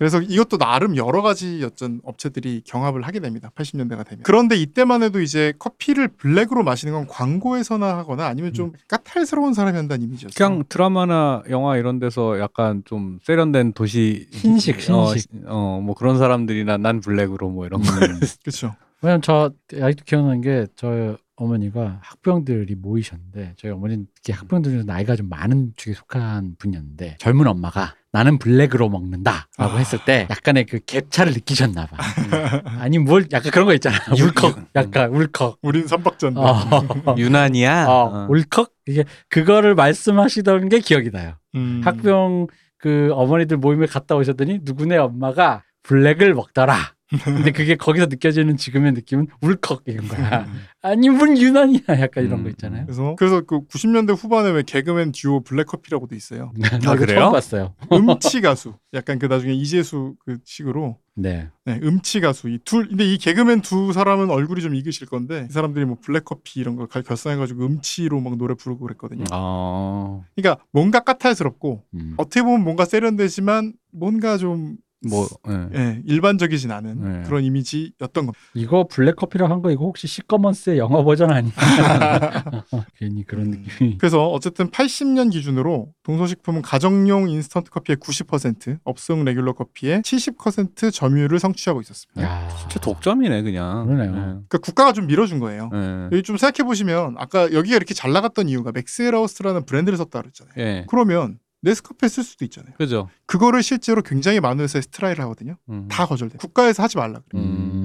[0.00, 3.50] 그래서 이것도 나름 여러 가지 어떤 업체들이 경합을 하게 됩니다.
[3.54, 4.22] 80년대가 되면.
[4.22, 10.06] 그런데 이때만 해도 이제 커피를 블랙으로 마시는 건 광고에서나 하거나 아니면 좀 까탈스러운 사람이 한다는
[10.06, 10.32] 이미지였어요.
[10.34, 15.32] 그냥 드라마나 영화 이런 데서 약간 좀 세련된 도시 흰식, 어, 흰식.
[15.44, 17.92] 어, 뭐 그런 사람들이나 난 블랙으로 뭐 이런 거.
[17.92, 18.20] 음.
[18.42, 18.74] 그렇죠.
[19.02, 25.28] 왜냐면 저 아직도 기억나는 게 저희 어머니가 학부형들이 모이셨는데 저희 어머니는 학부형들 중에서 나이가 좀
[25.28, 29.76] 많은 축에 속한 분이었는데 젊은 엄마가 나는 블랙으로 먹는다라고 아.
[29.76, 31.96] 했을 때 약간의 그 갭차를 느끼셨나 봐.
[32.80, 33.96] 아니 뭘 약간 그런 거 있잖아.
[34.18, 35.58] 유- 울컥 유- 약간 울컥.
[35.62, 36.40] 우린 삼박자인데.
[36.40, 37.14] 어.
[37.16, 37.86] 유난이야.
[37.86, 38.26] 어, 어.
[38.28, 41.34] 울컥 이게 그거를 말씀하시던 게 기억이 나요.
[41.54, 41.82] 음.
[41.84, 46.94] 학병 그 어머니들 모임에 갔다 오셨더니 누구네 엄마가 블랙을 먹더라.
[47.24, 50.46] 근데 그게 거기서 느껴지는 지금의 느낌은 울컥 이런 거야.
[50.82, 52.84] 아니 뭘 유난이야 약간 이런 음, 거 있잖아요.
[52.86, 56.52] 그래서 그래서 그 90년대 후반에 왜 개그맨 듀오 블랙커피라고도 있어요.
[56.58, 57.18] 나 이거 그래요?
[57.20, 57.74] 처음 봤어요.
[57.92, 58.74] 음치 가수.
[58.94, 61.48] 약간 그 나중에 이재수 그 식으로 네.
[61.66, 65.52] 네, 음치 가수 이 둘 근데 이 개그맨 두 사람은 얼굴이 좀 익으실 건데 이
[65.52, 69.24] 사람들이 뭐 블랙커피 이런 걸 가- 결성해가지고 음치로 막 노래 부르고 그랬거든요.
[69.32, 70.24] 어.
[70.36, 72.14] 그러니까 뭔가 까탈스럽고 음.
[72.16, 74.76] 어떻게 보면 뭔가 세련되지만 뭔가 좀
[75.08, 75.68] 뭐 예.
[75.78, 77.22] 예, 일반적이진 않은 네.
[77.26, 78.38] 그런 이미지였던 겁니다.
[78.54, 81.52] 이거 블랙 커피라고 한거 이거 혹시 시커먼스의 영어 버전 아니야?
[82.98, 83.50] 괜히 그런 음.
[83.50, 83.98] 느낌이.
[83.98, 91.80] 그래서 어쨌든 80년 기준으로 동서식품은 가정용 인스턴트 커피의 90%, 업종 레귤러 커피의 70% 점유율을 성취하고
[91.80, 92.22] 있었습니다.
[92.22, 93.86] 야, 진짜 독점이네 그냥.
[93.86, 94.12] 그러네요.
[94.12, 95.70] 그러니까 국가가 좀 밀어준 거예요.
[96.12, 100.54] 여기 좀 생각해 보시면 아까 여기가 이렇게 잘 나갔던 이유가 맥스웰하우스라는 브랜드를 썼다 그랬잖아요.
[100.58, 100.86] 예.
[100.88, 102.72] 그러면 네스카페 쓸 수도 있잖아요.
[102.78, 103.08] 그죠.
[103.26, 105.56] 그거를 실제로 굉장히 많은 회사에 try를 하거든요.
[105.68, 105.88] 음.
[105.90, 106.38] 다 거절돼.
[106.38, 107.40] 국가에서 하지 말라 그래.
[107.42, 107.79] 음.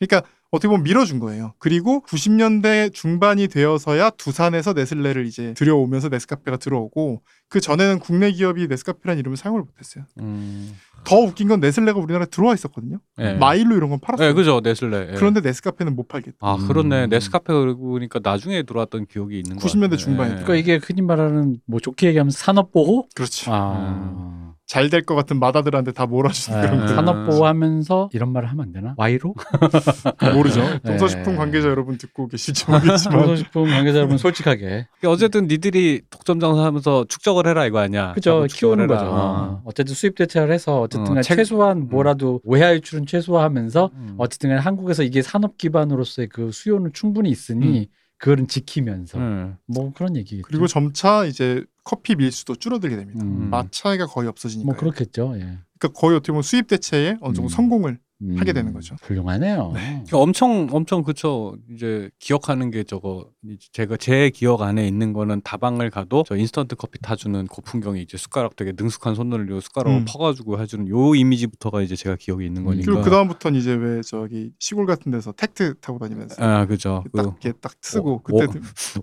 [0.00, 0.06] 음.
[0.06, 1.52] 그러니까 어떻게 보면 밀어준 거예요.
[1.58, 9.18] 그리고 90년대 중반이 되어서야 두산에서 네슬레를 이제 들여오면서 네스카페가 들어오고 그 전에는 국내 기업이 네스카페라는
[9.20, 10.04] 이름을 사용을 못했어요.
[10.20, 10.74] 음.
[11.04, 12.98] 더 웃긴 건 네슬레가 우리나라에 들어와 있었거든요.
[13.18, 13.34] 예.
[13.34, 14.28] 마일로 이런 건 팔았어요.
[14.28, 14.60] 예, 그죠.
[14.62, 15.10] 네슬레.
[15.10, 15.14] 예.
[15.16, 16.38] 그런데 네스카페는 못 팔겠다.
[16.40, 17.04] 아, 그렇네.
[17.04, 17.10] 음.
[17.10, 19.96] 네스카페 그러고 보니까 나중에 들어왔던 기억이 있는 거 90년대 같아요.
[19.98, 20.28] 중반에.
[20.30, 23.06] 그러니까 이게 흔히 말하는 뭐 좋게 얘기하면 산업 보호?
[23.14, 23.50] 그렇죠.
[23.52, 24.47] 아.
[24.68, 26.88] 잘 될 것 같은 마다들한테 다 몰아주는 네, 그런 거.
[26.88, 28.94] 산업 보호하면서 이런 말을 하면 안 되나?
[28.98, 29.34] 와이로?
[30.34, 30.60] 모르죠.
[30.60, 30.78] 네.
[30.84, 34.66] 동서식품 관계자 여러분 듣고 계실지 모르겠지만 농소식품 관계자 여러분 솔직하게.
[35.00, 38.12] 그러니까 어쨌든 니들이 독점 장사하면서 축적을 해라 이거 아니야.
[38.12, 38.98] 그죠 키우는 해라.
[38.98, 39.10] 거죠.
[39.10, 39.62] 어.
[39.64, 44.14] 어쨌든 수입 대체를 해서 어쨌든 어, 최소한 뭐라도 외화 유출은 최소화하면서 음.
[44.18, 49.56] 어쨌든 간 한국에서 이게 산업 기반으로서의 그 수요는 충분히 있으니 그거는 지키면서 음.
[49.66, 50.42] 뭐 그런 얘기겠죠.
[50.46, 53.24] 그리고 점차 이제 커피 밀수도 줄어들게 됩니다.
[53.24, 53.48] 음.
[53.50, 54.66] 맛 차이가 거의 없어지니까.
[54.66, 55.34] 뭐 그렇겠죠.
[55.36, 55.58] 예.
[55.78, 57.48] 그러니까 거의 어떻게 보면 수입 대체에 어느 정도 음.
[57.48, 57.98] 성공을 음,
[58.36, 58.96] 하게 되는 거죠.
[59.02, 59.72] 훌륭하네요.
[59.74, 61.56] 그러니까 엄청 엄청 그쵸.
[61.70, 63.26] 이제 기억하는 게 저거
[63.72, 68.16] 제가 제 기억 안에 있는 거는 다방을 가도 저 인스턴트 커피 타주는 그 풍경이 이제
[68.18, 70.04] 숟가락 되게 능숙한 손을 요 숟가락으로 음.
[70.08, 72.86] 퍼가지고 해주는 요 이미지부터가 이제 제가 기억에 있는 거니까.
[72.86, 77.04] 그리고 그 다음부터는 이제 왜 저기 시골 같은 데서 택트 타고 다니면서 아 그죠.
[77.12, 78.46] 그딱 이렇게 딱 쓰고 오- 그때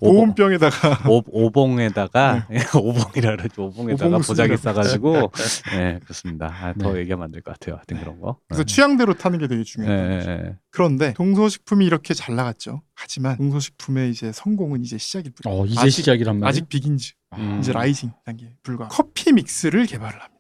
[0.02, 3.64] 오- 보온병에다가 오, 오봉에다가 오봉이라 그러죠.
[3.68, 5.32] 오봉에다가 오봉 보자기 싸가지고.
[5.72, 6.48] 네 그렇습니다.
[6.54, 7.00] 아, 더 네.
[7.00, 7.76] 얘기하면 안 될 것 같아요.
[7.76, 8.38] 하여튼 그런 거.
[8.50, 8.74] 그래서 네.
[8.74, 10.12] 취향대로 타는 게 되게 예, 중요해요.
[10.12, 10.58] 예, 예.
[10.72, 12.82] 그런데 동서식품이 이렇게 잘 나갔죠.
[12.96, 15.62] 하지만 동서식품의 이제 성공은 이제 시작일 뿐이에요.
[15.62, 16.50] 어, 이제 아직- 시작이란 말이에요.
[16.50, 17.60] 아직 Begins, 음.
[17.60, 18.88] 이제 rising 단계 불과.
[18.88, 20.36] 커피 믹스를 개발을 합니다.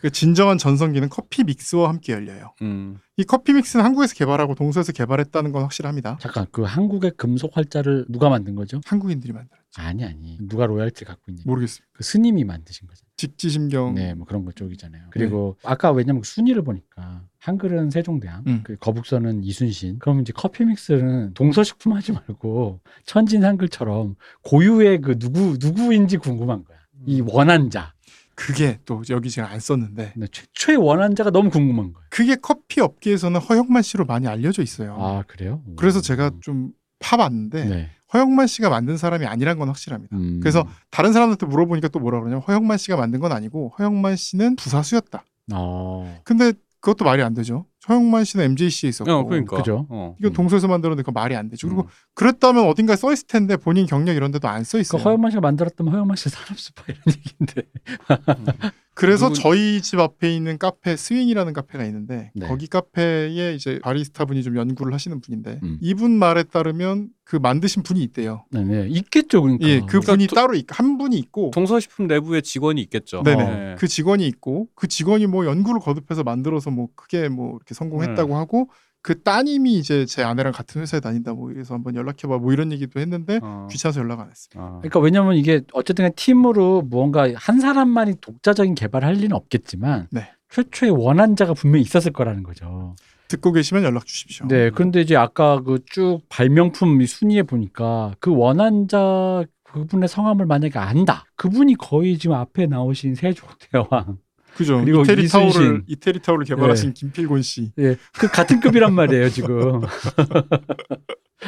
[0.00, 2.54] 그 진정한 전성기는 커피 믹스와 함께 열려요.
[2.62, 2.96] 음.
[3.18, 6.16] 이 커피 믹스는 한국에서 개발하고 동서에서 개발했다는 건 확실합니다.
[6.22, 8.80] 잠깐 그 한국의 금속 활자를 누가 만든 거죠?
[8.86, 9.60] 한국인들이 만들었죠.
[9.76, 11.42] 아니 아니 누가 로열티 갖고 있냐?
[11.44, 11.86] 모르겠습니다.
[11.92, 13.04] 그 스님이 만드신 거죠.
[13.20, 13.94] 직지심경.
[13.94, 15.08] 네, 뭐 그런 거 쪽이잖아요.
[15.10, 18.60] 그리고 아까 왜냐면 그 순위를 보니까 한글은 세종대왕, 음.
[18.64, 19.98] 그 거북선은 이순신.
[19.98, 26.78] 그럼 이제 커피 믹스는 동서식품 하지 말고 천진 한글처럼 고유의 그 누구 누구인지 궁금한 거야.
[26.94, 27.04] 음.
[27.06, 27.92] 이 원한자.
[28.34, 32.02] 그게 또 여기 제가 안 썼는데 근데 최초의 원한자가 너무 궁금한 거야.
[32.08, 34.96] 그게 커피 업계에서는 허영만 씨로 많이 알려져 있어요.
[34.98, 35.62] 아 그래요?
[35.76, 37.90] 그래서 제가 좀 파봤는데 네.
[38.12, 40.16] 허영만 씨가 만든 사람이 아니란 건 확실합니다.
[40.16, 40.40] 음.
[40.40, 45.24] 그래서 다른 사람한테 물어보니까 또 뭐라 그러냐면 허영만 씨가 만든 건 아니고 허영만 씨는 부사수였다.
[45.52, 46.20] 어.
[46.24, 47.66] 근데 그것도 말이 안 되죠.
[47.88, 49.56] 허영만 씨는 MJC에 있었고 어, 그러니까.
[49.56, 49.86] 그죠.
[49.90, 50.16] 어.
[50.18, 50.34] 이건 음.
[50.34, 51.66] 동서에서 만들었는데 그거 말이 안 되죠.
[51.66, 51.86] 그리고 음.
[52.14, 55.02] 그랬다면 어딘가에 써 있을 텐데 본인 경력 이런 데도 안 써 있어요.
[55.02, 57.70] 허영만 씨가 만들었다면 허영만 씨 산업 스파이 이런 얘기인데.
[59.00, 62.46] 그래서 누군- 저희 집 앞에 있는 카페 스윙이라는 카페가 있는데 네.
[62.46, 65.78] 거기 카페에 이제 바리스타 분이 좀 연구를 하시는 분인데 음.
[65.80, 68.44] 이분 말에 따르면 그 만드신 분이 있대요.
[68.50, 68.86] 네, 네.
[68.88, 69.66] 있겠죠, 그러니까.
[69.68, 73.22] 예, 그 분이 도- 따로 있, 한 분이 있고 동서식품 내부에 직원이 있겠죠.
[73.22, 73.42] 네네.
[73.72, 73.76] 어.
[73.78, 78.34] 그 직원이 있고 그 직원이 뭐 연구를 거듭해서 만들어서 뭐 크게 뭐 이렇게 성공했다고 네.
[78.34, 78.68] 하고
[79.02, 83.00] 그 따님이 이제 제 아내랑 같은 회사에 다닌다 뭐 그래서 한번 연락해봐 뭐 이런 얘기도
[83.00, 83.66] 했는데 어.
[83.70, 84.62] 귀찮아서 연락 안 했어요.
[84.62, 84.78] 어.
[84.80, 90.30] 그러니까 왜냐면 이게 어쨌든 팀으로 무언가 한 사람만이 독자적인 개발을 할 리는 없겠지만 네.
[90.50, 92.94] 최초의 원한자가 분명히 있었을 거라는 거죠.
[93.28, 94.48] 듣고 계시면 연락 주십시오.
[94.48, 94.70] 네.
[94.70, 101.24] 그런데 이제 아까 그 쭉 발명품 이 순위에 보니까 그 원한자 그분의 성함을 만약에 안다.
[101.36, 104.18] 그분이 거의 지금 앞에 나오신 세종대왕.
[104.60, 104.78] 그죠.
[104.84, 105.60] 그리고 이태리 이순신.
[105.60, 107.72] 타올을 이태리 타올을 개발하신 김필곤 씨.
[107.78, 107.96] 예.
[108.12, 109.80] 그 같은 급이란 말이에요, 지금.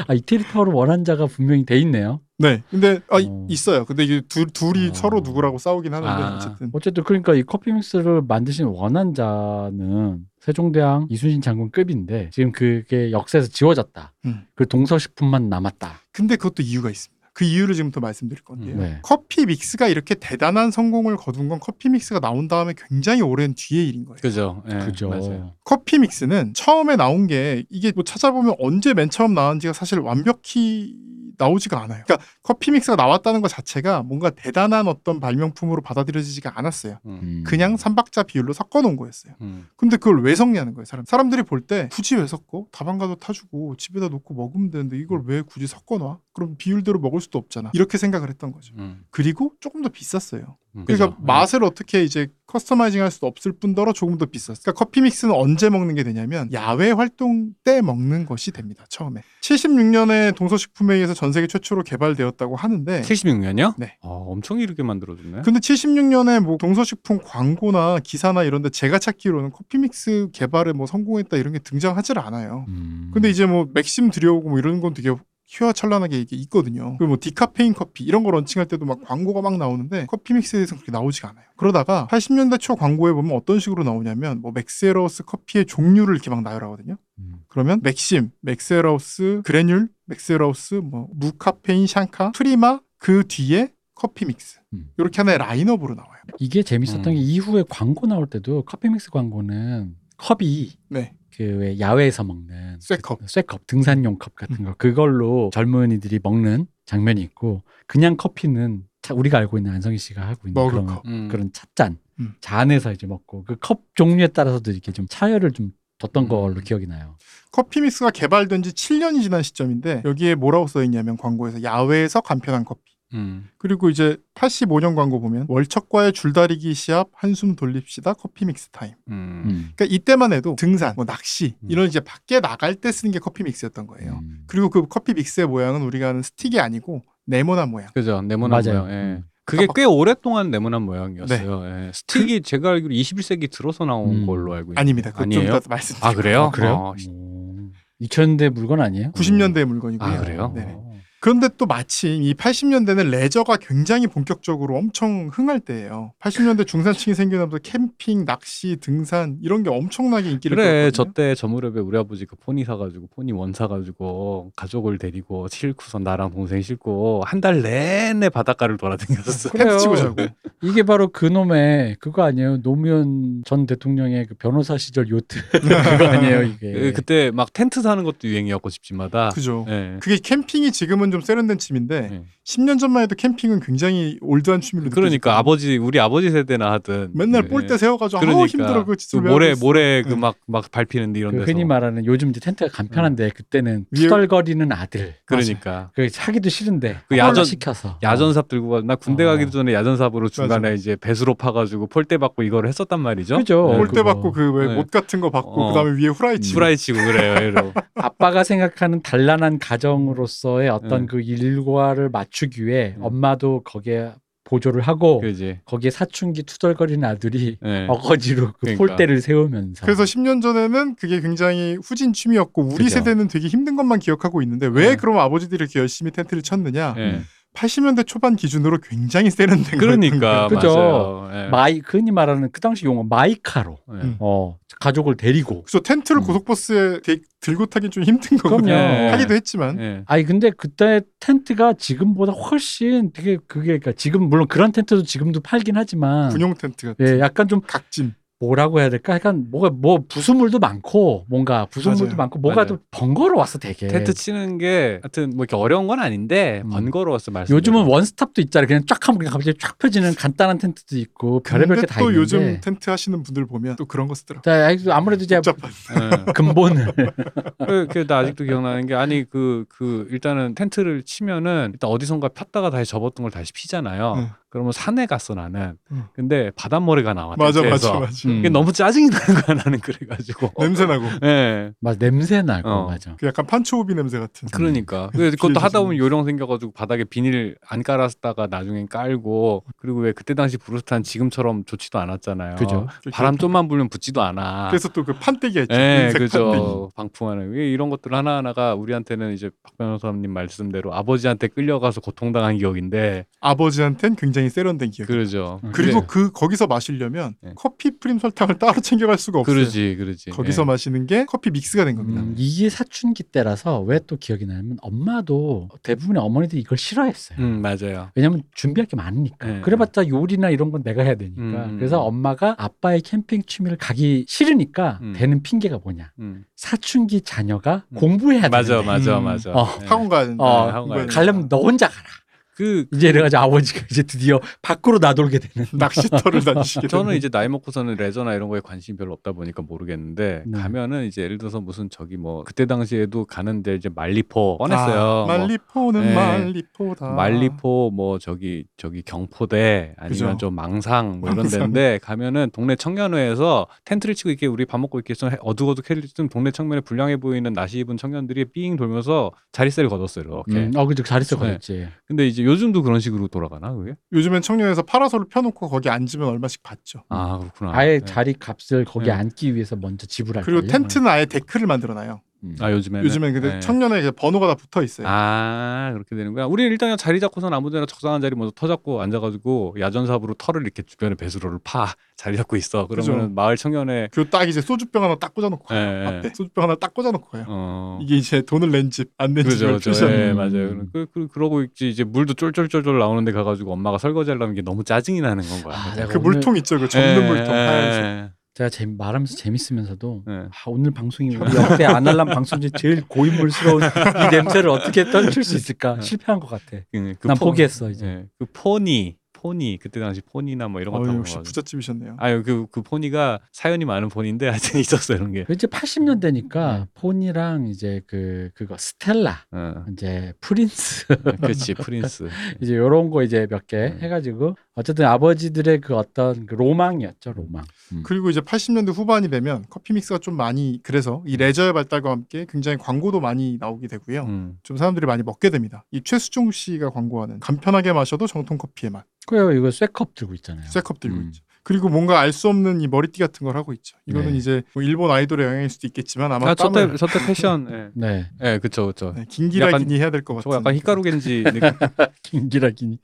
[0.08, 2.22] 아, 이태리 타워로 원한자가 분명히 돼 있네요.
[2.38, 2.62] 네.
[2.70, 3.46] 근데 아, 이- 어.
[3.50, 3.84] 있어요.
[3.84, 4.94] 근데 이게 둘 둘이 어.
[4.94, 6.36] 서로 누구라고 싸우긴 하는데 아.
[6.36, 14.14] 어쨌든 어쨌든 그러니까 이 커피 믹스를 만드신 원한자는 세종대왕 이순신 장군급인데 지금 그게 역사에서 지워졌다.
[14.24, 14.46] 음.
[14.54, 16.00] 그 동서식품만 남았다.
[16.10, 17.11] 근데 그것도 이유가 있습니다.
[17.34, 18.74] 그 이유를 지금부터 말씀드릴 건데요.
[18.74, 18.98] 음, 네.
[19.02, 24.04] 커피 믹스가 이렇게 대단한 성공을 거둔 건 커피 믹스가 나온 다음에 굉장히 오랜 뒤의 일인
[24.04, 24.18] 거예요.
[24.20, 24.62] 그죠.
[24.70, 25.08] 예, 그죠.
[25.08, 25.54] 맞아요.
[25.64, 30.94] 커피 믹스는 처음에 나온 게 이게 뭐 찾아보면 언제 맨 처음 나왔는지가 사실 완벽히
[31.38, 32.04] 나오지가 않아요.
[32.06, 36.98] 그러니까 커피 믹스가 나왔다는 것 자체가 뭔가 대단한 어떤 발명품으로 받아들여지지가 않았어요.
[37.06, 37.18] 음.
[37.22, 37.44] 음.
[37.44, 39.34] 그냥 삼박자 비율로 섞어 놓은 거였어요.
[39.40, 39.66] 음.
[39.76, 40.84] 근데 그걸 왜 섞냐는 거예요.
[40.84, 42.66] 사람 사람들이 볼 때 굳이 왜 섞어?
[42.70, 46.18] 다방 가도 타주고 집에다 놓고 먹으면 되는데 이걸 왜 굳이 섞어 놔?
[46.32, 47.70] 그럼 비율대로 먹을 수도 없잖아.
[47.74, 48.74] 이렇게 생각을 했던 거죠.
[48.78, 49.04] 음.
[49.10, 50.56] 그리고 조금 더 비쌌어요.
[50.76, 50.84] 음.
[50.86, 51.22] 그러니까 그죠.
[51.22, 54.58] 맛을 어떻게 이제 customizing 할 수도 없을 뿐더러 조금 더 비쌌어요.
[54.62, 58.84] 그러니까 커피 믹스는 언제 먹는 게 되냐면 야외 활동 때 먹는 것이 됩니다.
[58.88, 63.74] 처음에 76년에 동서식품에 의해서 전 세계 최초로 개발되었다고 하는데 76년이요?
[63.76, 63.98] 네.
[64.02, 65.42] 아, 엄청 이르게 만들어줬네.
[65.42, 71.36] 근데 76년에 뭐 동서식품 광고나 기사나 이런 데 제가 찾기로는 커피 믹스 개발에 뭐 성공했다
[71.36, 72.64] 이런 게 등장하질 않아요.
[72.68, 73.10] 음.
[73.12, 75.14] 근데 이제 뭐 맥심 들여오고 뭐 이런 건 되게
[75.52, 76.96] 휘황찬란하게 이게 있거든요.
[76.96, 80.80] 그리고 뭐 디카페인 커피 이런 거 launching할 때도 막 광고가 막 나오는데 커피 믹스에 대해서는
[80.80, 81.44] 그렇게 나오지가 않아요.
[81.56, 86.42] 그러다가 80년대 초 광고에 보면 어떤 식으로 나오냐면 뭐 맥스웰 하우스 커피의 종류를 이렇게 막
[86.42, 86.96] 나열하거든요.
[87.18, 87.34] 음.
[87.48, 94.60] 그러면 맥심, 맥스웰 하우스 granule, 맥스웰 하우스 뭐 무카페인 상카, 프리마 그 뒤에 커피 믹스
[94.72, 94.90] 음.
[94.96, 96.22] 이렇게 하나의 라인업으로 나와요.
[96.38, 97.14] 이게 재밌었던 음.
[97.14, 103.18] 게 이후에 광고 나올 때도 커피 믹스 광고는 컵이 네, 그 왜 야외에서 먹는 쇠컵.
[103.20, 109.38] 그 쇠컵 등산용 컵 같은 거 그걸로 젊은이들이 먹는 장면이 있고 그냥 커피는 차- 우리가
[109.38, 111.06] 알고 있는 안성기 씨가 하고 있는 그런 머그컵.
[111.06, 111.28] 음.
[111.28, 112.34] 그런 찻잔 음.
[112.40, 116.28] 잔에서 이제 먹고 그 컵 종류에 따라서도 이렇게 좀 차이를 좀 뒀던 음.
[116.28, 117.16] 걸로 기억이 나요.
[117.50, 122.91] 커피 믹스가 개발된 지 7년이 지난 시점인데 여기에 뭐라고 써 있냐면 광고에서 야외에서 간편한 커피.
[123.14, 123.48] 음.
[123.58, 128.94] 그리고 이제 85년 광고 보면 월척과의 줄다리기 시합 한숨 돌립시다 커피 믹스 타임.
[129.08, 129.42] 음.
[129.46, 129.70] 음.
[129.74, 131.70] 그러니까 이때만 해도 등산, 뭐 낚시 음.
[131.70, 134.20] 이런 이제 밖에 나갈 때 쓰는 게 커피 믹스였던 거예요.
[134.22, 134.44] 음.
[134.46, 137.88] 그리고 그 커피 믹스의 모양은 우리가 아는 스틱이 아니고 네모난 모양.
[137.94, 138.22] 그죠.
[138.22, 138.82] 네모난 맞아요.
[138.84, 138.90] 모양.
[138.90, 139.02] 예.
[139.16, 139.24] 음.
[139.44, 141.64] 그게 꽤 오랫동안 네모난 모양이었어요.
[141.66, 141.90] 예.
[141.92, 144.26] 스틱이 제가 알기로 21세기 들어서 나온 음.
[144.26, 145.10] 걸로 알고 있는데 아닙니다.
[145.12, 145.32] 좀?
[145.32, 146.10] 이따 말씀드릴게요.
[146.10, 146.42] 아 그래요?
[146.44, 146.74] 아, 그래요?
[146.74, 147.08] 어, 씨.
[147.10, 149.12] 오, 2000년대 물건 아니에요?
[149.12, 150.08] 90년대 물건이고요.
[150.08, 150.52] 아, 그래요?
[150.54, 150.72] 네네.
[150.74, 150.91] 어.
[151.22, 156.12] 그런데 또 마침 이 80년대는 레저가 굉장히 본격적으로 엄청 흥할 때예요.
[156.20, 160.90] 80년대 중산층이 생겨나면서 캠핑, 낚시, 등산 이런 게 엄청나게 인기를 그래 끌었거든요.
[160.90, 166.32] 저때 저 무렵에 우리 아버지 그 포니 사가지고 포니 원 사가지고 가족을 데리고 싣고선 나랑
[166.32, 169.50] 동생 싣고 한 달 내내 바닷가를 돌아다녔었어.
[169.50, 170.16] 텐트 치고 자고.
[170.60, 172.62] 이게 바로 그 놈의 그거 아니에요?
[172.62, 176.72] 노무현 전 대통령의 그 변호사 시절 요트 그거 아니에요 이게?
[176.72, 179.28] 그- 그때 막 텐트 사는 것도 유행이었고 집집마다.
[179.30, 179.66] 그죠.
[179.68, 179.98] 예.
[180.00, 182.22] 그게 캠핑이 지금은 좀 세련된 취미인데 네.
[182.44, 185.38] 10년 전만 해도 캠핑은 굉장히 올드한 취미로 그러니까.
[185.38, 187.48] 아버지 우리 아버지 세대나 하든 맨날 네.
[187.48, 189.54] 볼때 세워가지고 그러니까 힘들어 그그 짓을 왜 모래.
[189.60, 190.16] 모래 그 네.
[190.16, 195.14] 막막 밟히는데 이런 그 데서 흔히 말하는 요즘 이제 텐트가 간편한데 그때는 위에- 투덜거리는 아들
[195.24, 198.82] 그러니까 그 사기도 싫은데 그 야전- 시켜서 야전삽 들고 가.
[198.84, 199.26] 나 군대 어.
[199.28, 200.72] 가기도 전에 야전삽으로 중간에 맞아.
[200.74, 203.36] 이제 배수로 파가지고 폴대 받고 이거를 했었단 말이죠.
[203.36, 203.68] 그죠.
[203.76, 203.82] 네.
[203.84, 204.02] 그거.
[204.02, 204.76] 받고 그왜 네.
[204.78, 205.68] 옷 같은 거 받고 어.
[205.68, 207.48] 그다음에 위에 후라이 치고 후라이 치고 그래요.
[207.48, 207.72] 이러.
[207.94, 211.06] 아빠가 생각하는 단란한 가정으로서의 어떤 음.
[211.06, 213.02] 그 일과를 맞추기 위해 음.
[213.04, 214.12] 엄마도 거기에
[214.44, 215.60] 보조를 하고 그지.
[215.64, 217.86] 거기에 사춘기 투덜거리는 아들이 예.
[217.88, 218.86] 어거지로 그 그러니까.
[218.86, 222.96] 폴대를 세우면서 그래서 10년 전에는 그게 굉장히 후진 취미였고 우리 그죠.
[222.96, 224.96] 세대는 되게 힘든 것만 기억하고 있는데 왜 네.
[224.96, 226.94] 그럼 아버지들이 이렇게 열심히 텐트를 쳤느냐?
[226.98, 227.20] 예.
[227.54, 231.28] 80년대 초반 기준으로 굉장히 세련된 그러니까 그죠.
[231.32, 231.48] 예.
[231.48, 233.94] 마이 흔히 말하는 그 당시 용어 마이카로 예.
[233.96, 234.16] 음.
[234.20, 236.26] 어 가족을 데리고 그래서 텐트를 음.
[236.26, 238.72] 고속버스에 대- 들고 타긴 좀 힘든 거거든요.
[238.72, 239.08] 예.
[239.10, 240.02] 하기도 했지만 예.
[240.06, 245.76] 아니 근데 그때 텐트가 지금보다 훨씬 되게 그게 그러니까 지금 물론 그런 텐트도 지금도 팔긴
[245.76, 248.14] 하지만 군용 텐트 같은 예 약간 좀 각진.
[248.42, 249.14] 뭐라고 해야 될까?
[249.14, 252.16] 약간 뭐가 뭐 부수물도 많고 뭔가 부수물도 맞아요.
[252.16, 252.66] 많고 뭐가 맞아요.
[252.66, 253.86] 좀 번거로웠어 되게.
[253.86, 256.70] 텐트 치는 게 하여튼 뭐 이렇게 어려운 건 아닌데 음.
[256.70, 257.54] 번거로웠어 말씀.
[257.54, 258.66] 요즘은 원스톱도 있잖아요.
[258.66, 262.20] 그냥 쫙 하면 그냥 갑자기 쫙 펴지는 간단한 텐트도 있고 별의별 게다또 있는데.
[262.20, 264.42] 요즘 텐트 하시는 분들 보면 또 그런 거 쓰더라고.
[264.42, 265.36] 자, 아무래도 이제.
[265.36, 266.32] 예.
[266.32, 266.92] 근본을
[267.66, 272.70] 그, 그, 나 아직도 기억나는 게, 아니, 그, 그, 일단은 텐트를 치면은, 일단 어디선가 폈다가
[272.70, 274.14] 다시 접었던 걸 다시 피잖아요.
[274.16, 274.28] 응.
[274.52, 275.78] 그러면 산에 갔어, 나는.
[275.92, 276.04] 응.
[276.12, 277.36] 근데 바닷머리가 나와.
[277.38, 277.62] 맞아.
[277.62, 278.28] 맞아, 맞아.
[278.28, 278.36] 음.
[278.40, 280.50] 이게 너무 짜증이 나는 거야, 나는 그래가지고.
[280.60, 281.06] 냄새 나고.
[281.24, 281.72] 예.
[281.80, 282.86] 막 냄새 나고 어.
[282.90, 283.16] 맞아.
[283.18, 284.48] 그 약간 판초오비 냄새 같은.
[284.52, 285.08] 그러니까.
[285.14, 285.96] 그래서 그것도 하다 보면.
[285.96, 291.98] 요령 생겨가지고 바닥에 비닐 안 깔았다가 나중엔 깔고, 그리고 왜 그때 당시 브루스탄 지금처럼 좋지도
[291.98, 292.56] 않았잖아요.
[292.56, 292.88] 그죠.
[293.10, 294.68] 바람 좀만 불면 붙지도 않아.
[294.68, 295.74] 그래서 또 그 판때기가 있죠.
[295.74, 295.78] 예,
[296.08, 296.24] 은색 판때기.
[296.24, 296.90] 그죠.
[296.94, 303.24] 방풍하는 이- 이런 것들 하나 하나가 우리한테는 이제 박 변호사님 말씀대로 아버지한테 끌려가서 고통당한 기억인데,
[303.40, 305.06] 아버지한텐 굉장히 세련된 기억.
[305.06, 305.58] 그러죠.
[305.64, 305.72] 음.
[305.72, 306.06] 그리고 그래.
[306.08, 307.52] 그 거기서 마시려면 네.
[307.56, 309.54] 커피 프림 설탕을 따로 챙겨갈 수가 없어요.
[309.56, 310.30] 그러지, 그러지.
[310.30, 310.66] 거기서 예.
[310.66, 312.20] 마시는 게 커피 믹스가 된 겁니다.
[312.20, 317.38] 음, 이게 사춘기 때라서 왜 또 기억이 나냐면 엄마도 대부분의 어머니들이 이걸 싫어했어요.
[317.38, 318.10] 음, 맞아요.
[318.16, 319.46] 왜냐면 준비할 게 많으니까.
[319.46, 319.60] 네.
[319.60, 321.40] 그래봤자 요리나 이런 건 내가 해야 되니까.
[321.40, 322.08] 음, 그래서 음.
[322.08, 325.12] 엄마가 아빠의 캠핑 취미를 가기 싫으니까 음.
[325.16, 326.10] 되는 핑계가 뭐냐.
[326.18, 326.44] 음.
[326.56, 327.96] 사춘기 자녀가 음.
[327.96, 328.86] 공부해야 맞아, 되는데.
[328.86, 329.24] 맞아, 음.
[329.24, 329.52] 맞아.
[329.52, 329.86] 어, 예.
[329.86, 330.42] 학원 가야 된다.
[330.44, 331.14] 어, 네, 학원 가야 된다.
[331.14, 332.08] 가려면 너 혼자 가라.
[332.54, 335.66] 그 이제 이래가지고 아버지가 이제 드디어 밖으로 나돌게 되는.
[335.72, 337.16] 낚시터를 다니시게 저는.
[337.16, 340.58] 이제 나이 먹고서는 레저나 이런 거에 관심이 별로 없다 보니까 모르겠는데 네.
[340.58, 345.00] 가면은 이제 예를 들어서 무슨 저기 뭐 그때 당시에도 가는데 이제 말리포 뻔했어요.
[345.00, 346.14] 아, 뭐 말리포는 네.
[346.14, 347.10] 말리포다.
[347.12, 350.36] 말리포 뭐 저기 저기 경포대 아니면 그죠.
[350.38, 351.48] 좀 망상 뭐 이런.
[351.48, 356.50] 데인데 가면은 동네 청년회에서 텐트를 치고 이렇게 우리 밥 먹고 이렇게 좀 어둑어둑 해좀 동네
[356.50, 360.66] 청년에 불량해 보이는 나시 입은 청년들이 삥 돌면서 자리세를 거뒀어요 이렇게.
[360.66, 361.02] 음, 어, 그죠.
[361.02, 361.42] 잘했어, 네.
[361.42, 361.88] 그랬지.
[362.06, 363.94] 근데 이제 요즘도 그런 식으로 돌아가나 그게?
[364.12, 367.04] 요즘엔 청년회에서 파라솔을 펴놓고 거기 앉으면 얼마씩 받죠.
[367.08, 367.72] 아 그렇구나.
[367.74, 368.04] 아예 네.
[368.04, 369.12] 자리 값을 거기 네.
[369.12, 370.70] 앉기 위해서 먼저 지불할 그리고 거예요.
[370.70, 372.20] 텐트는 아예 데크를 만들어놔요.
[372.44, 372.56] 음.
[372.60, 373.60] 아 요즘에는 요즘엔 근데 네.
[373.60, 375.06] 청년회 이제 번호가 다 붙어 있어요.
[375.08, 376.46] 아 그렇게 되는구나.
[376.46, 380.82] 우리 일단 그냥 자리 잡고선 아무데나 적당한 자리 먼저 터 잡고 앉아가지고 야전삽으로 터를 이렇게
[380.82, 382.86] 주변에 배수로를 파 자리 잡고 있어.
[382.88, 383.12] 그러면 그죠.
[383.24, 385.78] 은 마을 청년회 그 딱 이제 소주병 하나 딱 꽂아놓고 가요.
[385.80, 386.06] 예, 예.
[386.06, 387.44] 앞에 소주병 하나 딱 꽂아놓고 가요.
[387.48, 389.90] 어 이게 이제 돈을 낸 집 안 낸 집을 그죠.
[389.90, 390.36] 표시하는 예 음.
[390.36, 390.80] 맞아요.
[390.92, 395.44] 그, 그 그러고 있지 이제 물도 쫄쫄쫄쫄 나오는데 가가지고 엄마가 설거지하려는 게 너무 짜증이 나는
[395.44, 395.76] 건 거야.
[395.76, 396.78] 아, 그 오늘- 물통 있죠.
[396.78, 398.32] 그 접는 예, 물통 하얀색.
[398.52, 400.32] 예, 제가 재, 말하면서 재밌으면서도 예.
[400.50, 405.56] 아, 오늘 방송이 우리 역대 아날람 방송 중에 제일 고인물스러운 이 냄새를 어떻게 떨칠 수
[405.56, 406.82] 있을까 실패한 것 같아.
[406.92, 408.06] 그, 그 난 포- 포기했어 이제.
[408.06, 411.42] 예, 그 포니 포니 그때 당시 포니나 뭐 이런 거 어, 타고 역시 가가지고.
[411.50, 412.16] 부잣집이셨네요.
[412.18, 415.44] 아유 그, 그 포니가 사연이 많은 포니인데 하여튼 있었어요 이런 게.
[415.50, 419.84] 이제 80년대니까 포니랑 이제 그 그거 스텔라 어.
[419.92, 421.06] 이제 프린스
[421.40, 422.28] 그렇지 프린스.
[422.62, 423.98] 이제 요런 거 이제 몇 개 음.
[424.00, 427.64] 해가지고 어쨌든 아버지들의 그 어떤 그 로망이었죠 로망.
[427.92, 428.02] 음.
[428.04, 432.76] 그리고 이제 80년대 후반이 되면 커피 믹스가 좀 많이 그래서 이 레저의 발달과 함께 굉장히
[432.78, 434.22] 광고도 많이 나오게 되고요.
[434.24, 434.58] 음.
[434.62, 435.84] 좀 사람들이 많이 먹게 됩니다.
[435.90, 439.04] 이 최수종 씨가 광고하는 간편하게 마셔도 정통 커피의 맛.
[439.26, 439.52] 그래요.
[439.52, 440.66] 이거 쇠컵 들고 있잖아요.
[440.68, 441.26] 쇠컵 들고 음.
[441.26, 441.42] 있죠.
[441.64, 443.96] 그리고 뭔가 알 수 없는 이 머리띠 같은 걸 하고 있죠.
[444.06, 444.36] 이거는 네.
[444.36, 447.68] 이제 뭐 일본 아이돌의 영향일 수도 있겠지만 아마 아, 저때 땀을 저때 패션.
[447.70, 447.88] 예.
[447.94, 448.26] 네.
[448.42, 449.12] 예, 그쵸, 그쵸.
[449.16, 450.42] 네, 긴기라기니 해야 될 것 같은.
[450.42, 451.60] 저거 약간 히카루 겐지 느낌,
[452.24, 452.98] 긴기라기니.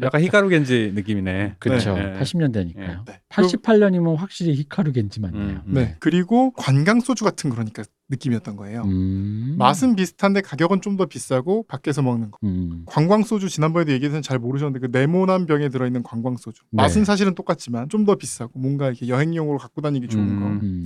[0.00, 1.56] 약간 히카루 겐지 느낌이네.
[1.58, 1.94] 그렇죠.
[1.96, 2.14] 네.
[2.18, 3.04] 80년대니까요.
[3.06, 3.20] 네.
[3.28, 5.62] 88년이면 확실히 히카루 겐지 맞네요.
[5.66, 5.96] 음, 네.
[6.00, 8.82] 그리고 관광 소주 같은 그러니까 느낌이었던 거예요.
[8.82, 9.54] 음.
[9.58, 12.38] 맛은 비슷한데 가격은 좀 더 비싸고 밖에서 먹는 거.
[12.42, 12.82] 음.
[12.86, 16.62] 관광 소주 지난번에도 얘기해서 잘 모르셨는데 그 네모난 병에 들어있는 관광 소주.
[16.72, 16.82] 네.
[16.82, 20.40] 맛은 사실은 똑같지만 좀 더 비싸고 뭔가 이렇게 여행용으로 갖고 다니기 좋은 음.
[20.40, 20.46] 거.
[20.66, 20.84] 음.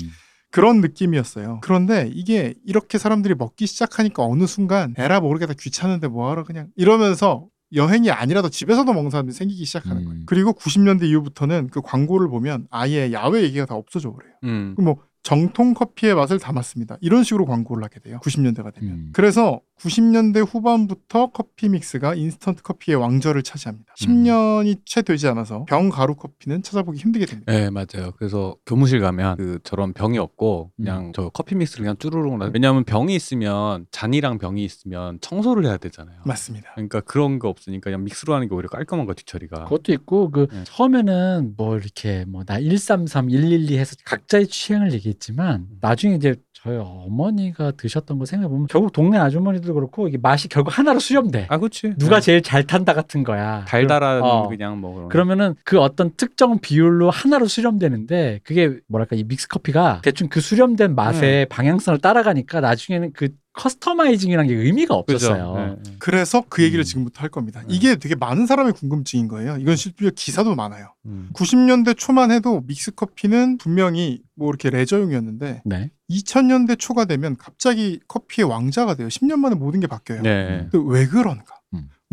[0.51, 1.61] 그런 느낌이었어요.
[1.63, 7.47] 그런데 이게 이렇게 사람들이 먹기 시작하니까 어느 순간 에라 모르게 다 귀찮은데 뭐하러 그냥 이러면서
[7.75, 10.05] 여행이 아니라도 집에서도 먹는 사람들이 생기기 시작하는 음.
[10.05, 10.23] 거예요.
[10.27, 14.35] 그리고 90년대 이후부터는 그 광고를 보면 아예 야외 얘기가 다 없어져 버려요.
[14.45, 14.75] 음.
[14.79, 16.99] 뭐 정통 커피의 맛을 담았습니다.
[17.01, 18.19] 이런 식으로 광고를 하게 돼요.
[18.23, 18.95] 90년대가 되면.
[18.95, 19.11] 음.
[19.13, 23.95] 그래서 90년대 후반부터 커피 믹스가 인스턴트 커피의 왕좌를 차지합니다.
[23.99, 27.53] 10년이 채 되지 않아서 병 가루 커피는 찾아보기 힘들게 됩니다.
[27.53, 28.13] 네 맞아요.
[28.17, 32.51] 그래서 교무실 가면 그 저런 병이 없고 그냥 저 커피 믹스를 그냥 쭈루룩 나.
[32.53, 36.21] 왜냐하면 병이 있으면 잔이랑 병이 있으면 청소를 해야 되잖아요.
[36.25, 36.71] 맞습니다.
[36.75, 39.65] 그러니까 그런 거 없으니까 그냥 믹스로 하는 게 오히려 깔끔한 거 뒤처리가.
[39.65, 40.63] 그것도 있고 그 네.
[40.65, 47.73] 처음에는 뭐 이렇게 뭐 나 133, 112 해서 각자의 취향을 얘기했지만 나중에 이제 저희 어머니가
[47.73, 51.47] 드셨던 거 생각해 보면 결국 동네 아주머니도 그렇고 이게 맛이 결국 하나로 수렴돼.
[51.51, 51.95] 아 그렇지.
[51.99, 52.21] 누가 네.
[52.21, 53.65] 제일 잘 탄다 같은 거야.
[53.67, 54.47] 달달한 어.
[54.49, 55.09] 그냥 뭐 그런.
[55.09, 60.93] 그러면은 그 어떤 특정 비율로 하나로 수렴되는데 그게 뭐랄까 이 믹스 커피가 대충 그 수렴된
[60.93, 60.95] 음.
[60.95, 64.95] 맛의 방향성을 따라가니까 나중에는 그 customizing이라는 게 의미가?
[64.95, 65.55] 없었어요.
[65.57, 65.97] 네, 네.
[65.99, 66.85] 그래서 그 얘기를 음.
[66.85, 67.61] 지금부터 할 겁니다.
[67.61, 67.75] 네.
[67.75, 69.57] 이게 되게 많은 사람의 궁금증인 거예요.
[69.59, 70.95] 이건 실제 기사도 많아요.
[71.07, 71.31] 음.
[71.35, 75.91] 90년대 초만 해도 믹스 커피는 분명히 뭐 이렇게 레저용이었는데 네.
[76.11, 79.09] 2000년대 초가 되면 갑자기 커피의 왕자가 돼요.
[79.09, 80.23] 10년 만에 모든 게 바뀌어요.
[80.23, 80.69] 네.
[80.71, 81.62] 근데 왜 그런가?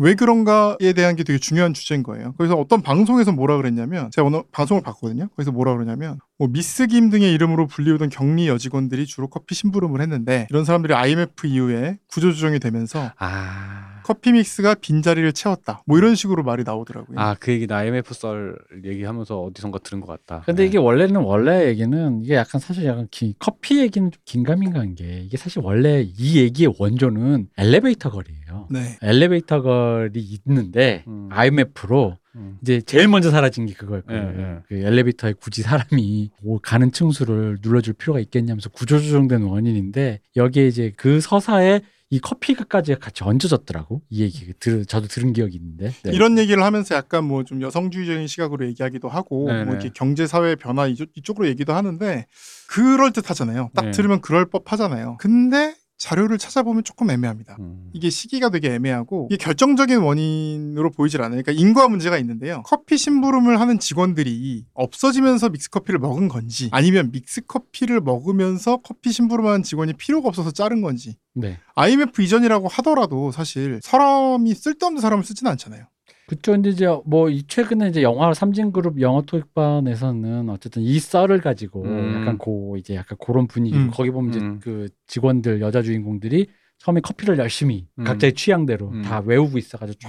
[0.00, 0.04] 음.
[0.04, 2.34] 왜 그런가에 대한 게 되게 중요한 주제인 거예요.
[2.38, 5.28] 그래서 어떤 방송에서 뭐라 그랬냐면 제가 오늘 방송을 봤거든요.
[5.36, 10.64] 거기서 뭐라 그러냐면 뭐 미스김 등의 이름으로 불리우던 격리 여직원들이 주로 커피 심부름을 했는데 이런
[10.64, 13.89] 사람들이 IMF 이후에 구조조정이 되면서 아.
[14.10, 15.84] 커피 믹스가 빈자리를 채웠다.
[15.86, 17.16] 뭐 이런 식으로 말이 나오더라고요.
[17.16, 20.42] 아, 그 얘기는 IMF 썰 얘기하면서 어디선가 들은 것 같다.
[20.46, 20.66] 근데 네.
[20.68, 25.36] 이게 원래는 원래 얘기는 이게 약간 사실 약간 기- 커피 얘기는 좀 긴가민가한 게 이게
[25.36, 28.66] 사실 원래 이 얘기의 원조는 엘리베이터 거리예요.
[28.68, 28.98] 네.
[29.00, 31.28] 엘리베이터 거리 있는데 음.
[31.30, 32.58] IMF로 음.
[32.62, 34.32] 이제 제일 먼저 사라진 게 그거였거든요.
[34.36, 34.58] 예, 예.
[34.66, 41.20] 그 엘리베이터에 굳이 사람이 뭐 가는 층수를 눌러줄 필요가 있겠냐면서 구조조정된 원인인데 여기에 이제 그
[41.20, 41.82] 서사에
[42.12, 44.02] 이 커피까지 같이 얹어졌더라고.
[44.10, 45.92] 이 얘기 들, 저도 들은 기억이 있는데.
[46.02, 46.10] 네.
[46.12, 49.64] 이런 얘기를 하면서 약간 뭐 좀 여성주의적인 시각으로 얘기하기도 하고 네네.
[49.64, 52.26] 뭐 이렇게 경제 사회 변화 이쪽, 이쪽으로 얘기도 하는데
[52.68, 53.70] 그럴 듯하잖아요.
[53.74, 53.90] 딱 네.
[53.92, 55.16] 들으면 그럴 법하잖아요.
[55.20, 57.56] 근데 자료를 찾아보면 조금 애매합니다.
[57.60, 57.90] 음.
[57.92, 61.42] 이게 시기가 되게 애매하고 이게 결정적인 원인으로 보이질 않아요.
[61.42, 62.62] 그러니까 인과 문제가 있는데요.
[62.64, 69.62] 커피 심부름을 하는 직원들이 없어지면서 믹스 커피를 먹은 건지 아니면 믹스 커피를 먹으면서 커피 심부름하는
[69.62, 71.58] 직원이 필요가 없어서 자른 건지 네.
[71.74, 75.84] IMF 이전이라고 하더라도 사실 사람이 쓸데없는 사람을 쓰지는 않잖아요.
[76.30, 76.52] 그쵸.
[76.52, 82.20] 근데 이제 뭐이 최근에 이제 영화 삼진그룹 영어 토익반에서는 어쨌든 이 썰을 가지고 음.
[82.20, 83.90] 약간 고 이제 약간 그런 분위기 음.
[83.92, 84.60] 거기 보면 이제 음.
[84.62, 86.46] 그 직원들 여자 주인공들이
[86.78, 88.04] 처음에 커피를 열심히 음.
[88.04, 89.02] 각자의 취향대로 음.
[89.02, 90.08] 다 외우고 있어가지고 쫙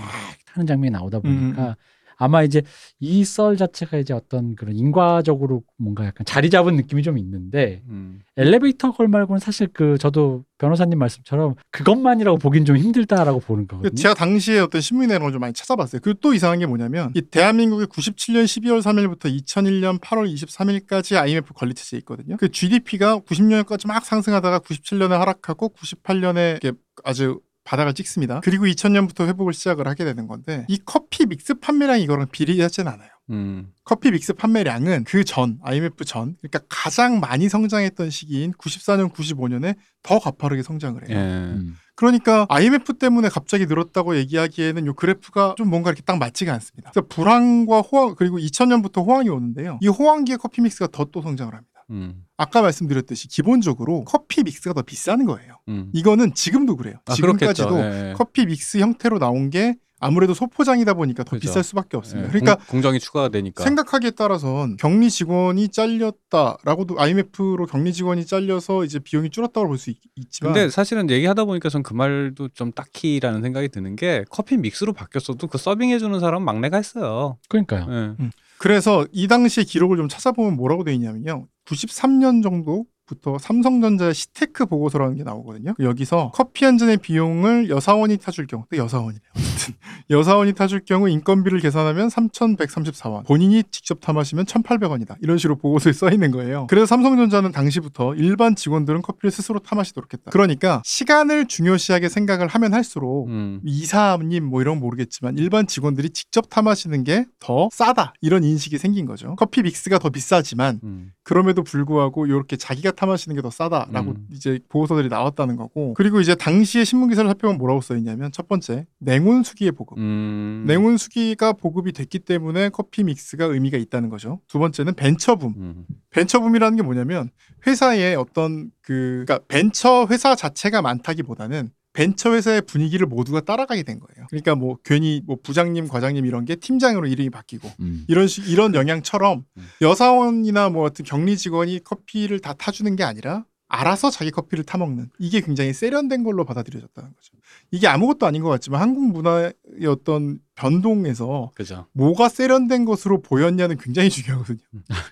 [0.53, 1.73] 타는 장면이 나오다 보니까 음.
[2.21, 2.61] 아마 이제
[2.99, 8.19] 이 썰 자체가 이제 어떤 그런 인과적으로 뭔가 약간 자리 잡은 느낌이 좀 있는데 음.
[8.37, 13.89] 엘리베이터 걸 말고는 사실 그 저도 변호사님 말씀처럼 그것만이라고 보긴 좀 힘들다라고 보는 거거든요.
[13.89, 16.01] 그 제가 당시에 어떤 신문 내용을 좀 많이 찾아봤어요.
[16.03, 21.99] 그리고 또 이상한 게 뭐냐면 이 대한민국이 97년 12월 3일부터 2001년 8월 23일까지 IMF 관리체제에
[21.99, 22.37] 있거든요.
[22.37, 28.41] 그 GDP가 90년까지 막 상승하다가 97년에 하락하고 98년에 이렇게 아주 바닥을 찍습니다.
[28.43, 33.09] 그리고 2000년부터 회복을 시작을 하게 되는 건데 이 커피 믹스 판매량이 이거랑 비례하지는 않아요.
[33.29, 33.71] 음.
[33.85, 40.19] 커피 믹스 판매량은 그 전, IMF 전, 그러니까 가장 많이 성장했던 시기인 94년, 95년에 더
[40.19, 41.17] 가파르게 성장을 해요.
[41.17, 41.21] 예.
[41.21, 41.75] 음.
[41.95, 46.89] 그러니까 IMF 때문에 갑자기 늘었다고 얘기하기에는 이 그래프가 좀 뭔가 이렇게 딱 맞지가 않습니다.
[46.91, 49.77] 그래서 불황과 호황 그리고 2000년부터 호황이 오는데요.
[49.81, 51.70] 이 호황기에 커피 믹스가 더 또 성장을 합니다.
[51.91, 52.23] 음.
[52.37, 55.57] 아까 말씀드렸듯이 기본적으로 커피 믹스가 더 비싼 거예요.
[55.67, 55.89] 음.
[55.93, 56.95] 이거는 지금도 그래요.
[57.05, 57.77] 아, 지금까지도.
[57.79, 58.13] 예, 예.
[58.17, 61.41] 커피 믹스 형태로 나온 게 아무래도 소포장이다 보니까 더 그죠.
[61.41, 62.27] 비쌀 수밖에 없습니다.
[62.27, 62.31] 예.
[62.31, 63.63] 그러니까 공, 공정이 추가가 되니까.
[63.63, 70.53] 생각하기에 따라선 격리 직원이 잘렸다라고도 IMF로 격리 직원이 잘려서 이제 비용이 줄었다고 볼 수 있지만
[70.53, 75.47] 근데 사실은 얘기하다 보니까 전 그 말도 좀 딱히라는 생각이 드는 게 커피 믹스로 바뀌었어도
[75.47, 77.37] 그 서빙해 주는 사람은 막내가 했어요.
[77.49, 77.87] 그러니까요.
[78.19, 78.29] 예.
[78.59, 81.47] 그래서 이 당시의 기록을 좀 찾아보면 뭐라고 돼 있냐면요.
[81.65, 85.73] 93년 정도 이 시기부터 삼성전자의 시테크 보고서라는 게 나오거든요.
[85.79, 88.63] 여기서 커피 한 잔의 비용을 여사원이 타줄 경우.
[88.71, 89.75] 어쨌든
[90.09, 95.15] 여사원이 타줄 경우 인건비를 계산하면 3,134원, 본인이 직접 타 마시면 1,800원이다.
[95.21, 96.67] 이런 식으로 보고서에 써 있는 거예요.
[96.69, 100.31] 그래서 삼성전자는 당시부터 일반 직원들은 커피를 스스로 타 마시도록 했다.
[100.31, 103.61] 그러니까 시간을 중요시하게 생각을 하면 할수록 음.
[103.65, 108.77] 이사님 뭐 이런 거 모르겠지만 일반 직원들이 직접 타 마시는 게 더 싸다 이런 인식이
[108.77, 109.35] 생긴 거죠.
[109.35, 111.11] 커피 믹스가 더 비싸지만 음.
[111.23, 114.27] 그럼에도 불구하고 이렇게 자기가 타 마시는 게 더 싸다라고 음.
[114.31, 118.85] 이제 보고서들이 나왔다는 거고 그리고 이제 당시에 신문 기사를 살펴보면 뭐라고 써 있냐면 첫 번째
[118.99, 119.97] 냉온수기의 보급.
[119.97, 120.65] 음.
[120.67, 124.39] 냉온수기가 보급이 됐기 때문에 커피 믹스가 의미가 있다는 거죠.
[124.47, 125.53] 두 번째는 벤처붐.
[125.57, 125.85] 음.
[126.11, 127.31] 벤처붐이라는 게 뭐냐면
[127.65, 134.27] 회사의 어떤 그 그러니까 벤처 회사 자체가 많다기보다는 벤처 회사의 분위기를 모두가 따라가게 된 거예요.
[134.29, 138.05] 그러니까 뭐 괜히 뭐 부장님, 과장님 이런 게 팀장으로 이름이 바뀌고 음.
[138.07, 139.67] 이런 식 이런 영향처럼 음.
[139.81, 145.09] 여사원이나 뭐 어떤 경리 직원이 커피를 다 타주는 게 아니라 알아서 자기 커피를 타 먹는
[145.17, 147.33] 이게 굉장히 세련된 걸로 받아들여졌다는 거죠.
[147.71, 149.53] 이게 아무것도 아닌 것 같지만 한국 문화의
[149.87, 151.85] 어떤 변동에서 그죠.
[151.93, 154.59] 뭐가 세련된 것으로 보였냐는 굉장히 중요하거든요.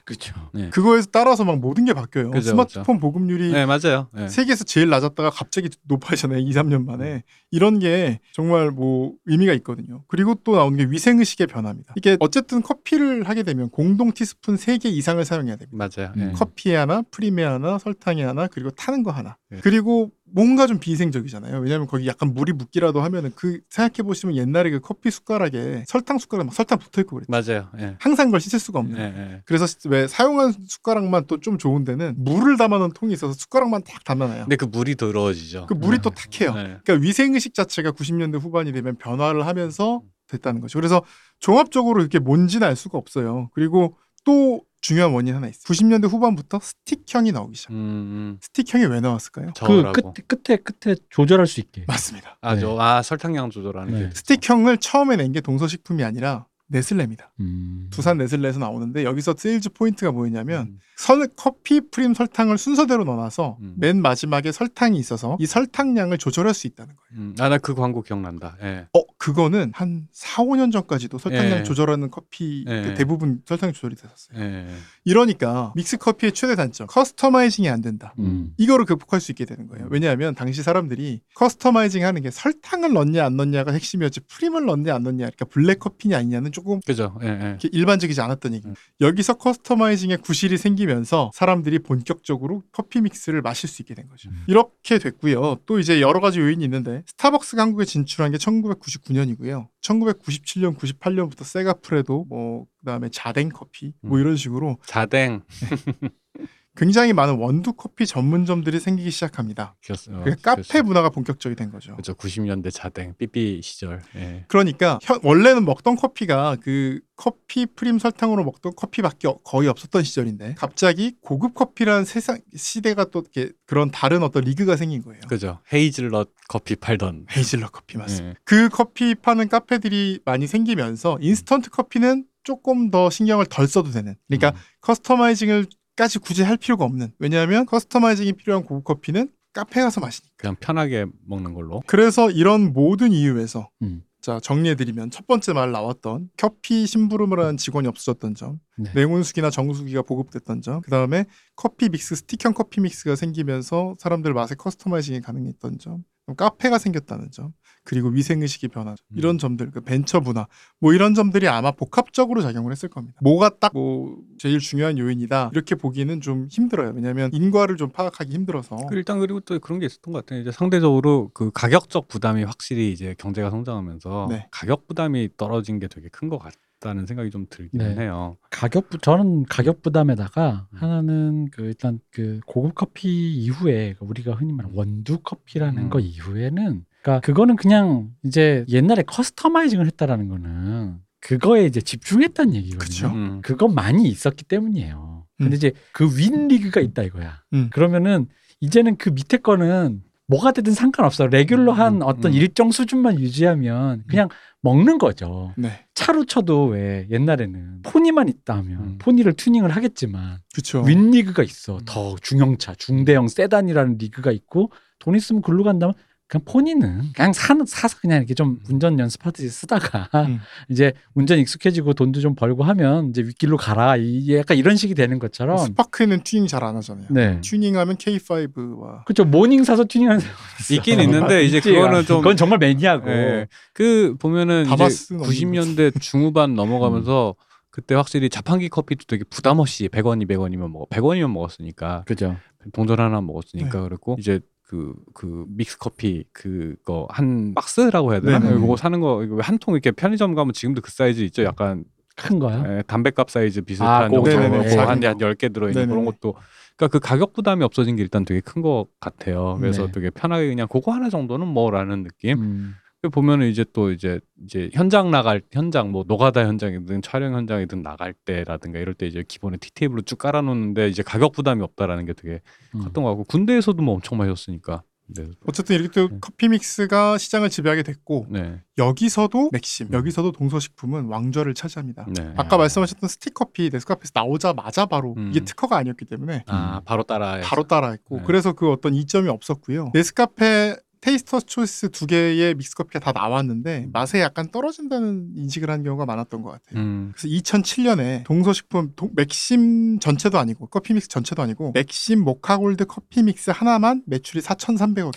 [0.05, 0.35] 그렇죠.
[0.53, 0.69] 네.
[0.69, 2.31] 그거에 따라서 막 모든 게 바뀌어요.
[2.31, 4.07] 그죠, 스마트폰 보급률이 네 맞아요.
[4.13, 4.27] 네.
[4.27, 6.39] 세계에서 제일 낮았다가 갑자기 높아지잖아요.
[6.39, 7.23] 2, 3년 만에.
[7.51, 10.03] 이런 게 정말 뭐 의미가 있거든요.
[10.07, 11.93] 그리고 또 나오는 게 위생의식의 변화입니다.
[11.97, 15.77] 이게 어쨌든 커피를 하게 되면 공동 티스푼 3개 이상을 사용해야 됩니다.
[15.77, 16.13] 맞아요.
[16.17, 16.27] 음.
[16.27, 16.31] 네.
[16.33, 19.37] 커피에 하나, 프림에 하나, 설탕에 하나, 그리고 타는 거 하나.
[19.49, 19.59] 네.
[19.61, 21.59] 그리고 뭔가 좀 비위생적이잖아요.
[21.59, 26.45] 왜냐하면 거기 약간 물이 묻기라도 하면은 그 생각해 보시면 옛날에 그 커피 숟가락에 설탕 숟가락
[26.45, 27.31] 막 설탕 붙어 있고 그랬죠.
[27.31, 27.69] 맞아요.
[27.79, 27.95] 예.
[27.99, 28.95] 항상 그걸 씻을 수가 없는.
[28.95, 29.11] 네.
[29.11, 29.41] 네.
[29.45, 34.43] 그래서 왜 사용한 숟가락만 또 좀 좋은 데는 물을 담아놓은 통이 있어서 숟가락만 딱 담아놔요.
[34.43, 35.67] 근데 그 물이 더러워지죠.
[35.67, 36.01] 그 물이 네.
[36.01, 36.53] 또 탁해요.
[36.53, 36.77] 네.
[36.83, 40.77] 그러니까 위생의식 자체가 90년대 후반이 되면 변화를 하면서 됐다는 거죠.
[40.77, 41.01] 그래서
[41.39, 43.49] 종합적으로 이렇게 뭔지는 알 수가 없어요.
[43.53, 45.61] 그리고 또 중요한 원인 하나 있어요.
[45.63, 47.71] 90년대 후반부터 스틱형이 나오기 시작.
[47.71, 48.37] 음, 음.
[48.41, 49.47] 스틱형이 왜 나왔을까요?
[49.47, 50.13] 그 저라고.
[50.13, 51.83] 끝, 끝에 끝에 조절할 수 있게.
[51.87, 52.37] 맞습니다.
[52.41, 52.61] 아, 네.
[52.61, 53.99] 저, 아 설탕량 조절하는 네.
[54.09, 57.31] 게 스틱형을 처음에 낸 게 동서식품이 아니라 네슬레입니다.
[57.39, 57.87] 음.
[57.91, 60.79] 두산 네슬레에서 나오는데 여기서 sales point가 뭐였냐면 음.
[60.97, 63.73] 설, 커피 프림 설탕을 순서대로 넣어놔서 음.
[63.77, 67.21] 맨 마지막에 설탕이 있어서 이 설탕량을 조절할 수 있다는 거예요.
[67.23, 67.35] 음.
[67.39, 68.55] 아나 그 광고 기억난다.
[68.63, 68.87] 예.
[68.97, 71.63] 어, 그거는 한 4, 5년 전까지도 설탕량 예.
[71.63, 72.81] 조절하는 커피 예.
[72.83, 74.39] 그 대부분 설탕 조절이 됐었어요.
[74.39, 74.65] 예.
[75.03, 78.13] 이러니까 믹스 커피의 최대 단점 customizing이 안 된다.
[78.17, 78.53] 음.
[78.57, 79.87] 이거를 극복할 수 있게 되는 거예요.
[79.91, 85.17] 왜냐하면 당시 사람들이 customizing 하는 게 설탕을 넣냐 안 넣냐가 핵심이었지 프림을 넣냐 안 넣냐
[85.25, 87.19] 그러니까 블랙 커피냐 아니냐는 조금 그죠.
[87.21, 87.27] 예.
[87.27, 87.57] 예.
[87.73, 88.67] 일반적이지 않았던 얘기.
[88.69, 88.73] 음.
[89.01, 94.29] 여기서 커스터마이징의 구실이 생기면서 사람들이 본격적으로 커피 믹스를 마실 수 있게 된 거죠.
[94.29, 94.45] 음.
[94.47, 95.57] 이렇게 됐고요.
[95.65, 99.69] 또 이제 여러 가지 요인이 있는데 스타벅스가 한국에 진출한 게 1999 년이고요.
[99.81, 104.21] 1997년, 98년부터 세가프레도 뭐 그다음에 자댕 커피 뭐 음.
[104.21, 105.41] 이런 식으로 자댕
[106.77, 109.75] 굉장히 많은 원두 커피 전문점들이 생기기 시작합니다.
[109.81, 110.23] 기었어요.
[110.23, 111.95] 그게 카페 문화가 본격적이 된 거죠.
[111.95, 112.13] 그죠.
[112.13, 114.01] 90년대 자댕 삐삐 시절.
[114.15, 114.45] 예.
[114.47, 120.55] 그러니까 현- 원래는 먹던 커피가 그 커피 프림 설탕으로 먹던 커피밖에 어- 거의 없었던 시절인데
[120.57, 125.19] 갑자기 고급 커피라는 세상 시대가 또 이렇게 그런 다른 어떤 리그가 생긴 거예요.
[125.27, 125.59] 그죠.
[125.73, 127.25] 헤이즐넛 커피 팔던.
[127.35, 128.29] 헤이즐넛 커피 맞습니다.
[128.29, 128.35] 예.
[128.45, 134.15] 그 커피 파는 카페들이 많이 생기면서 인스턴트 커피는 조금 더 신경을 덜 써도 되는.
[134.27, 134.61] 그러니까 음.
[134.81, 135.65] customizing을
[135.99, 137.11] 까지 굳이 할 필요가 없는.
[137.19, 140.33] 왜냐하면 customizing이 필요한 고급 커피는 카페 가서 마시니까.
[140.37, 141.83] 그냥 편하게 먹는 걸로.
[141.87, 144.03] 그래서 이런 모든 이유에서 음.
[144.21, 148.91] 자 정리해드리면 첫 번째 말 나왔던 커피 심부름을 하는 직원이 없어졌던 점, 네.
[148.95, 151.25] 냉온수기나 정수기가 보급됐던 점, 그 다음에
[151.57, 156.03] 커피 믹스 스틱형 커피 믹스가 생기면서 사람들 맛에 customizing이 가능했던 점,
[156.37, 157.51] 카페가 생겼다는 점,
[157.83, 158.95] 그리고 위생의식의 변화 음.
[159.17, 160.47] 이런 점들, 그 벤처 문화
[160.79, 163.17] 뭐 이런 점들이 아마 복합적으로 작용을 했을 겁니다.
[163.21, 166.93] 뭐가 딱 뭐 제일 중요한 요인이다 이렇게 보기는 좀 힘들어요.
[166.95, 168.75] 왜냐하면 인과를 좀 파악하기 힘들어서.
[168.87, 170.41] 그 일단 그리고 또 그런 게 있었던 것 같아요.
[170.41, 174.47] 이제 상대적으로 그 가격적 부담이 확실히 이제 경제가 성장하면서 네.
[174.51, 178.03] 가격 부담이 떨어진 게 되게 큰 것 같다는 생각이 좀 들기는 네.
[178.03, 178.37] 해요.
[178.51, 180.77] 가격 부 저는 가격 부담에다가 음.
[180.77, 185.89] 하나는 그 일단 그 고급 커피 이후에 그 우리가 흔히 말하는 원두 커피라는 음.
[185.89, 192.79] 거 이후에는 그러니까 그거는 그냥 이제 옛날에 customizing을 했다라는 거는 그거에 이제 집중했다는 얘기거든요.
[192.79, 193.07] 그쵸.
[193.07, 193.41] 음.
[193.41, 195.25] 그거 많이 있었기 때문이에요.
[195.37, 195.55] 근데 음.
[195.55, 197.41] 이제 그 윗 리그가 있다 이거야.
[197.53, 197.69] 음.
[197.71, 198.27] 그러면은
[198.61, 201.25] 이제는 그 밑에 거는 뭐가 되든 상관없어.
[201.27, 202.37] regular한 음, 어떤 음.
[202.37, 204.29] 일정 수준만 유지하면 그냥
[204.61, 205.53] 먹는 거죠.
[205.57, 208.97] 네, 차로 쳐도 왜 옛날에는 포니만 있다 하면 음.
[208.99, 210.39] 포니를 튜닝을 하겠지만.
[210.85, 211.77] 윗 리그가 있어.
[211.77, 211.81] 음.
[211.85, 215.95] 더 중형차, 중대형 세단이라는 리그가 있고 돈 있으면 글로 간다면
[216.29, 220.39] 그냥 포니는 그냥 사, 사서 그냥 이렇게 좀 운전 연습하듯이 쓰다가 음.
[220.69, 223.97] 이제 운전 익숙해지고 돈도 좀 벌고 하면 이제 윗길로 가라.
[223.97, 225.57] 이 약간 이런 식이 되는 것처럼.
[225.57, 227.07] 스파크는 튜닝 잘 안 하잖아요.
[227.09, 227.41] 네.
[227.41, 229.25] 튜닝하면 K5와 그렇죠.
[229.25, 230.35] 모닝 사서 튜닝하는 사람
[230.71, 231.71] 있긴 있는데 이제 있지.
[231.73, 233.09] 그거는 좀 그건 정말 매니아고.
[233.09, 233.47] 예.
[233.73, 237.33] 그 보면은 이제 다마스는 없는 90년대 중후반 넘어가면서
[237.71, 242.35] 그때 확실히 자판기 커피도 되게 부담 없이 100원이 100원이면 먹어 100원이면 먹었으니까 그죠.
[242.73, 248.37] 동전 하나 먹었으니까 그랬고 이제 그 그 믹스 커피 그거 한 박스라고 해야 되나?
[248.39, 248.55] 네네.
[248.63, 251.43] 이거 사는 거 이거 한 통 이렇게 편의점 가면 지금도 그 사이즈 있죠.
[251.43, 251.83] 약간
[252.15, 252.63] 큰 거요.
[252.67, 254.49] 에, 담배값 사이즈 아, 비슷한 그거 정도 네네네.
[254.49, 254.67] 뭐 한,
[255.01, 255.89] 작은 한 10개 들어 있는 네네네.
[255.91, 256.35] 그런 것도
[256.77, 259.57] 그러니까 그 가격 부담이 없어진 게 일단 되게 큰 것 같아요.
[259.59, 259.91] 그래서 네.
[259.91, 262.39] 되게 편하게 그냥 그거 하나 정도는 뭐라는 느낌.
[262.39, 262.75] 음.
[263.01, 268.13] 그 보면은 이제 또 이제 이제 현장 나갈 현장 뭐 노가다 현장이든 촬영 현장이든 나갈
[268.13, 272.41] 때라든가 이럴 때 이제 기본에 티 테이블을 쭉 깔아놓는데 이제 가격 부담이 없다라는 게 되게
[272.75, 272.81] 음.
[272.81, 274.83] 컸던 것 같고 군대에서도 뭐 엄청 마셨으니까.
[275.11, 275.27] 네.
[275.47, 276.17] 어쨌든 이렇게 또 네.
[276.21, 278.61] 커피 믹스가 시장을 지배하게 됐고 네.
[278.77, 279.93] 여기서도 맥심, 음.
[279.93, 282.05] 여기서도 동서식품은 왕좌를 차지합니다.
[282.13, 282.33] 네.
[282.37, 285.29] 아까 말씀하셨던 스틱커피 네스카페에서 나오자마자 바로 음.
[285.29, 287.39] 이게 특허가 아니었기 때문에 아 바로 따라.
[287.41, 288.23] 바로 따라했고 네.
[288.27, 289.91] 그래서 그 어떤 이점이 없었고요.
[289.93, 296.41] 네스카페 테이스터 초이스 두 개의 믹스커피가 다 나왔는데 맛에 약간 떨어진다는 인식을 한 경우가 많았던
[296.41, 296.79] 것 같아요.
[296.81, 297.13] 음.
[297.15, 303.51] 그래서 2007년에 동서식품 동- 맥심 전체도 아니고 커피 믹스 전체도 아니고 맥심 모카골드 커피 믹스
[303.51, 305.13] 하나만 매출이 4,300억.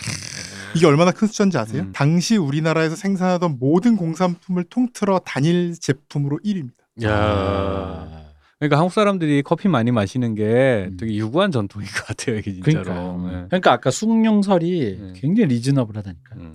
[0.76, 1.82] 이게 얼마나 큰 숫자인지 아세요?
[1.82, 1.92] 음.
[1.92, 6.72] 당시 우리나라에서 생산하던 모든 공산품을 통틀어 단일 제품으로 1위입니다.
[7.04, 8.21] 야.
[8.62, 10.96] 그러니까 한국 사람들이 커피 많이 마시는 게 음.
[10.96, 12.84] 되게 유구한 전통인 것 같아요, 이게 진짜로.
[12.84, 13.30] 그러니까.
[13.40, 13.46] 네.
[13.48, 15.12] 그러니까 아까 숭늉설이 네.
[15.16, 16.36] 굉장히 reasonable하다니까.
[16.36, 16.52] 음.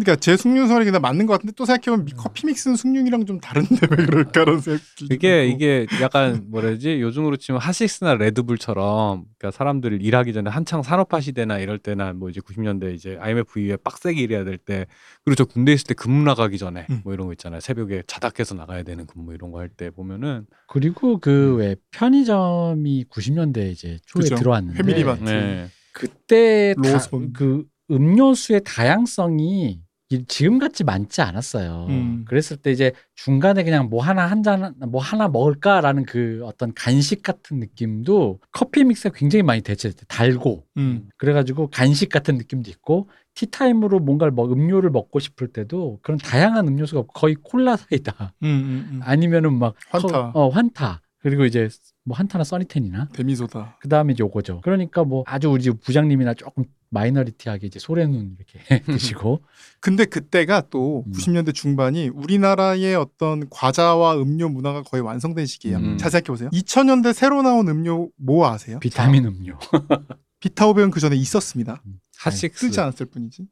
[0.00, 3.76] 그러니까 제 숙륜설이 그냥 맞는 것 같은데 또 생각해보면 미- 커피 믹스는 숙륜이랑 좀 다른데
[3.90, 5.46] 왜 그럴까라는 생각이 이게.
[5.46, 11.78] 이게 약간 뭐라지 요즘으로 치면 하식스나 레드불처럼 그러니까 사람들이 일하기 전에 한창 산업화 시대나 이럴
[11.78, 14.86] 때나 뭐 이제 90년대 이제 IMF 이후에 빡세게 일해야 될 때
[15.24, 17.00] 그리고 저 군대 있을 때 근무 나가기 전에 음.
[17.04, 21.18] 뭐 이런 거 있잖아요 새벽에 자닥해서 나가야 되는 근무 이런 거 할 때 보면은 그리고
[21.18, 24.34] 그 왜 편의점이 90년대 이제 초에 그죠.
[24.36, 25.22] 들어왔는데 패밀리 마트.
[25.24, 25.68] 네.
[25.92, 26.98] 그때 다-.
[27.32, 29.80] 그 음료수의 다양성이 이-
[30.28, 31.86] 지금같이 많지 않았어요.
[31.88, 32.24] 음.
[32.28, 37.22] 그랬을 때 이제 중간에 그냥 뭐 하나 한 잔 뭐 하나 먹을까라는 그 어떤 간식
[37.22, 40.04] 같은 느낌도 커피 믹스가 굉장히 많이 대체됐대.
[40.06, 41.08] 달고 음.
[41.16, 47.04] 그래가지고 간식 같은 느낌도 있고 티타임으로 뭔가를 먹 음료를 먹고 싶을 때도 그런 다양한 음료수가
[47.14, 48.34] 거의 콜라 사이다.
[48.42, 49.00] 음, 음, 음.
[49.02, 50.08] 아니면은 막 환타.
[50.08, 51.68] 커- 어 환타 그리고 이제
[52.04, 53.78] 뭐 환타나 써니텐이나 데미소다.
[53.80, 54.60] 그 다음에 이제 요거죠.
[54.60, 56.64] 그러니까 뭐 아주 우리 집 부장님이나 조금
[56.94, 59.42] 마이너리티하게 이제 소래눈 이렇게 드시고
[59.80, 61.12] 근데 그때가 또 음.
[61.12, 65.78] 90년대 중반이 우리나라의 어떤 과자와 음료 문화가 거의 완성된 시기예요.
[65.78, 65.98] 음.
[65.98, 66.50] 잘 생각해 보세요.
[66.50, 68.78] 2000년대 새로 나온 음료 뭐 아세요?
[68.78, 69.58] 비타민 음료.
[70.40, 71.82] 비타오백은 그 전에 있었습니다.
[72.18, 73.46] 하식스 쓰지 않았을 뿐이지.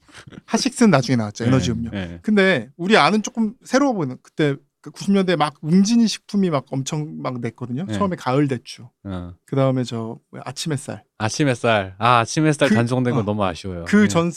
[0.45, 1.45] 하식스는 나중에 나왔죠.
[1.45, 1.91] 에너지 네, 음료.
[1.91, 2.19] 네.
[2.23, 4.57] 근데 우리 아는 조금 새로워 보이는 그때
[4.91, 7.85] 90년대 막 웅진이 식품이 막 엄청 막 냈거든요.
[7.87, 7.95] 네.
[7.95, 8.89] 처음에 가을 대추.
[9.05, 9.35] 어.
[9.47, 11.05] 그 다음에 저 아침 햇살.
[11.19, 13.23] 아침 햇살 아 아침 햇살 그- 단종된 거 어.
[13.23, 14.09] 너무 아쉬워요 그 네.
[14.09, 14.31] 전아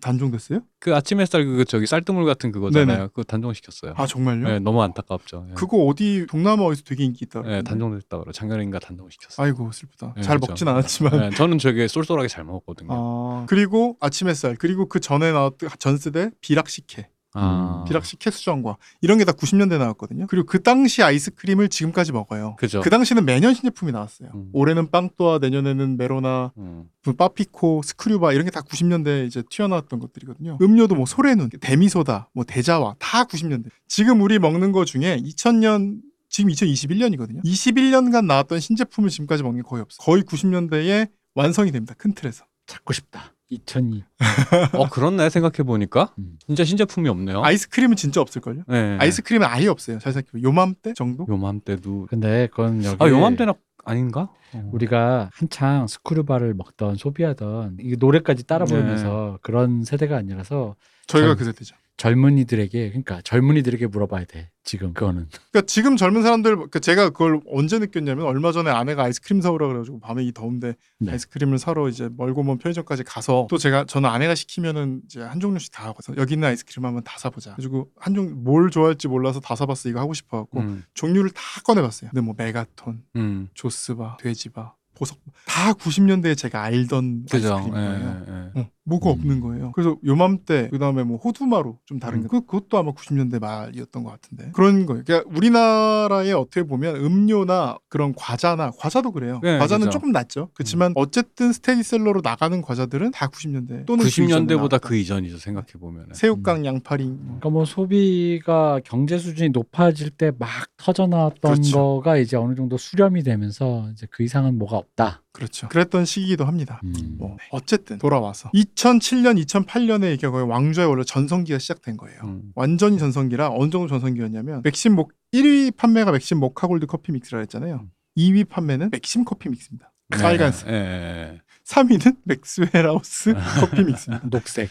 [0.00, 0.62] 단종됐어요?
[0.80, 3.06] 그 아침 햇살 그 저기 쌀뜨물 같은 그거잖아요 네네.
[3.08, 4.42] 그거 단종시켰어요 아 정말요?
[4.48, 5.54] 네, 너무 안타깝죠 네.
[5.54, 7.42] 그거 어디 동남아 어디서 되게 인기 있다.
[7.42, 10.14] 네, 단종됐다 그래 작년인가 단종시켰어요 아이고 슬프다.
[10.16, 10.50] 네, 잘 그렇죠.
[10.50, 11.20] 먹진 않았지만.
[11.20, 16.30] 네, 저는 되게 쏠쏠하게 잘 먹었거든요 아, 그리고 아침 햇살 그리고 그 전에 나왔던 전세대
[16.40, 17.84] 비락식혜 아.
[17.86, 20.26] 비락식혜 수정과 이런 게 다 90년대 나왔거든요.
[20.28, 22.56] 그리고 그 당시 아이스크림을 지금까지 먹어요.
[22.58, 22.80] 그죠.
[22.80, 24.30] 그 당시는 매년 신제품이 나왔어요.
[24.34, 24.50] 음.
[24.52, 26.84] 올해는 빵또아 내년에는 메로나 음.
[27.04, 30.58] 뭐 빠피코 스크류바 이런 게 다 90년대 이제 튀어나왔던 것들이거든요.
[30.62, 33.66] 음료도 뭐 소래눈, 데미소다, 뭐 대자와 다 90년대.
[33.88, 37.44] 지금 우리 먹는 거 중에 2000년 지금 2021년이거든요.
[37.44, 39.96] 21년간 나왔던 신제품을 지금까지 먹는 게 거의 없어.
[39.96, 41.94] 요 거의 90년대에 완성이 됩니다.
[41.98, 42.44] 큰 틀에서.
[42.66, 43.33] 찾고 싶다.
[43.50, 44.02] 2002.
[44.74, 46.36] 어 그렇네 생각해 보니까 음.
[46.46, 47.42] 진짜 신제품이 없네요.
[47.44, 48.62] 아이스크림은 진짜 없을걸요?
[48.68, 48.96] 네.
[49.00, 49.98] 아이스크림은 아예 없어요.
[49.98, 51.26] 잘 생각해보면 요맘때 정도?
[51.28, 53.52] 요맘때도 근데 그건 여기 아 요맘때는
[53.84, 54.30] 아닌가?
[54.54, 54.70] 어.
[54.72, 60.74] 우리가 한창 스크류바를 먹던 소비하던 이 노래까지 따라 부르면서 그런 세대가 아니라서
[61.06, 61.76] 저희가 전- 그 세대죠.
[61.96, 64.50] 젊은이들에게 그러니까 젊은이들에게 물어봐야 돼.
[64.64, 65.28] 지금 그거는.
[65.50, 70.00] 그러니까 지금 젊은 사람들 그러니까 제가 그걸 언제 느꼈냐면 얼마 전에 아내가 아이스크림 사오라 그래가지고
[70.00, 71.12] 밤에 이 더운데 네.
[71.12, 75.72] 아이스크림을 사러 이제 멀고 먼 편의점까지 가서 또 제가 저는 아내가 시키면은 이제 한 종류씩
[75.72, 77.50] 다 하고서 여기 있는 아이스크림 한번 다 사보자.
[77.56, 80.84] 그래가지고 한 종 뭘 좋아할지 몰라서 다 사봤어 이거 하고 싶어갖고 음.
[80.94, 82.10] 종류를 다 꺼내봤어요.
[82.10, 83.48] 근데 뭐 메가톤, 음.
[83.54, 87.54] 조스바, 돼지바, 보석 다 90년대에 제가 알던 그죠.
[87.56, 87.86] 아이스크림인 예.
[87.86, 88.60] 예, 예.
[88.60, 88.70] 어.
[88.84, 89.12] 뭐가 음.
[89.12, 89.72] 없는 거예요.
[89.72, 92.28] 그래서 요맘때 그다음에 뭐 호두마루 좀 다른 음.
[92.28, 95.02] 거 그, 그것도 아마 90년대 말이었던 것 같은데 그런 거예요.
[95.06, 99.40] 그러니까 우리나라에 어떻게 보면 음료나 그런 과자나 과자도 그래요.
[99.42, 99.98] 네, 과자는 그죠.
[99.98, 100.50] 조금 낫죠.
[100.54, 106.08] 그렇지만 어쨌든 스테디셀러로 나가는 과자들은 다 90년대 또는 90년대보다 그 이전이죠 생각해 보면.
[106.12, 107.24] 새우깡, 양파링 뭐.
[107.24, 111.76] 그러니까 뭐 소비가 경제 수준이 높아질 때 막 터져 나왔던 그렇죠.
[111.78, 115.22] 거가 이제 어느 정도 수렴이 되면서 이제 그 이상은 뭐가 없다.
[115.34, 115.68] 그렇죠.
[115.68, 116.80] 그랬던 시기이기도 합니다.
[116.84, 117.16] 음.
[117.18, 122.20] 뭐 어쨌든 돌아와서 2007년, 2008년에 이게 거의 왕좌의 원래 전성기가 시작된 거예요.
[122.22, 122.52] 음.
[122.54, 127.88] 완전히 전성기라 어느 정도 전성기였냐면 맥심 목 1위 판매가 맥심 모카골드 커피 믹스라 했잖아요.
[128.16, 129.92] 2위 판매는 맥심 커피 믹스입니다.
[130.10, 130.68] 빨간색.
[130.68, 131.40] 예, 예, 예.
[131.66, 134.28] 3위는 맥스웰하우스 커피 믹스입니다.
[134.28, 134.68] 녹색.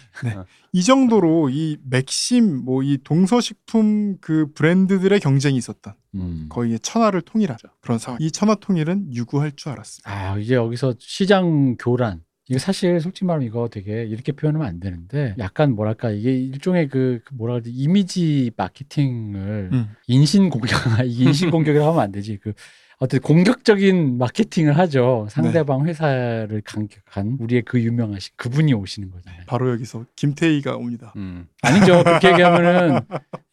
[0.71, 6.47] 이 정도로 이 맥심 뭐 이 동서식품 그 브랜드들의 경쟁이 있었던 음.
[6.49, 7.67] 거의 천하를 통일하죠.
[7.81, 8.19] 그런 상황.
[8.21, 10.09] 이 천하 통일은 유구할 줄 알았습니다.
[10.11, 12.21] 아 이제 여기서 시장 교란.
[12.49, 17.21] 이게 사실 솔직히 말하면 이거 되게 이렇게 표현하면 안 되는데 약간 뭐랄까 이게 일종의 그,
[17.23, 19.95] 그 뭐라 그러지 이미지 마케팅을 음.
[20.07, 20.77] 인신 공격
[21.07, 22.51] 인신 공격이라고 하면 안 되지 그
[22.99, 30.05] 어떤 공격적인 마케팅을 하죠 상대방 회사를 강격한 우리의 그 유명하신 그분이 오시는 거잖아요 바로 여기서
[30.15, 31.13] 김태희가 옵니다.
[31.15, 31.47] 음.
[31.61, 33.01] 아니죠 그렇게 얘기하면은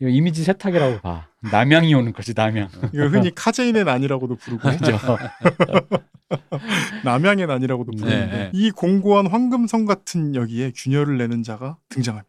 [0.00, 4.98] 이미지 세탁이라고 봐 남양이 오는 거지 남양 이거 흔히 카제인의 난이라고도 부르고 그죠
[7.04, 8.50] 남양의 난이라고도 부르는데 네, 네.
[8.52, 12.28] 이 공고한 황금성 같은 여기에 균열을 내는 자가 등장합니다.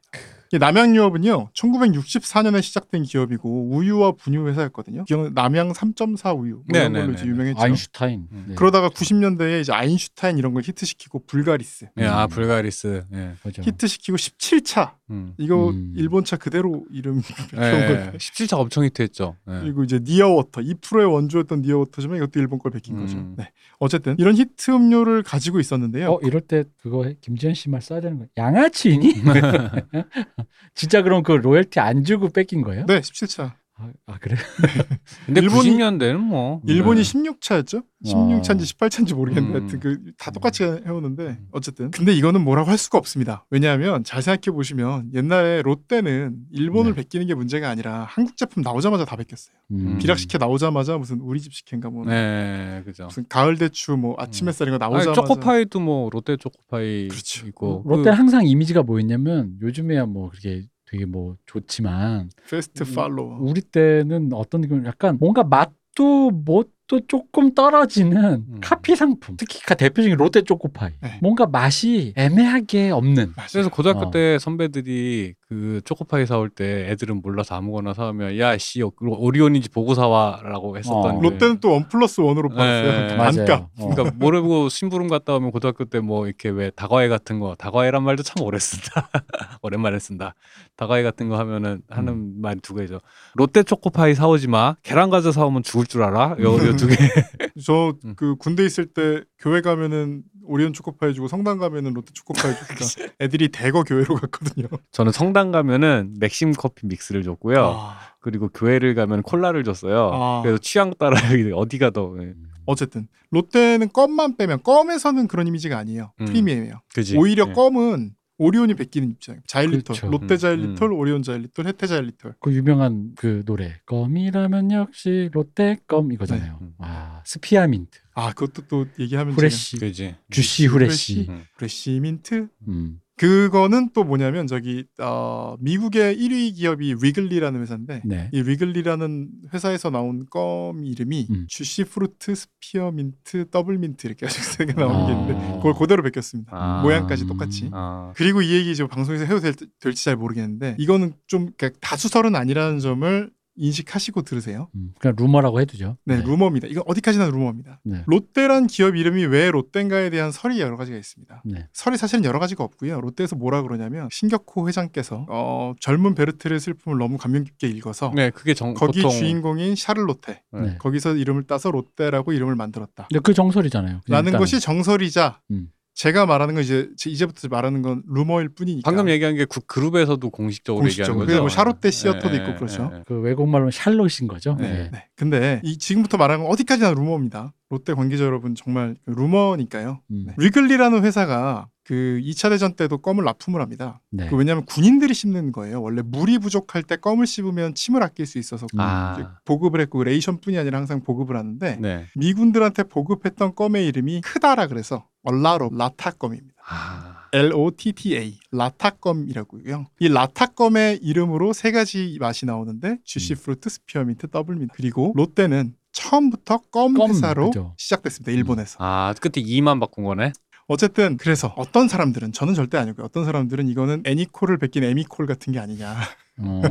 [0.54, 5.06] 이 남양유업은요 1964년에 시작된 기업이고 우유와 분유 회사였거든요.
[5.06, 7.30] 기업은 남양 3.4 우유 뭐 네, 이런 네, 걸로 네, 이제 네.
[7.32, 7.62] 유명했죠.
[7.62, 8.46] 아인슈타인 음.
[8.50, 8.56] 네.
[8.56, 13.06] 그러다가 90년대에 이제 아인슈타인 이런 걸 히트시키고 불가리스 예, 아 불가리스.
[13.14, 13.32] 예.
[13.42, 13.62] 그죠.
[13.62, 15.34] 히트시키고 17차 음.
[15.38, 15.94] 이거 음.
[15.96, 19.38] 일본차 그대로 이름 건데 17차 엄청 히트했죠.
[19.50, 19.60] 예.
[19.62, 23.18] 그리고 이제 near water 2%의 원조였던 near water지만 이것도 일본 걸 베낀 거죠.
[23.18, 23.36] 음.
[23.38, 23.50] 네.
[23.80, 26.12] 어쨌든 이런 히트 음료를 가지고 있었는데요.
[26.12, 28.28] 어 이럴 때 그거 해- 김지현 씨말 써야 되는 거야.
[28.38, 29.14] 양아치니?
[30.76, 32.86] 진짜 그럼 그 로열티 안 주고 뺏긴 거예요?
[32.86, 33.56] 네, 17차.
[33.78, 34.36] 아, 아, 그래?
[35.26, 37.12] 근데 일본이- 90년대는 뭐 일본이 네.
[37.14, 37.84] 16차였죠?
[38.06, 39.62] 16차인지 18차인지 모르겠는데 음.
[39.64, 43.46] 하여튼 그 다 똑같이 해오는데 어쨌든 근데 이거는 뭐라고 할 수가 없습니다.
[43.50, 46.96] 왜냐하면 잘 생각해 보시면 옛날에 롯데는 일본을 네.
[46.98, 49.56] 베끼는 게 문제가 아니라 한국 제품 나오자마자 다 베꼈어요.
[49.72, 49.98] 음.
[50.00, 53.06] 비락식혜 나오자마자 무슨 우리 집 식혜인가 뭐 네, 그죠.
[53.06, 54.50] 무슨 가을 대추 뭐 아침 음.
[54.50, 57.48] 햇살 이거 아니, 나오자마자 초코파이도 뭐 롯데 초코파이 그렇죠.
[57.48, 63.38] 있고 롯데 그- 항상 이미지가 뭐였냐면 요즘에야 뭐 그렇게 되게 뭐 좋지만 fast 음, 팔로워.
[63.40, 68.58] 우리 때는 어떤 느낌 약간 뭔가 맛도 뭣도 조금 떨어지는 음.
[68.62, 71.20] 카피 상품 특히 가- 대표적인 롯데 초코파이 네.
[71.22, 73.48] 뭔가 맛이 애매하게 없는 맞아요.
[73.54, 74.12] 그래서 고등학교 어.
[74.12, 81.18] 때 선배들이 그 초코파이 사올 때 애들은 몰라서 아무거나 사오면 야씨 오리온인지 보고 사와라고 했었던
[81.18, 81.20] 어.
[81.20, 81.28] 게.
[81.30, 83.08] 롯데는 또 원 플러스 원으로 팔았어요.
[83.08, 83.18] 네.
[83.18, 83.68] 반값.
[83.82, 83.90] 어.
[83.90, 88.24] 그러니까 모르고 심부름 갔다 오면 고등학교 때 뭐 이렇게 왜 다과회 같은 거 다과회란 말도
[88.24, 89.10] 참 오래 쓴다
[89.62, 90.36] 오랜만에 쓴다
[90.78, 92.34] 다과회 같은 거 하면은 하는 음.
[92.42, 93.02] 말두 개죠
[93.36, 96.96] 롯데 초코파이 사오지 마 계란 과자 사오면 죽을 줄 알아 요두개
[97.66, 98.14] 저 음.
[98.16, 103.50] 그 군대 있을 때 교회 가면은 오리온 초코파이 주고 성당 가면은 롯데 초코파이 주니까 애들이
[103.50, 104.68] 대거 교회로 갔거든요.
[104.92, 110.42] 저는 성당 가면은 맥심 커피 믹스를 줬고요 아, 그리고 교회를 가면 콜라를 줬어요 아.
[110.44, 111.18] 그래서 취향 따라
[111.56, 112.34] 어디가 더 예.
[112.66, 116.14] 어쨌든 롯데는 껌만 빼면 껌에서는 그런 이미지가 아니에요.
[116.22, 116.26] 음.
[116.26, 116.82] 프리미엄이에요.
[116.94, 117.54] 그지 오히려 예.
[117.54, 119.44] 껌은 오리온이 베끼는 입장이에요.
[119.46, 120.08] 자일리톨, 그렇죠.
[120.10, 120.98] 롯데 음, 자일리톨, 음.
[120.98, 122.34] 오리온 자일리톨, 해태 자일리톨.
[122.40, 126.58] 그 유명한 그 노래 껌이라면 역시 롯데 껌 이거잖아요.
[126.60, 126.66] 네.
[126.66, 126.74] 음.
[126.80, 131.26] 아 스피아민트, 아 그것도 또 얘기하면 후레쉬, 그지 주시 후레쉬.
[131.30, 131.44] 음.
[131.58, 132.48] 프레시 민트.
[132.68, 133.00] 음.
[133.18, 138.30] 그거는 또 뭐냐면 저기 어, 미국의 1위 기업이 위글리라는 회사인데 네.
[138.32, 141.46] 이 위글리라는 회사에서 나온 껌 이름이 음.
[141.48, 145.56] 주시 프루트 스피어 민트 더블 민트 이렇게 해서 나오는 게 있는데 아.
[145.58, 146.52] 그걸 그대로 베꼈습니다.
[146.52, 146.82] 아.
[146.82, 147.70] 모양까지 똑같이.
[147.74, 148.12] 아.
[148.16, 152.80] 그리고 이 얘기 지금 방송에서 해도 될, 될지 잘 모르겠는데 이거는 좀 그러니까 다수설은 아니라는
[152.80, 153.30] 점을
[153.62, 154.70] 인식하시고 들으세요.
[154.76, 154.94] 음.
[155.00, 155.98] 그냥 루머라고 해두죠.
[156.06, 156.68] 네, 루머입니다.
[156.68, 157.80] 이건 어디까지나 루머입니다.
[157.84, 158.04] 네.
[158.08, 161.44] 롯데란 기업 이름이 왜 롯데인가에 대한 설이 여러 가지가 있습니다.
[161.46, 161.68] 네.
[161.72, 163.00] 설이 사실은 여러 가지가 없고요.
[163.00, 168.56] 롯데에서 뭐라 그러냐면 신격호 회장께서 어, 젊은 베르테르의 슬픔을 너무 감명 깊게 읽어서 네 그게
[168.56, 170.62] 정 거기 보통 주인공인 샤를로테 네.
[170.62, 170.78] 네.
[170.80, 173.08] 거기서 이름을 따서 롯데라고 이름을 만들었다.
[173.10, 174.02] 근데 그 정설이잖아요.
[174.08, 174.40] 라는 일단은.
[174.40, 175.70] 것이 정설이자 음.
[176.02, 178.90] 제가 말하는 건 이제 제- 이제부터 말하는 건 루머일 뿐이니까.
[178.90, 181.14] 방금 얘기한 게 그 그룹에서도 공식적으로, 공식적으로.
[181.14, 181.42] 얘기하는 그게 거죠.
[181.44, 182.90] 뭐 샤롯데 시어터도 예, 있고 예, 그렇죠.
[182.92, 183.04] 예, 예.
[183.06, 184.56] 그 외국말로는 샬롯인 거죠.
[184.60, 184.68] 네.
[184.72, 184.90] 네.
[184.92, 185.06] 네.
[185.16, 187.54] 근데 이 지금부터 말하는 건 어디까지나 루머입니다.
[187.70, 190.02] 롯데 관계자 여러분 정말 그 루머니까요.
[190.10, 190.24] 음.
[190.26, 190.34] 네.
[190.40, 194.00] 위글리라는 회사가 그 2차 대전 때도 껌을 납품을 합니다.
[194.12, 194.30] 네.
[194.30, 195.82] 그 왜냐하면 군인들이 씹는 거예요.
[195.82, 200.58] 원래 물이 부족할 때 껌을 씹으면 침을 아낄 수 있어서 이제 아, 보급을 했고 레이션뿐이
[200.58, 202.06] 아니라 항상 보급을 하는데 네.
[202.16, 206.54] 미군들한테 보급했던 껌의 이름이 크다라 그래서 a lot of lotta 껌입니다.
[206.66, 207.28] 아.
[207.34, 209.88] LOTTA lotta껌이라고요.
[210.00, 214.74] 이 lotta껌의 이름으로 세 가지 맛이 나오는데 주시 프루트, 스피어민트, 더블민트.
[214.78, 217.76] 그리고 롯데는 처음부터 껌, 껌, 회사로 그죠.
[217.78, 218.32] 시작됐습니다.
[218.32, 218.78] 일본에서.
[218.80, 220.32] 아 끝에 E만 바꾼 거네.
[220.72, 223.06] 어쨌든 그래서 어떤 사람들은 저는 절대 아니고요.
[223.06, 225.98] 어떤 사람들은 이거는 애니콜을 베낀 에미콜 같은 게 아니냐.
[226.44, 226.62] 어.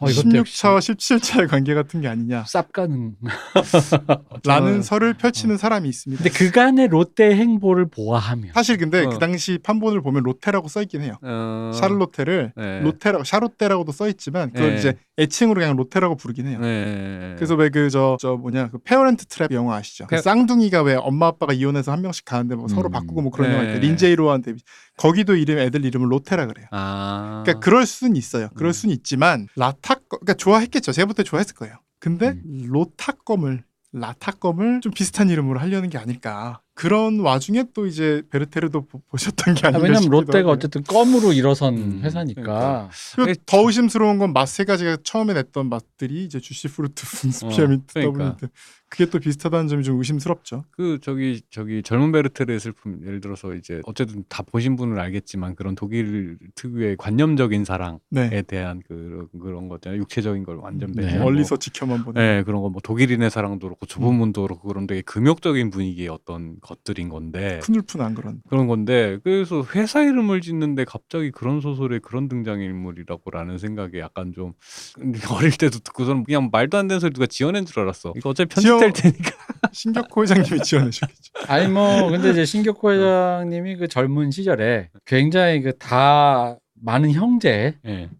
[0.00, 2.44] 어, 이것도 역시 16차와 17차의 관계 같은 게 아니냐.
[2.44, 3.12] 쌉가능.
[4.44, 6.22] 라는 저는- 설을 펼치는 사람이 있습니다.
[6.22, 9.08] 근데 그간의 롯데 행보를 보아하면 사실 근데 어.
[9.10, 11.14] 그 당시 판본을 보면 롯테라고 써 있긴 해요.
[11.22, 11.70] 어...
[11.74, 12.80] 샤를롯테를 네.
[12.80, 14.78] 롯테라고 샤롯테라고도 써 있지만 그걸 네.
[14.78, 16.58] 이제 애칭으로 그냥 롯테라고 부르긴 해요.
[16.60, 17.34] 네.
[17.36, 20.06] 그래서 왜 그 저 저 뭐냐 그 페어렌트 Trap 영화 아시죠?
[20.06, 22.92] 그 페- 쌍둥이가 왜 엄마 아빠가 이혼해서 한 명씩 가는데 뭐 서로 음.
[22.92, 23.56] 바꾸고 뭐 그런 네.
[23.56, 23.80] 영화 있대.
[23.80, 24.60] 린제이 로한 데뷔.
[25.02, 26.68] 거기도 이름 애들 이름을 롯테라 그래요.
[26.70, 27.42] 아.
[27.44, 28.48] 그러니까 그럴 수는 있어요.
[28.54, 28.72] 그럴 음.
[28.72, 30.92] 수는 있지만 lotta 거 그러니까 좋아했겠죠.
[30.92, 31.74] 제부터 좋아했을 거예요.
[31.98, 32.66] 근데 음.
[32.68, 36.60] 로타껌을 lotta껌을 좀 비슷한 이름으로 하려는 게 아닐까.
[36.74, 40.52] 그런 와중에 또 이제 베르테르도 보- 보셨던 게 아, 아닌가 왜냐면 싶기도 롯데가 하고요.
[40.54, 42.42] 어쨌든 껌으로 일어선 음, 회사니까.
[42.42, 42.90] 그러니까.
[43.16, 48.12] 그리고 더 의심스러운 건 맛 세 가지가 처음에 냈던 맛들이 이제 주시 프루트, 스피어민트, 그러니까.
[48.12, 48.48] 더블민트
[48.88, 50.64] 그게 또 비슷하다는 점이 좀 의심스럽죠.
[50.70, 55.74] 그 저기 저기 젊은 베르테르의 슬픔 예를 들어서 이제 어쨌든 다 보신 분은 알겠지만 그런
[55.74, 58.42] 독일 특유의 관념적인 사랑에 네.
[58.42, 61.04] 대한 그 그런 거잖아요 육체적인 걸 완전 네.
[61.04, 62.20] 배제하고 멀리서 지켜만 보는.
[62.20, 64.14] 네 그런 거 뭐 독일인의 사랑도 그렇고 좁은 음.
[64.16, 68.40] 문도 그렇고 그런 되게 금욕적인 분위기의 어떤 것들인 건데 푸늘푼 안 그런.
[68.48, 74.54] 그런 건데 그래서 회사 이름을 짓는데 갑자기 그런 소설에 그런 등장인물이라고라는 생각에 약간 좀
[75.36, 78.92] 어릴 때도 듣고서는 그냥 말도 안 되는 소리 누가 지어낸 줄 알았어 이거 어차피 편집될
[78.94, 79.30] 테니까
[79.72, 81.32] 신격호 회장님이 지어내셨겠죠.
[81.48, 88.10] 아니 뭐 근데 이제 신격호 회장님이 그 젊은 시절에 굉장히 그 다 많은 형제를 예.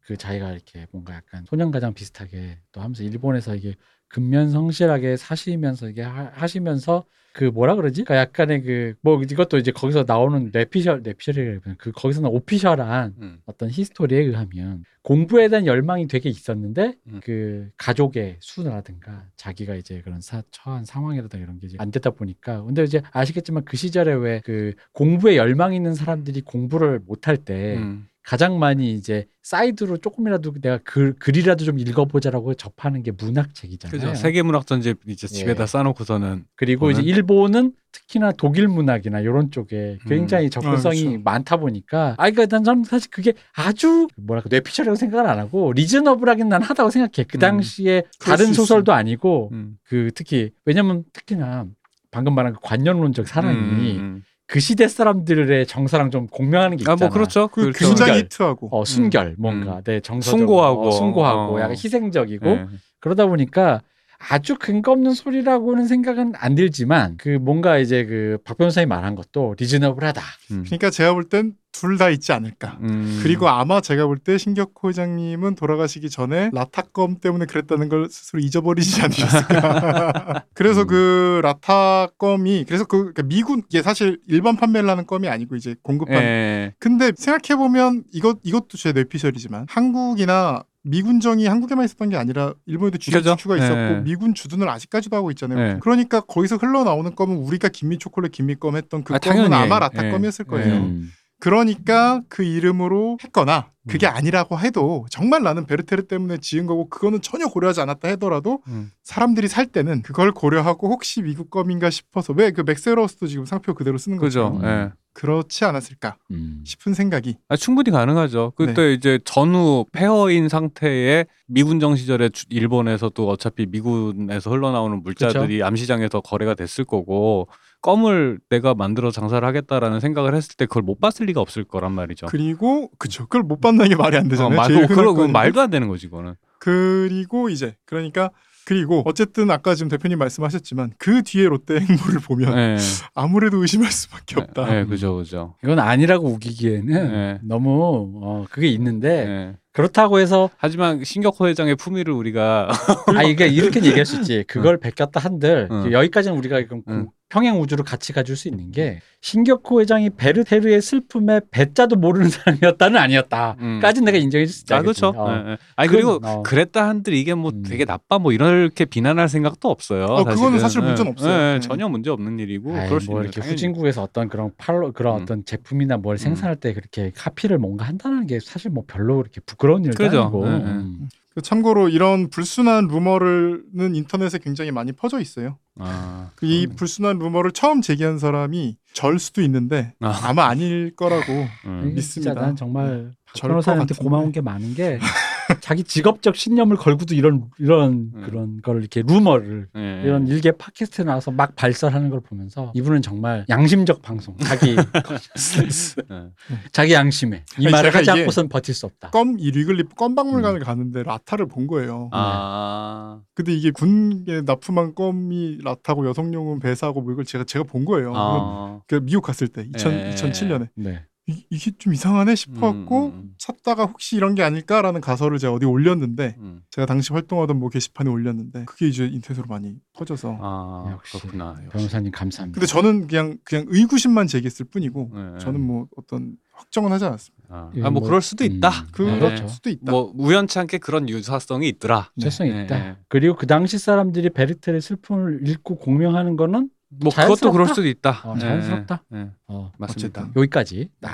[0.00, 3.74] 그 자기가 이렇게 뭔가 약간 소년가장 비슷하게 또 하면서 일본에서 이게
[4.08, 7.04] 근면 성실하게 사시면서 이게 하, 하시면서
[7.34, 8.02] 그 뭐라 그러지?
[8.04, 13.38] 그러니까 약간의 그 뭐 이것도 이제 거기서 나오는 뇌피셜 뇌피셜이라고 그 거기서는 official한 음.
[13.46, 17.20] 어떤 히스토리에 의하면 공부에 대한 열망이 되게 있었는데 음.
[17.22, 22.62] 그 가족의 수라든가 자기가 이제 그런 사, 처한 상황이라든가 이런 게 이제 안 되다 보니까
[22.64, 28.08] 근데 이제 아시겠지만 그 시절에 왜 그 공부에 열망 있는 사람들이 공부를 못할 때 음.
[28.28, 33.90] 가장 많이 이제 사이드로 조금이라도 내가 글, 글이라도 좀 읽어보자라고 접하는 게 문학책이잖아요.
[33.90, 35.34] 그죠 세계 문학 전집 이제 예.
[35.34, 40.50] 집에다 쌓아놓고서는 그리고 이제 그거는- 일본은 특히나 독일 문학이나 이런 쪽에 굉장히 음.
[40.50, 41.22] 접근성이 아, 그렇죠.
[41.22, 46.60] 많다 보니까 아 그러니까 난 사실 그게 아주 뭐랄까 뇌피셜이라고 생각을 안 하고 reasonable하긴 난
[46.60, 47.40] 하다고 생각해 그 음.
[47.40, 48.52] 당시에 그럴 다른.
[48.52, 49.78] 소설도 아니고 음.
[49.84, 51.64] 그 특히 왜냐면 특히나
[52.10, 56.88] 방금 말한 그 관념론적 사랑이 음, 그 시대 사람들의 정서랑 좀 공명하는 게 음.
[56.88, 57.08] 아 있잖아.
[57.08, 57.86] 뭐 그렇죠 그 그렇죠.
[57.94, 58.20] 굉장히.
[58.20, 58.70] 히트하고.
[58.72, 60.90] 어 순결 뭔가 내 정서 숭고하고.
[60.90, 61.60] 숭고하고 어.
[61.60, 62.66] 약간 희생적이고 예.
[62.98, 63.82] 그러다 보니까
[64.18, 69.54] 아주 근거 없는 소리라고는 생각은 안 들지만 그 뭔가 이제 그 박 변호사님 말한 것도
[69.58, 70.20] 리즈너블하다.
[70.50, 70.62] 음.
[70.64, 72.78] 그러니까 제가 볼 땐 둘 다 있지 않을까.
[72.82, 73.20] 음.
[73.22, 79.00] 그리고 아마 제가 볼 때 신격호 회장님은 돌아가시기 전에 라타껌 때문에 그랬다는 걸 스스로 잊어버리지
[79.02, 80.44] 않으셨을까.
[80.54, 80.86] 그래서 음.
[80.88, 86.20] 그 라타껌이 그래서 그 그러니까 미군 이게 사실 일반 판매를 하는 껌이 아니고 이제 공급하는.
[86.22, 86.74] 예.
[86.80, 93.20] 근데 생각해 보면 이것 이것도 제 뇌피셜이지만 한국이나 미군정이 한국에만 있었던 게 아니라 일본에도 그죠?
[93.20, 94.00] GHQ가 있었고 예.
[94.04, 95.58] 미군 주둔을 아직까지도 하고 있잖아요.
[95.74, 95.78] 예.
[95.80, 99.52] 그러니까 거기서 흘러나오는 껌은 우리가 김미 초콜릿 김미껌 했던 그 아, 껌은.
[99.52, 100.10] 아마 라타 예.
[100.10, 100.74] 껌이었을 거예요.
[100.74, 100.78] 예.
[100.78, 101.10] 음.
[101.40, 104.12] 그러니까 그 이름으로 했거나 그게 음.
[104.16, 108.90] 아니라고 해도 정말 나는 베르테르 때문에 지은 거고 그거는 전혀 고려하지 않았다 하더라도 음.
[109.04, 113.98] 사람들이 살 때는 그걸 고려하고 혹시 미국 껌인가 싶어서 왜 그 맥세러스도 지금 상표 그대로
[113.98, 114.52] 쓰는 거죠.
[114.54, 114.90] 그죠 음.
[115.18, 115.20] 예.
[115.20, 116.62] 그렇지 않았을까 음.
[116.64, 118.52] 싶은 생각이 아, 충분히 가능하죠.
[118.56, 118.92] 그때 네.
[118.92, 126.84] 이제 전후 폐허인 상태에 미군정 시절에 주- 일본에서도 어차피 미군에서 흘러나오는 물자들이 암시장에서 거래가 됐을
[126.84, 127.48] 거고
[127.82, 132.26] 껌을 내가 만들어 장사를 하겠다라는 생각을 했을 때 그걸 못 봤을 리가 없을 거란 말이죠.
[132.26, 134.56] 그리고 그쵸 그걸 못 받는 게 말이 안 어, 되잖아요.
[134.56, 135.22] 말, 어, 그러, 그.
[135.22, 136.34] 말도 안 되는 거지 그거는.
[136.58, 138.30] 그리고 이제 그러니까
[138.68, 142.76] 그리고 어쨌든 아까 지금 대표님 말씀하셨지만 그 뒤에 롯데 행보를 보면 예.
[143.14, 144.78] 아무래도 의심할 수밖에 없다.
[144.80, 145.54] 예, 그죠, 그죠.
[145.64, 147.40] 이건 아니라고 우기기에는 예.
[147.42, 149.56] 너무 어, 그게 있는데 예.
[149.72, 152.68] 그렇다고 해서 하지만 신격호 회장의 품위를 우리가
[153.16, 154.44] 아 이게 이렇게 얘기할 수 있지.
[154.46, 155.90] 그걸 베꼈다 한들 응.
[155.90, 157.06] 여기까지는 우리가 그럼 응.
[157.30, 164.00] 평행 우주로 같이 가줄 수 있는 게 신격호 회장이 베르테르의 슬픔에 배자도 모르는 사람이었다는 아니었다까지
[164.00, 164.04] 음.
[164.04, 164.76] 내가 인정해 줄 수 있다.
[164.76, 165.12] 아 그렇죠.
[165.14, 165.56] 어.
[165.76, 166.42] 아니 그리고 어.
[166.42, 167.62] 그랬다 한들 이게 뭐 음.
[167.62, 170.04] 되게 나빠 뭐 이렇게 비난할 생각도 없어요.
[170.04, 170.86] 어, 그거는 사실 예.
[170.86, 171.30] 문제 는 없어요.
[171.32, 171.60] 예, 예, 네.
[171.60, 173.52] 전혀 문제 없는 일이고 아이, 그럴 수 뭐 있는 이렇게 당연히.
[173.54, 175.22] 후진국에서 어떤 그런 팔로 그런 음.
[175.22, 176.16] 어떤 제품이나 뭘 음.
[176.18, 180.22] 생산할 때 그렇게 카피를 뭔가 한다는 게 사실 뭐 별로 그렇게 부끄러운 일도 그죠.
[180.22, 180.44] 아니고.
[180.44, 181.08] 음.
[181.10, 185.58] 그 참고로 이런 불순한 루머를는 인터넷에 굉장히 많이 퍼져 있어요.
[185.78, 186.76] 아, 그이 그러네.
[186.76, 190.18] 불순한 루머를 처음 제기한 사람이 절 수도 있는데 아.
[190.24, 191.32] 아마 아닐 거라고
[191.66, 191.92] 음.
[191.94, 192.32] 믿습니다.
[192.32, 193.94] 진짜 난 정말 박 변호사한테.
[193.94, 194.98] 고마운 게 많은 게
[195.60, 198.22] 자기 직업적 신념을 걸고도 이런 이런 음.
[198.24, 200.02] 그런 거를 이렇게 루머를 예.
[200.04, 204.76] 이런 일개 팟캐스트에 나와서 막 발설하는 걸 보면서 이분은 정말 양심적 방송 자기 예.
[206.72, 209.10] 자기 양심에 이 아니, 말을 제가 하지 이게 않고선 버틸 수 없다.
[209.10, 209.88] 껌 이 Wrigley 음.
[209.96, 212.08] 껌박물관을 가는데 Lotta를 본 거예요.
[212.12, 218.12] 아, 근데 이게 군에 납품한 껌이 Lotta고 여성용은 Vassar고 뭐 이걸 제가 제가 본 거예요.
[218.14, 220.10] 아, 그 미국 갔을 때 2000, 예.
[220.14, 221.04] 2007년에 네.
[221.28, 223.34] 이, 이게 좀 이상하네 싶어갖고 음, 음.
[223.36, 226.62] 찾다가 혹시 이런 게 아닐까라는 가설을 제가 어디 올렸는데 음.
[226.70, 231.54] 제가 당시 활동하던 뭐 게시판에 올렸는데 그게 이제 인터넷으로 많이 퍼져서 아, 역시 그렇구나.
[231.58, 231.68] 역시.
[231.70, 232.54] 변호사님 감사합니다.
[232.58, 235.38] 근데 저는 그냥 그냥 의구심만 제기했을 뿐이고 예.
[235.38, 237.46] 저는 뭐 어떤 확정은 하지 않았습니다.
[237.50, 238.70] 아, 예, 아, 뭐 뭐, 그럴 수도 있다.
[238.70, 239.48] 음, 그럴 그렇죠.
[239.48, 239.92] 수도 있다.
[239.92, 242.10] 뭐 우연치 않게 그런 유사성이 있더라.
[242.18, 242.78] 죄성이 네, 있다.
[242.78, 242.96] 네.
[243.08, 247.34] 그리고 그 당시 사람들이 베르테르의 슬픔을 읽고 공명하는 거는 뭐 자연스럽다.
[247.40, 248.20] 그것도 그럴 수도 있다.
[248.24, 249.04] 어, 자연스럽다.
[249.14, 250.22] 예, 예, 어, 맞습니다.
[250.22, 250.40] 어쨌든.
[250.40, 250.90] 여기까지.
[251.00, 251.08] 네.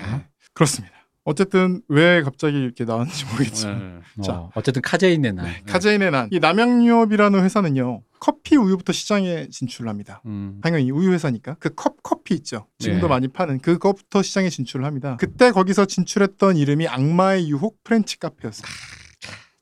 [0.52, 0.94] 그렇습니다.
[1.26, 4.22] 어쨌든 왜 갑자기 이렇게 나왔는지 모르겠지만 예.
[4.22, 4.32] 자.
[4.34, 5.46] 어, 어쨌든 카제인의 난.
[5.46, 5.62] 네.
[5.66, 10.22] 카제인의 난이 남양유업이라는 회사는요 커피 우유부터 시장에 진출합니다.
[10.26, 10.60] 음.
[10.62, 12.66] 당연히 우유 회사니까 그 컵 커피 있죠.
[12.78, 13.08] 지금도 네.
[13.08, 15.16] 많이 파는 그거부터 시장에 진출을 합니다.
[15.18, 18.66] 그때 거기서 진출했던 이름이 악마의 유혹 프렌치 카페였어요.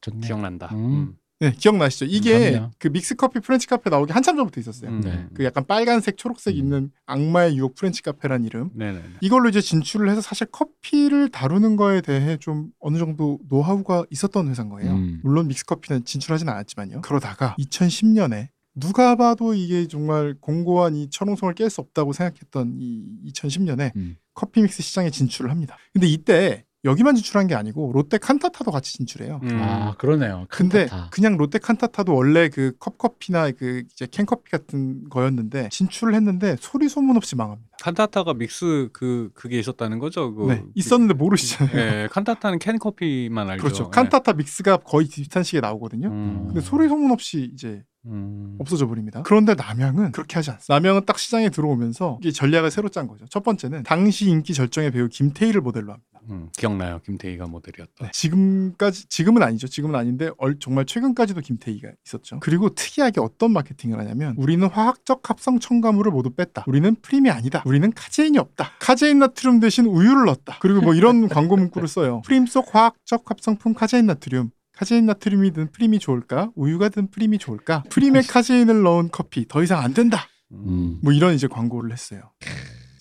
[0.00, 0.26] 좋네.
[0.26, 0.68] 기억난다.
[0.74, 1.14] 음.
[1.42, 1.50] 음.
[1.50, 2.04] 네, 기억나시죠?
[2.06, 2.70] 이게 그럼요.
[2.78, 4.90] 그 믹스 커피 프렌치 카페 나오기 한참 전부터 있었어요.
[4.90, 5.00] 음.
[5.00, 5.26] 네.
[5.34, 6.58] 그 약간 빨간색, 초록색 음.
[6.58, 8.70] 있는 악마의 유혹 프렌치 카페란 이름.
[8.74, 9.02] 네네.
[9.20, 14.68] 이걸로 이제 진출을 해서 사실 커피를 다루는 거에 대해 좀 어느 정도 노하우가 있었던 회사인
[14.68, 14.92] 거예요.
[14.92, 15.20] 음.
[15.22, 17.00] 물론 믹스 커피는 진출하진 않았지만요.
[17.02, 23.94] 그러다가 2010년에 누가 봐도 이게 정말 공고한 이 철옹성을 깰 수 없다고 생각했던 이 2010년에
[23.96, 24.16] 음.
[24.34, 25.76] 커피 믹스 시장에 진출을 합니다.
[25.92, 29.40] 근데 이때 여기만 진출한 게 아니고 롯데 칸타타도 같이 진출해요.
[29.42, 29.58] 음.
[29.62, 30.46] 아 그러네요.
[30.48, 31.10] 근데 칸타타.
[31.10, 37.16] 그냥 롯데 칸타타도 원래 그 컵커피나 그 이제 캔커피 같은 거였는데 진출을 했는데 소리 소문
[37.16, 37.70] 없이 망합니다.
[37.82, 40.34] 칸타타가 믹스 그 그게 있었다는 거죠.
[40.34, 41.76] 그, 네, 있었는데 모르시잖아요.
[41.76, 43.62] 예, 칸타타는 캔 커피만 알죠.
[43.62, 43.84] 그렇죠.
[43.84, 43.90] 예.
[43.90, 46.08] 칸타타 믹스가 거의 비슷한 시기에 나오거든요.
[46.08, 46.44] 음.
[46.46, 48.56] 근데 소리 소문 없이 이제 음.
[48.58, 49.22] 없어져 버립니다.
[49.24, 50.74] 그런데 남양은 그렇게 하지 않습니다.
[50.74, 53.24] 남양은 딱 시장에 들어오면서 이게 전략을 새로 짠 거죠.
[53.30, 56.11] 첫 번째는 당시 인기 절정의 배우 김태희를 모델로 합니다.
[56.30, 57.00] 음, 기억나요.
[57.04, 58.04] 김태희가 모델이었다.
[58.06, 59.66] 네, 지금까지 지금은 아니죠.
[59.66, 62.38] 지금은 아닌데 얼- 정말 최근까지도 김태희가 있었죠.
[62.40, 66.64] 그리고 특이하게 어떤 마케팅을 하냐면 우리는 화학적 합성 첨가물을 모두 뺐다.
[66.66, 67.62] 우리는 프림이 아니다.
[67.66, 68.70] 우리는 카제인이 없다.
[68.80, 70.58] 카제인 나트륨 대신 우유를 넣었다.
[70.60, 72.22] 그리고 뭐 이런 광고 문구를 써요.
[72.24, 74.50] 프림 속 화학적 합성품 카제인 나트륨.
[74.74, 76.50] 카제인 나트륨이 든 프림이 좋을까?
[76.54, 77.82] 우유가 든 프림이 좋을까?
[77.90, 80.28] 프림에 카제인을 넣은 커피 더 이상 안 된다.
[80.52, 80.98] 음.
[81.02, 82.30] 뭐 이런 이제 광고를 했어요.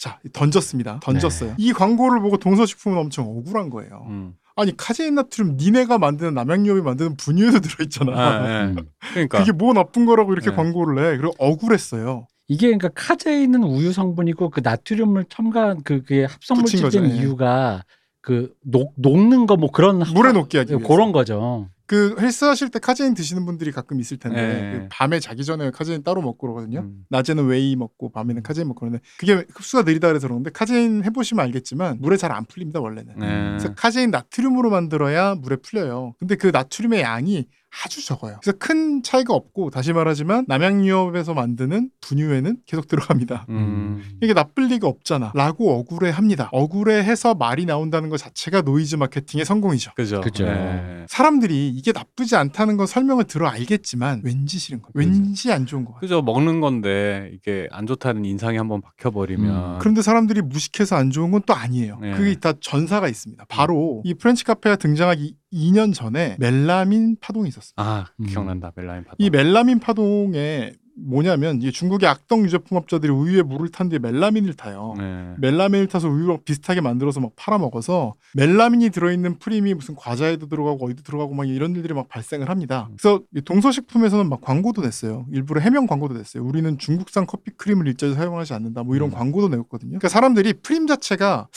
[0.02, 1.00] 자 던졌습니다.
[1.04, 1.54] 던졌어요.
[1.60, 4.08] 이 광고를 보고 동서식품은 엄청 억울한 거예요.
[4.10, 4.34] 음.
[4.56, 8.12] 아니 카제인 나트륨 니네가 만드는 남양유업이 만드는 분유에도 들어있잖아.
[8.12, 8.64] 아, 예.
[8.64, 8.78] 음.
[9.14, 10.56] 그러니까 그게 뭐 나쁜 거라고 이렇게 네.
[10.56, 11.18] 광고를 해.
[11.18, 12.26] 그리고 억울했어요.
[12.48, 17.22] 이게 그러니까 카제인은 우유 성분이고 그 나트륨을 첨가한 그 그게 합성 붙인 물질된 거죠, 예.
[17.22, 17.84] 이유가
[18.22, 20.88] 그 녹, 녹는 거 뭐 그런 물에 녹게 하기 위해서.
[20.88, 21.70] 그런 거죠.
[21.88, 24.72] 그 헬스 하실 때 카제인 드시는 분들이 가끔 있을 텐데 네.
[24.80, 26.80] 그 밤에 자기 전에 카제인 따로 먹고 그러거든요.
[26.82, 27.04] 음.
[27.10, 31.98] 낮에는 whey 먹고 밤에는 카제인 먹고 그러는데 그게 흡수가 느리다 그래서 그러는데 카제인 해보시면 알겠지만
[32.00, 33.16] 물에 잘 안 풀립니다 원래는.
[33.20, 33.28] 네.
[33.50, 36.14] 그래서 카제인 나트륨으로 만들어야 물에 풀려요.
[36.18, 37.48] 근데 그 나트륨의 양이
[37.84, 38.38] 아주 적어요.
[38.44, 43.46] 그래서 큰 차이가 없고 다시 말하지만 남양유업에서 만드는 분유에는 계속 들어갑니다.
[43.50, 44.04] 음.
[44.22, 45.32] 이게 나쁠 리가 없잖아.
[45.36, 46.50] 라고 억울해합니다.
[46.52, 49.92] 억울해해서 말이 나온다는 것 자체가 노이즈 마케팅의 성공이죠.
[49.96, 50.22] 그죠.
[50.22, 50.46] 그죠.
[50.46, 51.06] 예.
[51.08, 54.92] 사람들이 이게 나쁘지 않다는 건 설명을 들어 알겠지만 왠지 싫은 거예요.
[54.94, 55.94] 왠지 안 좋은 거.
[55.96, 56.22] 그죠.
[56.22, 59.80] 먹는 건데 이게 안 좋다는 인상이 한번 박혀버리면 음.
[59.80, 61.98] 그런데 사람들이 무식해서 안 좋은 건 또 아니에요.
[62.00, 62.12] 네.
[62.12, 63.46] 그게 다 전사가 있습니다.
[63.50, 67.74] 바로 이 프렌치 카페가 등장하기 2년 전에 멜라민 파동이 있었어요.
[67.78, 68.26] 아 음.
[68.26, 68.72] 기억난다.
[68.76, 69.18] 멜라민 파동.
[69.20, 74.94] 이 멜라민 파동에 뭐냐면 이 중국의 악덕 유제품업자들이 우유에 물을 탄 뒤에 멜라민을 타요.
[74.98, 75.34] 네.
[75.40, 81.34] 멜라민을 타서 우유랑 비슷하게 만들어서 막 팔아먹어서 멜라민이 들어있는 프림이 무슨 과자에도 들어가고 어디도 들어가고
[81.34, 82.90] 막 이런 일들이 막 발생을 합니다.
[82.98, 85.26] 그래서 이 동서식품에서는 막 광고도 냈어요.
[85.32, 86.44] 일부러 해명 광고도 냈어요.
[86.44, 88.84] 우리는 중국산 커피 크림을 일절 사용하지 않는다.
[88.84, 89.14] 뭐 이런 음.
[89.14, 89.92] 광고도 내었거든요.
[89.92, 91.48] 그러니까 사람들이 프림 자체가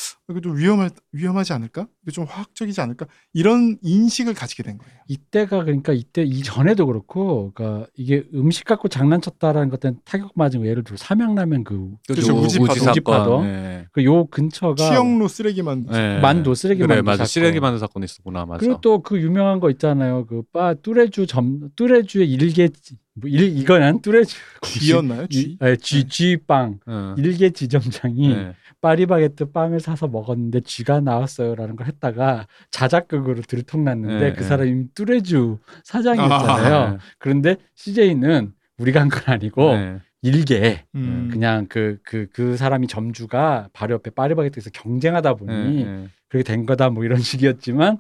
[0.43, 1.87] 좀 위험할 위험하지 않을까?
[2.13, 3.07] 좀 화학적이지 않을까?
[3.33, 4.95] 이런 인식을 가지게 된 거예요.
[5.09, 10.61] 이때가 그러니까 이때 이전에도 그렇고 그러니까 이게 음식 갖고 장난 쳤다라는 것 때문에 타격 맞은
[10.61, 12.35] 거 예를 들어 삼양라면 그 그렇죠.
[12.37, 12.41] 우-.
[12.43, 12.61] 우지.
[12.61, 13.43] 우지파도.
[13.43, 13.87] 네.
[13.93, 16.21] 그요 근처가 취역로 쓰레기만 네.
[16.21, 17.27] 만두 쓰레기 그래 만두 맞아 사건.
[17.27, 18.59] 쓰레기 만두 사건 있었구나 맞아.
[18.61, 20.27] 그리고 또 그 유명한 거 있잖아요.
[20.27, 22.69] 그 바 뚜레주 점 뚜레주의 일개
[23.15, 24.37] 뭐 일, 이거는 뚜레쥬
[24.81, 25.27] G였나요?
[25.29, 25.57] G?
[25.61, 27.15] 네, G G 빵 어.
[27.17, 28.53] 일개 지점장이 네.
[28.81, 34.47] 파리바게뜨 빵을 사서 먹었는데 쥐가 나왔어요라는 걸 했다가 자작극으로 들통났는데 네, 그 네.
[34.49, 36.75] 사람이 뚜레쥬 사장이었잖아요.
[36.75, 36.91] 아.
[36.93, 36.99] 네.
[37.19, 39.99] 그런데 CJ는 우리가 한 건 아니고 네.
[40.23, 41.29] 일개 음.
[41.31, 46.09] 그냥 그그그 사람이 점주가 바로 옆에 파리바게뜨에서 경쟁하다 보니 네, 네.
[46.29, 47.99] 그렇게 된 거다 뭐 이런 식이었지만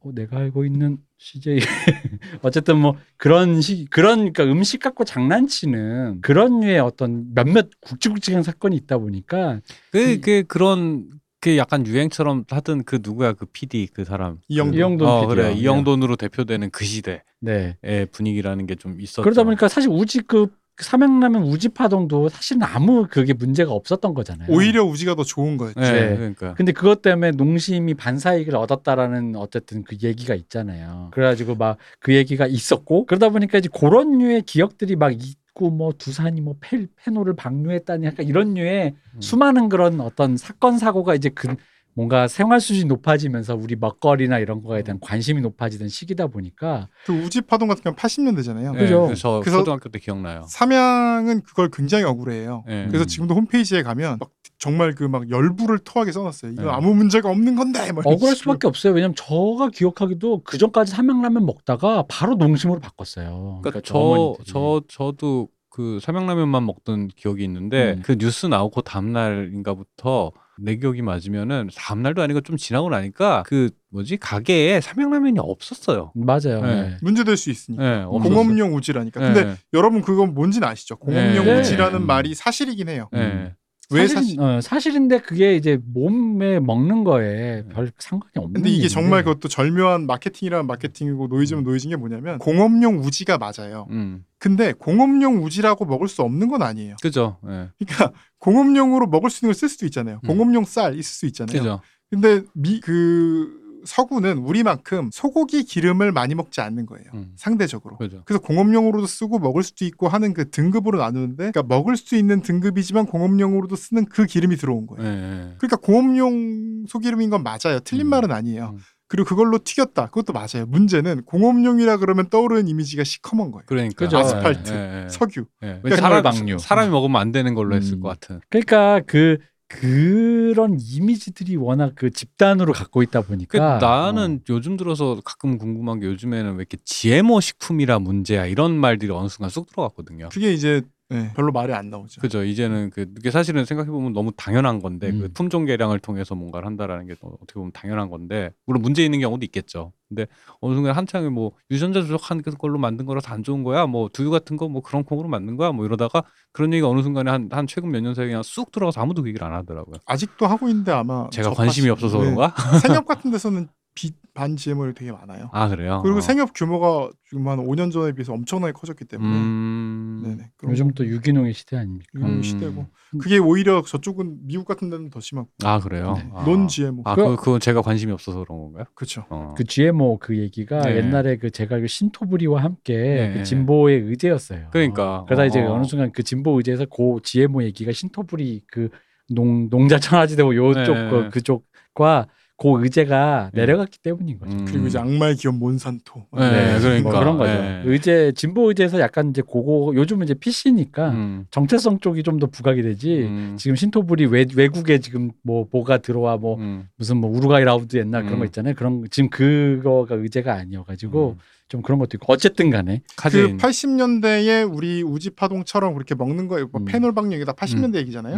[0.00, 1.60] 어, 내가 알고 있는 CJ
[2.42, 8.76] 어쨌든 뭐 그런 식 그런 그러니까 음식 갖고 장난치는 그런 류의 어떤 몇몇 굵직굵직한 사건이
[8.76, 9.60] 있다 보니까
[9.90, 11.08] 그, 그 그런
[11.44, 14.74] 그 약간 유행처럼 하던 그 누구야 그 PD 그 사람 이영돈.
[14.74, 15.28] 이영돈 어, PD요.
[15.34, 17.76] 그래 이영돈으로 대표되는 그 시대의 네
[18.12, 19.22] 분위기라는 게 좀 있었죠.
[19.22, 20.46] 그러다 보니까 사실 우지 그
[20.78, 24.48] 삼양라면 우지 파동도 사실은 아무 그게 문제가 없었던 거잖아요.
[24.50, 25.78] 오히려 우지가 더 좋은 거였죠.
[25.80, 26.16] 네, 네.
[26.16, 31.10] 그러니까 근데 그것 때문에 농심이 반사이익을 얻었다라는 어쨌든 그 얘기가 있잖아요.
[31.12, 35.12] 그래가지고 막 그 얘기가 있었고 그러다 보니까 이제 그런 류의 기억들이 막
[35.54, 39.20] 있고 뭐 두산이 뭐 페, 페노를 방류했다니 약간 이런 류의 음.
[39.20, 41.56] 수많은 그런 어떤 사건 사고가 이제 그
[41.94, 47.42] 뭔가 생활 수준이 높아지면서 우리 먹거리나 이런 거에 대한 관심이 높아지던 시기다 보니까 그 우지
[47.42, 48.72] 파동 같은 경우는 80년대잖아요.
[48.72, 49.04] 네, 그죠.
[49.06, 50.44] 그래서 초등학교 때 기억나요.
[50.48, 52.64] 삼양은 그걸 굉장히 억울해해요.
[52.66, 52.86] 네.
[52.88, 56.52] 그래서 지금도 홈페이지에 가면 막 정말 그 막 열부를 토하게 써놨어요.
[56.52, 56.68] 이거 네.
[56.70, 57.90] 아무 문제가 없는 건데.
[57.90, 58.34] 억울할 식으로.
[58.34, 58.92] 수밖에 없어요.
[58.94, 63.60] 왜냐면 저가 기억하기도 그 전까지 삼양라면 먹다가 바로 농심으로 바꿨어요.
[63.62, 64.44] 그러니까 저 저.
[64.46, 68.02] 저, 저도 그 삼양라면만 먹던 기억이 있는데 음.
[68.04, 74.80] 그 뉴스 나오고 다음날인가부터 내 기억이 맞으면은 다음날도 아니고 좀 지나고 나니까 그 뭐지 가게에
[74.80, 76.12] 삼양라면이 없었어요.
[76.14, 76.60] 맞아요.
[76.62, 76.82] 네.
[76.82, 76.96] 네.
[77.02, 77.82] 문제될 수 있으니까.
[77.82, 78.34] 네, 없었어요.
[78.34, 79.20] 공업용 우지라니까.
[79.20, 80.96] 근데 네, 여러분 그건 뭔지는 아시죠?
[80.96, 81.60] 공업용 네.
[81.60, 82.04] 우지라는 네.
[82.04, 83.08] 말이 사실이긴 해요.
[83.12, 83.54] 네.
[83.90, 84.40] 왜 사실, 사실?
[84.40, 88.88] 어, 사실인데 그게 이제 몸에 먹는 거에 별 상관이 없는 근데 이게.
[88.88, 93.86] 정말 그것도 절묘한 마케팅이라는 마케팅이고 노이즈면 노이즈인 게 뭐냐면 공업용 우지가 맞아요.
[93.90, 96.96] 음, 근데 공업용 우지라고 먹을 수 없는 건 아니에요.
[97.02, 97.38] 그죠.
[97.48, 97.68] 예.
[97.78, 100.20] 그러니까 공업용으로 먹을 수 있는 걸 쓸 수도 있잖아요.
[100.24, 100.26] 음.
[100.28, 101.58] 공업용 쌀 있을 수 있잖아요.
[101.58, 101.80] 그죠.
[102.10, 107.04] 근데 미 그 서구는 우리만큼 소고기 기름을 많이 먹지 않는 거예요.
[107.14, 107.96] 음, 상대적으로.
[107.96, 108.22] 그죠.
[108.24, 113.06] 그래서 공업용으로도 쓰고 먹을 수도 있고 하는 그 등급으로 나누는데 그러니까 먹을 수 있는 등급이지만
[113.06, 115.06] 공업용으로도 쓰는 그 기름이 들어온 거예요.
[115.06, 115.54] 예, 예.
[115.58, 117.80] 그러니까 공업용 소기름인 건 맞아요.
[117.84, 118.10] 틀린 음.
[118.10, 118.70] 말은 아니에요.
[118.74, 118.78] 음.
[119.06, 120.06] 그리고 그걸로 튀겼다.
[120.06, 120.66] 그것도 맞아요.
[120.66, 123.64] 문제는 공업용이라 그러면 떠오르는 이미지가 시커먼 거예요.
[123.66, 124.18] 그러니까 그죠.
[124.18, 125.08] 아스팔트, 예, 예.
[125.08, 125.44] 석유.
[125.62, 125.80] 예.
[125.82, 126.58] 페놀 사람, 방류.
[126.58, 128.00] 사람이 먹으면 안 되는 걸로 했을 음.
[128.00, 128.40] 것 같은.
[128.48, 129.38] 그러니까 그
[129.68, 134.44] 그런 이미지들이 워낙 그 집단으로 갖고 있다 그 보니까 나는 어.
[134.50, 139.50] 요즘 들어서 가끔 궁금한 게 요즘에는 왜 이렇게 GMO 식품이라 문제야 이런 말들이 어느 순간
[139.50, 140.28] 쑥 들어갔거든요.
[140.30, 142.20] 그게 이제 네, 별로 말이 안 나오죠.
[142.20, 142.42] 그죠.
[142.42, 145.20] 이제는 그 이게 사실은 생각해 보면 너무 당연한 건데 음.
[145.20, 149.44] 그 품종 개량을 통해서 뭔가를 한다라는 게 어떻게 보면 당연한 건데 물론 문제 있는 경우도
[149.44, 149.92] 있겠죠.
[150.08, 150.26] 근데
[150.60, 153.86] 어느 순간 한창에 뭐 유전자 조작한 걸로 만든 거라서 안 좋은 거야.
[153.86, 155.72] 뭐 두유 같은 거 뭐 그런 콩으로 만든 거야.
[155.72, 156.22] 뭐 이러다가
[156.52, 159.28] 그런 얘기가 어느 순간에 한, 한 최근 몇 년 사이에 그냥 쑥 들어가서 아무도 그
[159.28, 159.96] 얘기를 안 하더라고요.
[160.06, 162.24] 아직도 하고 있는데 아마 제가 저 관심이 없어서 네.
[162.24, 162.54] 그런가?
[162.82, 165.48] 생협 같은 데서는 빛반 GMO를 되게 많아요.
[165.52, 166.00] 아 그래요.
[166.02, 166.20] 그리고 어.
[166.20, 170.03] 생협 규모가 지금 한 5년 전에 비해서 엄청나게 커졌기 때문에 음.
[170.24, 170.50] 네네.
[170.68, 172.06] 요즘 거또 유기농의 시대 아닙니까?
[172.14, 172.42] 유기농 음.
[172.42, 172.86] 시대고
[173.20, 176.14] 그게 오히려 저쪽은 미국 같은 데는 더 심하고 아 그래요.
[176.16, 176.28] 네.
[176.34, 176.44] 아.
[176.44, 178.84] non GMO 아, 그- 그, 그건 제가 관심이 없어서 그런 건가요?
[178.94, 179.24] 그렇죠.
[179.28, 179.54] 어.
[179.56, 180.96] 그 GMO 그 얘기가 네.
[180.96, 183.34] 옛날에 그 제가 그 신토불이와 함께 네.
[183.34, 184.68] 그 진보의 의제였어요.
[184.70, 185.24] 그러니까.
[185.26, 185.74] 그러다 이제 어.
[185.74, 188.88] 어느 순간 그 진보 의제에서 그 GMO 얘기가 신토불이 그
[189.30, 191.10] 농 농자 천하지대고 요쪽 네.
[191.10, 193.62] 그 그쪽과 그 의제가 네.
[193.62, 194.56] 내려갔기 때문인 거죠.
[194.56, 194.64] 음.
[194.64, 197.10] 그리고 이제 악마의 기업 몬산토 네, 그러니까.
[197.10, 197.52] 뭐 그런 거죠.
[197.52, 197.82] 네.
[197.84, 201.46] 의제 진보 의제에서 약간 이제 그거 요즘은 이제 PC니까 음.
[201.50, 203.22] 정체성 쪽이 좀 더 부각이 되지.
[203.24, 203.56] 음.
[203.58, 206.88] 지금 신토불이 외, 외국에 지금 뭐 뭐가 들어와 뭐 음.
[206.96, 208.38] 무슨 뭐 우루과이 라운드 옛날 그런 음.
[208.40, 208.74] 거 있잖아요.
[208.74, 211.38] 그런 거- 지금 그거가 의제가 아니어가지고 음.
[211.68, 213.56] 좀 그런 것도 있고 어쨌든 간에 그 카제인.
[213.56, 216.68] 80년대에 우리 우지 파동처럼 그렇게 먹는 거예요.
[216.70, 216.84] 뭐 음.
[216.84, 218.36] 페놀 방류이다 80년대 얘기잖아요.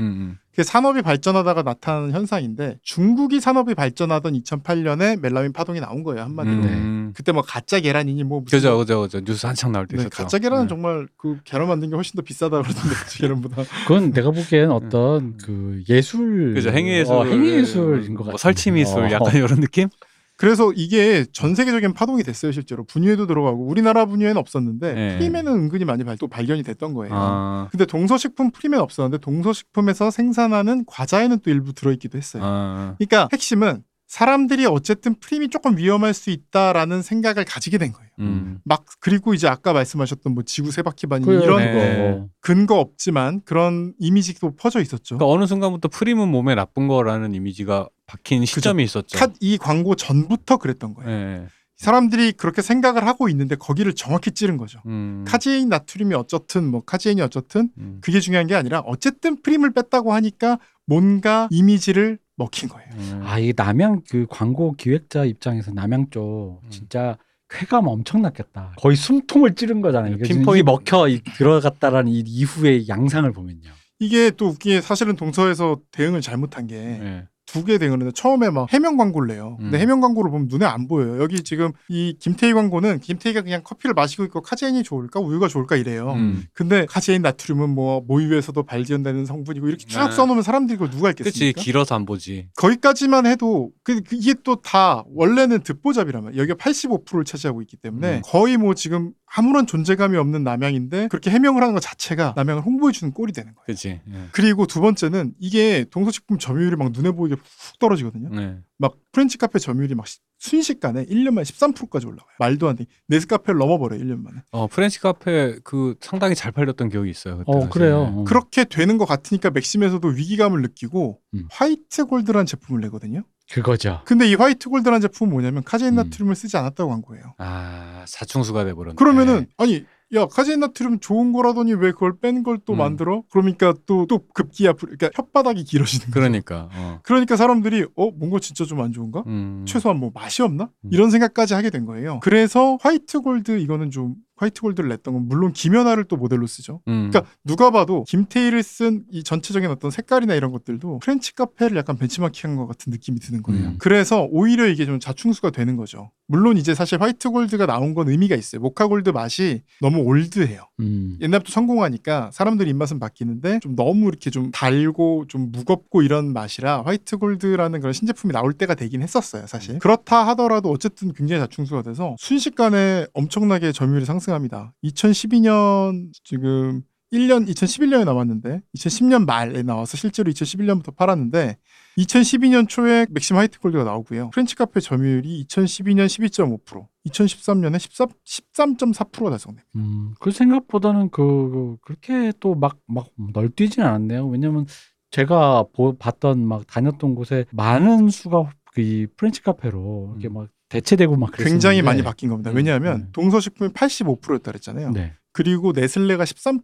[0.56, 0.62] 음, 음.
[0.62, 6.54] 그게 산업이 발전하다가 나타나는 현상인데 중국이 산업이 발전하던 2008년에 멜라민 파동이 나온 거예요 한마디로.
[6.54, 7.12] 음.
[7.14, 9.20] 그때 뭐 가짜 계란이니 뭐 무슨 그죠, 뭐- 그죠, 그죠.
[9.20, 10.16] 뉴스 한창 나올 때 네, 있었죠.
[10.22, 10.68] 가짜 계란은 네.
[10.68, 13.62] 정말 그 계란 만든 게 훨씬 더 비싸다 그러던데 그 계란보다.
[13.86, 17.14] 그건 내가 보기엔 어떤 그 예술 그죠, 행위 예술.
[17.14, 18.30] 어, 행위 예술인 것 같아요.
[18.32, 19.10] 뭐 설치 미술 어.
[19.12, 19.88] 약간 이런 느낌?
[20.36, 25.18] 그래서 이게 전 세계적인 파동이 됐어요 실제로 분유에도 들어가고 우리나라 분유에는 없었는데 네.
[25.18, 27.14] 프림에는 은근히 많이 발, 또 발견이 됐던 거예요.
[27.14, 27.68] 아.
[27.70, 32.42] 근데 동서식품 프림엔 없었는데 동서식품에서 생산하는 과자에는 또 일부 들어있기도 했어요.
[32.44, 32.94] 아.
[32.98, 33.82] 그러니까 핵심은
[34.16, 38.08] 사람들이 어쨌든 프림이 조금 위험할 수 있다라는 생각을 가지게 된 거예요.
[38.20, 38.60] 음.
[38.64, 41.98] 막 그리고 이제 아까 말씀하셨던 뭐 지구 세 바퀴 반이 그 이런 네.
[41.98, 42.28] 거.
[42.40, 45.18] 근거 없지만 그런 이미지도 퍼져 있었죠.
[45.18, 49.18] 그러니까 어느 순간부터 프림은 몸에 나쁜 거라는 이미지가 박힌 시점이 있었죠.
[49.18, 51.10] 커피 광고 전부터 그랬던 거예요.
[51.10, 51.46] 예.
[51.76, 54.80] 사람들이 그렇게 생각을 하고 있는데 거기를 정확히 찌른 거죠.
[54.86, 55.24] 음.
[55.28, 57.98] 카제인 나트륨이 어쩌든 뭐 카제인이 어쩌든 음.
[58.00, 62.88] 그게 중요한 게 아니라 어쨌든 프림을 뺐다고 하니까 뭔가 이미지를 먹힌 거예요.
[62.94, 63.20] 음.
[63.24, 66.70] 아, 이 남양 그 광고 기획자 입장에서 남양 쪽 음.
[66.70, 68.72] 진짜 쾌감 엄청 났겠다.
[68.78, 70.14] 거의 숨통을 찌른 거잖아요.
[70.14, 70.60] 이게 지금 pinpoint.
[70.60, 73.70] 이 먹혀 이- 들어갔다라는 이 이후의 양상을 보면요.
[73.98, 77.28] 이게 또 웃기게 사실은 동서에서 대응을 잘못한 게 네.
[77.46, 79.56] 두개 했는데 처음에 막 해명 광고를 내요.
[79.58, 79.80] 근데 음.
[79.80, 81.22] 해명 광고를 보면 눈에 안 보여요.
[81.22, 86.12] 여기 지금 이 김태희 광고는 김태희가 그냥 커피를 마시고 있고 카제인이 좋을까 우유가 좋을까 이래요.
[86.12, 86.44] 음.
[86.52, 90.10] 근데 카제인 나트륨은 뭐 모유에서도 발견된다는 성분이고 이렇게 쭉 네.
[90.12, 91.62] 써놓으면 사람들이 그걸 누가 그치 읽겠습니까?
[91.62, 92.48] 길어서 안 보지.
[92.56, 98.22] 거기까지만 해도 그, 그 이게 또 다 원래는 듣보잡이라면 여기가 85%를 차지하고 있기 때문에 음.
[98.24, 103.32] 거의 뭐 지금 아무런 존재감이 없는 남양인데 그렇게 해명을 하는 것 자체가 남양을 홍보해주는 꼴이
[103.32, 103.64] 되는 거예요.
[103.66, 103.88] 그치.
[104.08, 104.28] 예.
[104.32, 108.28] 그리고 두 번째는 이게 동서식품 점유율이 막 눈에 보이게 훅 떨어지거든요.
[108.30, 108.58] 네.
[108.78, 112.28] 막 프렌치 카페 점유율이 막 시- 순식간에 1년 만에 13%까지 올라가요.
[112.38, 112.86] 말도 안 돼.
[113.08, 114.00] 네스카페를 넘어버려요.
[114.00, 114.42] 1년 만에.
[114.52, 117.38] 어 프렌치 카페 그 상당히 잘 팔렸던 기억이 있어요.
[117.38, 117.70] 그때 어, 사실.
[117.70, 118.00] 그래요.
[118.14, 118.24] 어.
[118.24, 121.48] 그렇게 되는 것 같으니까 맥심에서도 위기감을 느끼고 음.
[121.50, 123.22] 화이트 골드라는 제품을 내거든요.
[123.52, 124.00] 그거죠.
[124.04, 125.96] 근데 이 화이트 골드라는 제품은 뭐냐면 카제인 음.
[125.96, 127.34] 나트륨을 쓰지 않았다고 한 거예요.
[127.38, 128.96] 아 자충수가 돼버렸네.
[128.96, 132.78] 그러면은 아니 야 카제인 나트륨 좋은 거라더니 왜 그걸 뺀 걸 또 음.
[132.78, 133.22] 만들어?
[133.30, 136.12] 그러니까 또 또 급기야 불- 그러니까 혓바닥이 길어지는 거죠.
[136.20, 136.68] 그러니까.
[136.74, 137.00] 어.
[137.02, 139.24] 그러니까 사람들이 어 뭔가 진짜 좀 안 좋은가?
[139.26, 139.64] 음.
[139.66, 140.70] 최소한 뭐 맛이 없나?
[140.84, 140.90] 음.
[140.92, 142.20] 이런 생각까지 하게 된 거예요.
[142.20, 146.80] 그래서 화이트 골드 이거는 좀 화이트 골드를 냈던 건 물론 김연아를 또 모델로 쓰죠.
[146.88, 147.10] 음.
[147.10, 152.56] 그러니까 누가 봐도 김태희를 쓴 이 전체적인 어떤 색깔이나 이런 것들도 프렌치 카페를 약간 벤치마킹한
[152.56, 153.68] 것 같은 느낌이 드는 거예요.
[153.68, 153.76] 음.
[153.78, 156.10] 그래서 오히려 이게 좀 자충수가 되는 거죠.
[156.28, 158.60] 물론 이제 사실 화이트 골드가 나온 건 의미가 있어요.
[158.60, 160.62] 모카 골드 맛이 너무 old해요.
[160.80, 161.18] 음.
[161.20, 167.18] 옛날부터 성공하니까 사람들 입맛은 바뀌는데 좀 너무 이렇게 좀 달고 좀 무겁고 이런 맛이라 화이트
[167.18, 169.78] 골드라는 그런 신제품이 나올 때가 되긴 했었어요, 사실.
[169.78, 174.72] 그렇다 하더라도 어쨌든 굉장히 자충수가 돼서 순식간에 엄청나게 점유율이 상승 합니다.
[174.84, 176.82] 2012년 지금
[177.12, 181.56] 1년 2011년에 나왔는데 2010년 말에 나와서 실제로 2011년부터 팔았는데
[181.98, 184.30] 2012년 초에 맥심 화이트 골드가 나오고요.
[184.30, 189.66] 프렌치 카페 점유율이 2012년 12.5%, 2013년에 13, 13.4%가 달성됩니다.
[189.76, 194.26] 음, 그 생각보다는 그, 그 그렇게 또 막 막 널뛰진 않았네요.
[194.28, 194.66] 왜냐면
[195.10, 200.34] 제가 보, 봤던 막 다녔던 곳에 많은 수가 그 프렌치 카페로 이렇게 음.
[200.34, 202.50] 막 대체되고 막 그랬었는데 굉장히 많이 바뀐 겁니다.
[202.50, 203.08] 음, 왜냐하면 음.
[203.12, 204.90] 동서식품이 85%였다 그랬잖아요.
[204.90, 205.14] 네.
[205.32, 206.62] 그리고 네슬레가 13%,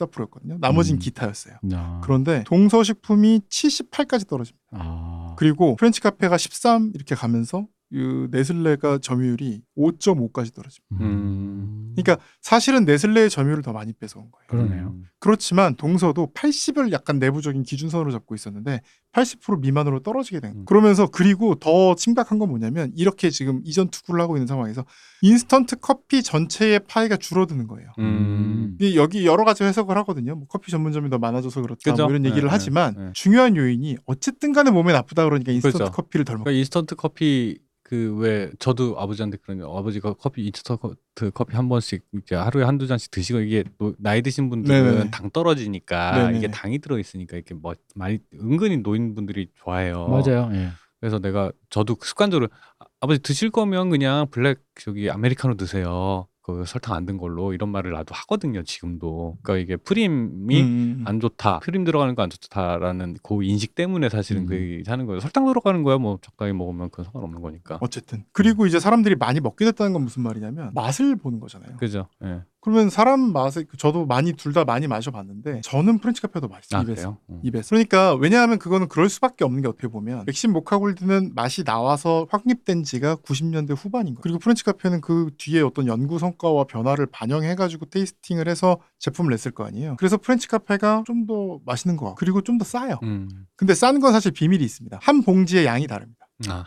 [0.00, 0.58] 14%였거든요.
[0.60, 0.98] 나머진 음.
[0.98, 1.54] 기타였어요.
[1.72, 2.00] 아.
[2.02, 4.66] 그런데 동서식품이 78까지 떨어집니다.
[4.72, 5.34] 아.
[5.38, 10.96] 그리고 프렌치 카페가 13 이렇게 가면서 그 네슬레가 점유율이 5.5까지 떨어집니다.
[11.00, 11.94] 음.
[11.96, 14.46] 그러니까 사실은 네슬레의 점유율을 더 많이 뺏어온 거예요.
[14.48, 14.88] 그러네요.
[14.88, 15.04] 음.
[15.20, 18.82] 그렇지만 동서도 80을 약간 내부적인 기준선으로 잡고 있었는데
[19.18, 20.52] 80% 미만으로 떨어지게 된.
[20.52, 20.64] 음.
[20.64, 24.84] 그러면서 그리고 더 심각한 건 뭐냐면 이렇게 지금 이전투구를 하고 있는 상황에서
[25.22, 27.90] 인스턴트 커피 전체의 파이가 줄어드는 거예요.
[27.98, 28.78] 음.
[28.94, 30.36] 여기 여러 가지 해석을 하거든요.
[30.36, 31.92] 뭐 커피 전문점이 더 많아져서 그렇다?
[31.92, 33.10] 뭐 이런 얘기를 네, 하지만 네, 네.
[33.14, 35.92] 중요한 요인이 어쨌든 간에 몸에 나쁘다 그러니까 인스턴트 그렇죠.
[35.92, 37.58] 커피를 덜 먹고 그러니까 인스턴트 커피
[37.88, 43.10] 그 왜 저도 아버지한테 그런 아버지가 커피 인스턴트 커피 한 번씩 이제 하루에 한두 잔씩
[43.10, 45.10] 드시고 이게 또 나이 드신 분들은 네네네.
[45.10, 46.36] 당 떨어지니까 네네네.
[46.38, 50.06] 이게 당이 들어 있으니까 이렇게 뭐 많이 은근히 노인분들이 좋아해요.
[50.06, 50.50] 맞아요.
[50.52, 50.68] 예.
[51.00, 52.48] 그래서 내가 저도 습관적으로
[52.78, 56.26] 아, 아버지 드실 거면 그냥 블랙 저기 아메리카노 드세요.
[56.48, 58.62] 그 설탕 안 든 걸로 이런 말을 나도 하거든요.
[58.62, 59.36] 지금도.
[59.42, 61.04] 그러니까 이게 프림이 음.
[61.06, 61.58] 안 좋다.
[61.60, 64.46] 프림 들어가는 거 안 좋다라는 그 인식 때문에 사실은 음.
[64.46, 65.20] 그 하는 거예요.
[65.20, 67.78] 설탕 들어가는 거야 뭐 적당히 먹으면 그건 상관없는 거니까.
[67.80, 71.76] 어쨌든 그리고 이제 사람들이 많이 먹게 됐다는 건 무슨 말이냐면 맛을 보는 거잖아요.
[71.76, 72.08] 그죠?
[72.24, 72.42] 예.
[72.68, 76.80] 그러면 사람 맛을 저도 많이 둘 다 많이 마셔봤는데 저는 프렌치 카페가 더 맛있어요.
[76.80, 77.16] 아 입에서.
[77.30, 77.40] 음.
[77.42, 77.68] 입에서.
[77.70, 83.16] 그러니까 왜냐하면 그거는 그럴 수밖에 없는 게 어떻게 보면 맥심 모카골드는 맛이 나와서 확립된 지가
[83.16, 84.20] 90년대 후반인 거예요.
[84.22, 89.64] 그리고 프렌치 카페는 그 뒤에 어떤 연구 성과와 변화를 반영해가지고 tasting을 해서 제품을 냈을 거
[89.64, 89.96] 아니에요.
[89.98, 92.98] 그래서 프렌치 카페가 좀 더 맛있는 거 같고 그리고 좀 더 싸요.
[93.02, 93.28] 음.
[93.56, 94.98] 근데 싼 건 사실 비밀이 있습니다.
[95.02, 96.17] 한 봉지의 양이 다릅니다.
[96.46, 96.64] 아,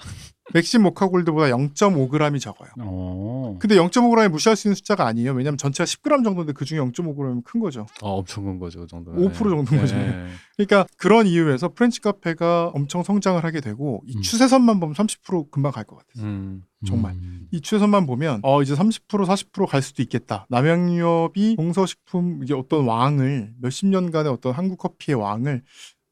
[0.53, 2.69] 맥심 모카 골드보다 0.5g이 적어요.
[2.79, 3.57] 어.
[3.57, 5.31] 근데 0.5g이 무시할 수 있는 숫자가 아니에요.
[5.31, 7.85] 왜냐하면 전체가 10g 정도인데 그 중에 0.5g이면 큰 거죠.
[8.01, 9.31] 어, 엄청 큰 거죠, 그 정도면.
[9.31, 10.25] 5% 정도인 거잖아요.
[10.25, 10.27] 예.
[10.57, 14.21] 그러니까 그런 이유에서 프렌치 카페가 엄청 성장을 하게 되고 이 음.
[14.21, 16.25] 추세선만 보면 30% 금방 갈 것 같아요.
[16.25, 16.63] 음.
[16.85, 17.13] 정말.
[17.13, 17.47] 음.
[17.51, 20.47] 이 추세선만 보면 어 이제 30% 40%갈 수도 있겠다.
[20.49, 25.63] 남양유업이 동서식품 이게 어떤 왕을 몇십 년간의 어떤 한국 커피의 왕을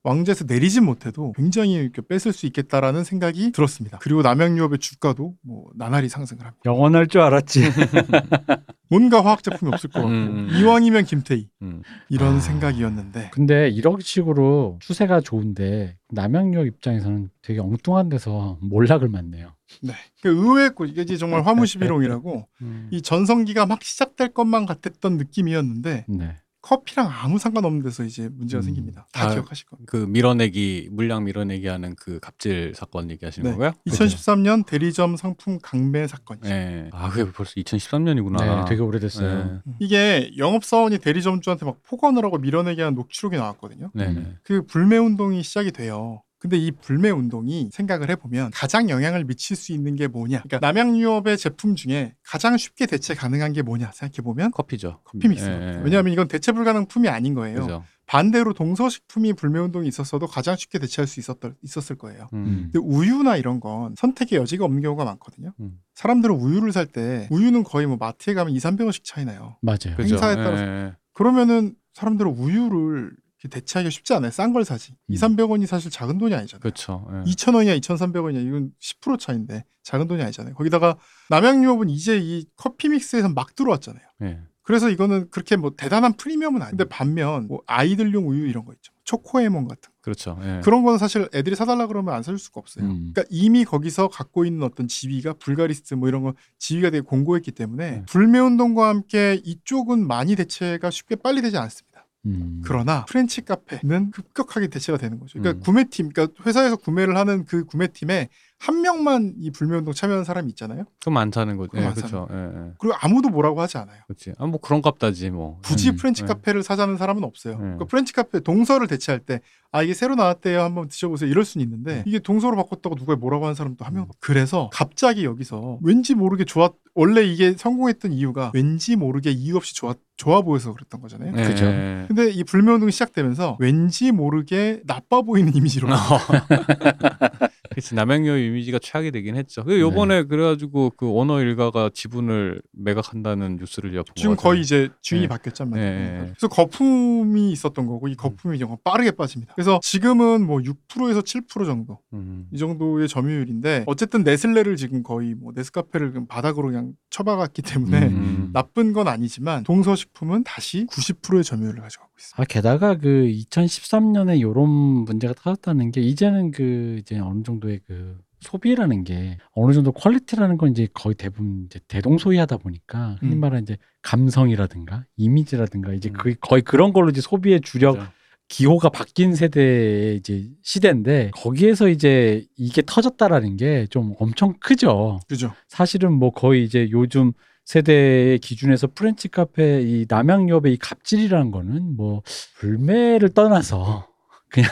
[0.04, 4.00] 왕좌에서 내리진 못해도 굉장히 이렇게 뺏을 수 있겠다라는 생각이 들었습니다.
[4.02, 6.62] 그리고 남양유업의 주가도 뭐 나날이 상승을 합니다.
[6.66, 7.62] 영원할 줄 알았지.
[8.90, 10.50] 뭔가 화학 제품이 없을 것 같고 음.
[10.52, 11.84] 이왕이면 김태희 음.
[12.10, 12.40] 이런 아.
[12.40, 19.54] 생각이었는데 근데 이런 식으로 추세가 좋은데 남양유업 입장에서는 되게 엉뚱한 데서 몰락을 맞네요.
[19.84, 19.94] 네.
[20.24, 22.48] 그 의외였고 이게 이제 정말 화무시비롱이라고
[22.92, 26.36] 이 전성기가 막 시작될 것만 같았던 느낌이었는데 네.
[26.62, 28.64] 커피랑 아무 상관없는 데서 이제 문제가 음.
[28.64, 29.08] 생깁니다.
[29.14, 29.90] 다 아, 기억하실 겁니다.
[29.90, 33.52] 그 밀어내기 물량 밀어내기 하는 그 갑질 사건 얘기하시는 네.
[33.52, 33.72] 거고요?
[33.88, 36.50] 2013년 대리점 상품 강매 사건이죠.
[36.50, 36.90] 네.
[36.92, 38.40] 아 그게 벌써 2013년이구나.
[38.40, 39.62] 네, 되게 오래됐어요.
[39.66, 39.74] 네.
[39.80, 43.92] 이게 영업 사원이 대리점주한테 막 폭언을 하고 밀어내기 하는 녹취록이 나왔거든요.
[43.94, 44.08] 네.
[44.08, 44.16] 음.
[44.16, 44.38] 네.
[44.44, 46.24] 그 불매 운동이 시작이 돼요.
[46.40, 50.44] 근데 이 불매 운동이 생각을 해보면 가장 영향을 미칠 수 있는 게 뭐냐?
[50.44, 55.02] 그러니까 남양 유업의 제품 중에 가장 쉽게 대체 가능한 게 뭐냐 생각해 보면 커피죠.
[55.04, 55.46] 커피 믹스.
[55.46, 55.82] 네.
[55.84, 57.60] 왜냐하면 이건 대체 불가능 품이 아닌 거예요.
[57.60, 57.84] 그죠.
[58.06, 62.28] 반대로 동서식품이 불매 운동이 있었어도 가장 쉽게 대체할 수 있었던, 있었을 거예요.
[62.34, 62.70] 음.
[62.72, 65.54] 근데 우유나 이런 건 선택의 여지가 없는 경우가 많거든요.
[65.60, 65.80] 음.
[65.94, 69.58] 사람들은 우유를 살 때 우유는 거의 뭐 마트에 가면 2, 300원씩 차이 나요.
[69.62, 69.96] 맞아요.
[69.98, 70.16] 그죠.
[70.16, 70.66] 행사에 따라서.
[70.66, 70.94] 네.
[71.14, 73.12] 그러면은 사람들은 우유를
[73.48, 74.32] 대체하기가 쉽지 않아요.
[74.32, 74.92] 싼 걸 사지.
[74.92, 75.14] 음.
[75.14, 76.60] 2, 300원이 사실 작은 돈이 아니잖아요.
[76.62, 77.08] 그렇죠.
[77.12, 77.32] 네.
[77.32, 78.46] 2,000원이야, 2,300원이야.
[78.46, 80.56] 이건 10% 차인데 작은 돈이 아니잖아요.
[80.56, 80.98] 거기다가
[81.30, 84.04] 남양유업은 이제 이 커피 믹스에서 막 들어왔잖아요.
[84.20, 84.42] 네.
[84.62, 88.94] 그래서 이거는 그렇게 뭐 대단한 프리미엄은 아닌데 반면 뭐 아이들용 우유 이런 거 있죠.
[89.04, 89.98] 초코에몬 같은 거.
[90.02, 90.38] 그렇죠.
[90.40, 90.62] 네.
[90.64, 92.86] 그런 거는 사실 애들이 사달라 그러면 안 사줄 수가 없어요.
[92.86, 93.12] 음.
[93.12, 97.92] 그러니까 이미 거기서 갖고 있는 어떤 지위가 불가리스트 뭐 이런 거 지위가 되게 공고했기 때문에
[97.92, 98.04] 네.
[98.06, 101.99] 불매 운동과 함께 이쪽은 많이 대체가 쉽게 빨리 되지 않습니다.
[102.26, 102.62] 음.
[102.66, 105.40] 그러나 프렌치 카페는 급격하게 대체가 되는 거죠.
[105.40, 105.64] 그러니까 음.
[105.64, 108.30] 구매팀, 그러니까 회사에서 구매를 하는 그 구매팀에
[108.60, 110.84] 한 명만 이 불매 운동 참여하는 사람이 있잖아요.
[111.00, 111.70] 그럼 안 사는 거죠.
[111.72, 112.28] 그럼 네, 안 그렇죠.
[112.32, 112.72] 예, 예.
[112.78, 114.02] 그리고 아무도 뭐라고 하지 않아요.
[114.08, 114.34] 그렇지.
[114.38, 115.60] 아, 뭐 그런 값다지 뭐.
[115.64, 116.28] 굳이 음, 프렌치 네.
[116.28, 117.54] 카페를 사자는 사람은 없어요.
[117.54, 117.60] 네.
[117.60, 119.40] 그러니까 프렌치 카페 동서를 대체할 때
[119.72, 123.54] 아 이게 새로 나왔대요 한번 드셔보세요 이럴 수는 있는데 이게 동서로 바꿨다고 누가 뭐라고 하는
[123.54, 124.04] 사람도 한 명.
[124.04, 124.16] 없고.
[124.20, 129.94] 그래서 갑자기 여기서 왠지 모르게 좋았 원래 이게 성공했던 이유가 왠지 모르게 이유 없이 좋아
[130.18, 131.34] 좋아 보여서 그랬던 거잖아요.
[131.38, 131.66] 예, 그죠.
[131.66, 132.06] 예.
[132.08, 135.88] 근데 이 불매 운동이 시작되면서 왠지 모르게 나빠 보이는 이미지로
[137.80, 139.64] 그렇지 남양유 이미지가 최악이 되긴 했죠.
[139.64, 144.62] 그 요번에 그래가지고 그 오너 일가가 지분을 매각한다는 뉴스를 제가 본 지금 것 거의.
[144.62, 145.28] 이제 주인이 네.
[145.28, 145.90] 바뀌었단 말이에요.
[145.90, 146.20] 네, 네.
[146.30, 149.54] 그래서 거품이 있었던 거고 이 거품이 정말 빠르게 빠집니다.
[149.56, 152.48] 그래서 지금은 뭐 6%에서 7% 정도 음.
[152.52, 158.50] 이 정도의 점유율인데 어쨌든 네슬레를 지금 거의 뭐 네스카페를 그냥 바닥으로 그냥 쳐박았기 때문에 음.
[158.54, 162.42] 나쁜 건 아니지만 동서식품은 다시 90%의 점유율을 가져가고 있습니다.
[162.42, 169.04] 아 게다가 그 2013년에 이런 문제가 터졌다는 게 이제는 그 이제 어느 정도의 그 소비라는
[169.04, 173.40] 게 어느 정도 퀄리티라는 건 이제 거의 대부분 이제 대동소이하다 보니까 흔히 음.
[173.40, 176.14] 말하는 이제 감성이라든가 이미지라든가 이제 음.
[176.14, 178.08] 그 거의 그런 걸로 이제 소비의 주력 그죠.
[178.48, 185.20] 기호가 바뀐 세대의 이제 시대인데 거기에서 이제 이게 터졌다라는 게 좀 엄청 크죠.
[185.28, 185.54] 그죠?
[185.68, 187.34] 사실은 뭐 거의 이제 요즘
[187.70, 192.24] 세대의 기준에서 프렌치 카페 이 남양유업의 이 갑질이라는 거는 뭐
[192.56, 194.08] 불매를 떠나서
[194.50, 194.70] 그냥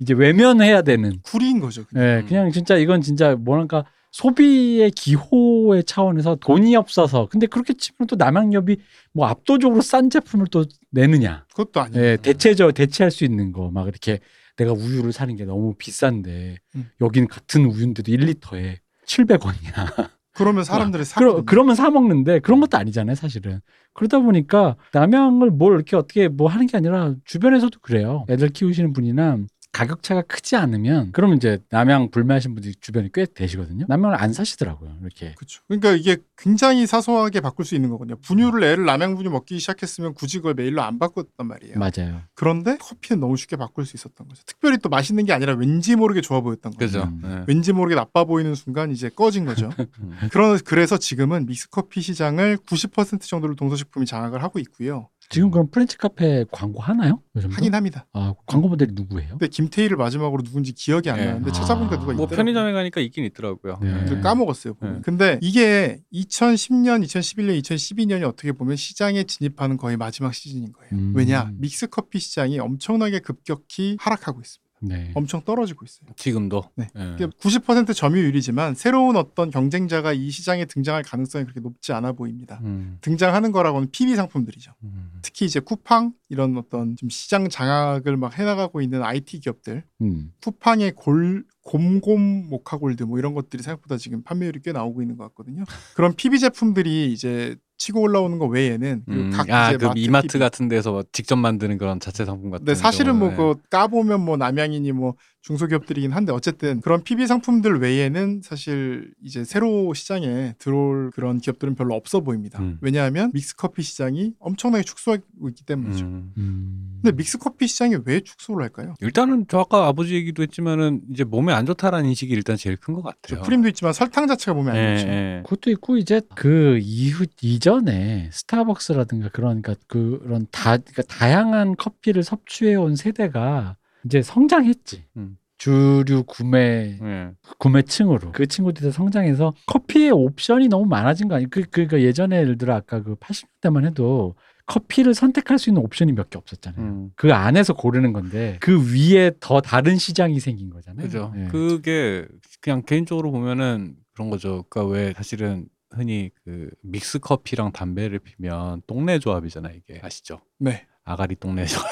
[0.00, 1.84] 이제 외면해야 되는 cool인 거죠.
[1.84, 2.04] 그냥.
[2.04, 2.26] 예, 음.
[2.26, 8.78] 그냥 진짜 이건 진짜 뭐랄까 소비의 기호의 차원에서 돈이 없어서 근데 그렇게 치면 또 남양유업이
[9.12, 12.04] 뭐 압도적으로 싼 제품을 또 내느냐 그것도 아니에요.
[12.04, 14.18] 예, 대체저 대체할 수 있는 거 막 이렇게
[14.56, 16.90] 내가 우유를 사는 게 너무 비싼데 음.
[17.00, 20.10] 여긴 같은 우유인데도 1리터에 700원이야.
[20.34, 21.20] 그러면 사람들이 사.
[21.20, 23.60] 그러, 그러면 사 먹는데 그런 것도 아니잖아요, 사실은.
[23.94, 28.24] 그러다 보니까 남양을 뭘 이렇게 어떻게 뭐 하는 게 아니라 주변에서도 그래요.
[28.28, 29.38] 애들 키우시는 분이나
[29.74, 33.86] 가격 차가 크지 않으면 그러면 이제 남양 불매하신 분들이 주변에 꽤 되시거든요.
[33.88, 35.34] 남양을 안 사시더라고요, 이렇게.
[35.34, 35.62] 그렇죠.
[35.66, 38.16] 그러니까 이게 굉장히 사소하게 바꿀 수 있는 거거든요.
[38.20, 41.76] 분유를 애를 남양 분유 먹기 시작했으면 굳이 그걸 매일로 안 바꿨단 말이에요.
[41.76, 42.22] 맞아요.
[42.34, 44.42] 그런데 커피는 너무 쉽게 바꿀 수 있었던 거죠.
[44.46, 46.86] 특별히 또 맛있는 게 아니라 왠지 모르게 좋아 보였던 거죠.
[46.86, 47.02] 그죠.
[47.02, 47.22] 음.
[47.24, 47.44] 예.
[47.48, 49.70] 왠지 모르게 나빠 보이는 순간 이제 꺼진 거죠.
[49.98, 50.16] 음.
[50.30, 55.08] 그런 그래서 지금은 믹스 커피 시장을 90% 정도를 동서식품이 장악을 하고 있고요.
[55.30, 57.20] 지금 그럼 프렌치 카페 광고 하나요?
[57.36, 57.56] 요즘도?
[57.56, 58.06] 하긴 합니다.
[58.12, 59.30] 아, 광고 모델이 누구예요?
[59.30, 61.24] 근데 김태희를 마지막으로 누군지 기억이 안 예.
[61.26, 61.52] 나는데 아.
[61.52, 62.36] 찾아보니까 누가 뭐 있더라고요.
[62.36, 63.78] 편의점에 가니까 있긴 있더라고요.
[63.82, 64.02] 네.
[64.02, 64.08] 예.
[64.08, 64.74] 그 까먹었어요.
[64.74, 64.96] 보면.
[64.96, 65.00] 네.
[65.02, 70.90] 근데 이게 2010년, 2011년, 2012년이 어떻게 보면 시장에 진입하는 거의 마지막 시즌인 거예요.
[70.92, 71.12] 음.
[71.16, 71.50] 왜냐?
[71.58, 74.63] 믹스 커피 시장이 엄청나게 급격히 하락하고 있습니다.
[74.80, 75.10] 네.
[75.14, 76.10] 엄청 떨어지고 있어요.
[76.16, 76.64] 지금도.
[76.76, 76.88] 네.
[76.96, 77.14] 예.
[77.14, 82.60] 이게 90% 점유율이지만 새로운 어떤 경쟁자가 이 시장에 등장할 가능성이 그렇게 높지 않아 보입니다.
[82.62, 82.98] 음.
[83.00, 84.72] 등장하는 거라고는 PB 상품들이죠.
[84.82, 85.12] 음.
[85.22, 90.32] 특히 이제 쿠팡 이런 어떤 좀 시장 장악을 막 해나가고 있는 IT 기업들, 음.
[90.42, 95.64] 쿠팡의 골 곰곰 모카골드 뭐 이런 것들이 생각보다 지금 판매율이 꽤 나오고 있는 것 같거든요.
[95.94, 99.30] 그런 PB 제품들이 이제 치고 올라오는 거 외에는 그 음.
[99.30, 100.38] 각 아, 이제 그 마트 이마트.
[100.38, 102.64] 같은 데서 직접 만드는 그런 자체 상품 같은.
[102.64, 108.40] 근데 사실은 뭐 그 까보면 뭐 남양이니 뭐 중소기업들이긴 한데 어쨌든 그런 PB 상품들 외에는
[108.42, 112.60] 사실 이제 새로 시장에 들어올 그런 기업들은 별로 없어 보입니다.
[112.60, 112.78] 음.
[112.80, 116.06] 왜냐하면 믹스커피 시장이 엄청나게 축소하고 있기 때문이죠.
[116.06, 116.32] 음.
[116.38, 117.00] 음.
[117.02, 118.94] 근데 믹스커피 시장이 왜 축소를 할까요?
[119.02, 123.42] 일단은 저 아까 아버지 얘기도 했지만은 이제 몸에 안 좋다라는 인식이 일단 제일 큰것저 같아요.
[123.42, 125.08] 프림도 있지만 설탕 자체가 몸에 안 예, 좋죠.
[125.10, 125.42] 예.
[125.44, 132.96] 그것도 있고 이제 그 이후 이전에 스타벅스라든가 그러니까 그런 다 그러니까 다양한 커피를 섭취해 온
[132.96, 135.04] 세대가 이제 성장했지.
[135.16, 135.36] 음.
[135.56, 137.30] 주류 구매 예.
[137.58, 141.48] 구매층으로 그 친구들이 성장해서 커피의 옵션이 너무 많아진 거 아니에요?
[141.50, 144.34] 그 그러니까 예전에 예를 들어 아까 그 80년대만 해도
[144.66, 146.84] 커피를 선택할 수 있는 옵션이 몇 개 없었잖아요.
[146.84, 147.10] 음.
[147.14, 151.06] 그 안에서 고르는 건데 그 위에 더 다른 시장이 생긴 거잖아요.
[151.06, 151.32] 그죠.
[151.36, 151.46] 예.
[151.48, 152.26] 그게
[152.60, 154.64] 그냥 개인적으로 보면은 그런 거죠.
[154.68, 160.40] 그러니까 왜 사실은 흔히 그 믹스 커피랑 담배를 피면 똥내 조합이잖아 이게 아시죠?
[160.58, 160.84] 네.
[161.04, 161.86] 아가리 똥내 조합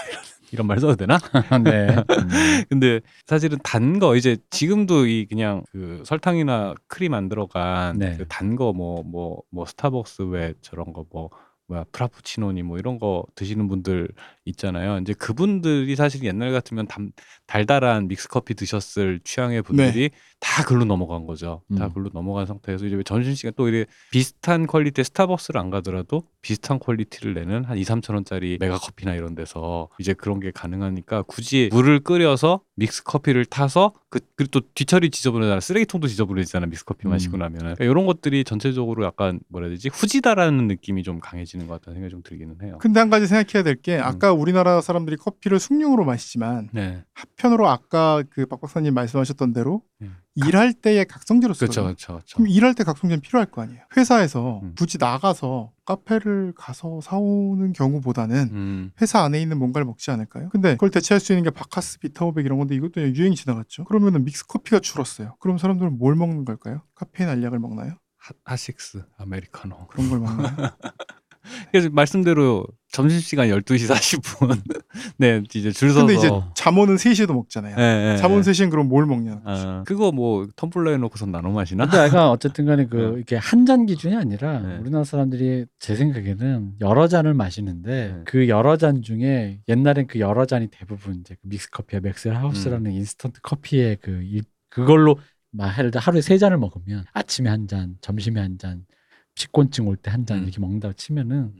[0.52, 1.18] 이런, 말 써도 되나?
[1.64, 1.88] 네.
[1.88, 2.04] 음.
[2.68, 8.16] 근데 사실은 단 거 이제 지금도 이 그냥 그 설탕이나 크림 안 들어간 네.
[8.16, 11.30] 그단거 뭐 뭐뭐 스타벅스 왜 저런 거뭐
[11.72, 14.08] 뭐야 프라푸치노니 뭐 이런 거 드시는 분들
[14.44, 14.98] 있잖아요.
[14.98, 17.10] 이제 그분들이 사실 옛날 같으면 담,
[17.46, 21.62] 달달한 믹스 커피 드셨을 취향의 분들이 다 글로 넘어간 거죠.
[21.78, 21.92] 다 음.
[21.92, 27.34] 글로 넘어간 상태에서 이제 점심 시간 또 이래 비슷한 퀄리티의 스타벅스를 안 가더라도 비슷한 퀄리티를
[27.34, 32.00] 내는 한 2, 3천 원짜리 메가 커피나 이런 데서 이제 그런 게 가능하니까 굳이 물을
[32.00, 37.10] 끓여서 믹스 커피를 타서 그 그리고 또 뒤처리 지저분하잖아 쓰레기통도 지저분해지잖아 믹스 커피 음.
[37.10, 41.74] 마시고 나면은 그러니까 이런 것들이 전체적으로 약간 뭐라 해야 되지 후지다라는 느낌이 좀 강해지는 것
[41.74, 42.78] 같다는 생각이 좀 들기는 해요.
[42.80, 44.02] 근데 한 가지 생각해야 될게 음.
[44.04, 50.16] 아까 우리나라 사람들이 커피를 숭늉으로 마시지만 네, 한편으로 아까 그 박 박사님 말씀하셨던 대로 음.
[50.34, 51.84] 일할 때의 각성제로 쓰거든요.
[51.84, 52.36] 그렇죠, 그렇죠.
[52.36, 53.82] 그럼 일할 때 각성제는 필요할 거 아니에요.
[53.96, 54.74] 회사에서 음.
[54.78, 60.48] 굳이 나가서 카페를 가서 사오는 경우보다는 음, 회사 안에 있는 뭔가를 먹지 않을까요?
[60.50, 63.84] 근데 그걸 대체할 수 있는 게 바카스, 비타오백 이런 건데 이것도 유행이 지나갔죠.
[63.84, 65.36] 그러면은 믹스 커피가 줄었어요.
[65.40, 66.82] 그럼 사람들은 뭘 먹는 걸까요?
[66.94, 67.96] 카페인 알약을 먹나요?
[68.16, 69.88] 하, 하식스 아메리카노.
[69.88, 70.56] 그런 걸 먹나요?
[71.72, 74.60] 그래서 말씀대로 점심시간 12시 40분.
[75.16, 76.00] 네, 이제 줄 서서.
[76.06, 76.52] 근데 이제 어.
[76.54, 77.76] 잠오는 3시에도 먹잖아요.
[77.78, 78.50] 예, 예, 잠오는 예.
[78.50, 79.40] 3시엔 그럼 뭘 거죠.
[79.44, 81.84] 아, 그거 뭐 텀블러에 놓고서 나눠 마시나?
[81.86, 83.02] 근데 약간 어쨌든 간에 그 네.
[83.16, 84.76] 이렇게 한 잔 기준이 아니라 네.
[84.78, 88.20] 우리나라 사람들이 제 생각에는 여러 잔을 마시는데 네.
[88.26, 92.92] 그 여러 잔 중에 옛날엔 그 여러 잔이 대부분 이제 그 믹스 커피와 맥셀 하우스라는
[92.92, 95.18] 인스턴트 커피의 그 일- 그걸로
[95.50, 98.84] 막 예를 들어 하루에 세 잔을 먹으면 아침에 한 잔, 점심에 한 잔,
[99.34, 100.42] 식곤증 올 때 한잔 음.
[100.44, 101.52] 이렇게 먹는다고 치면은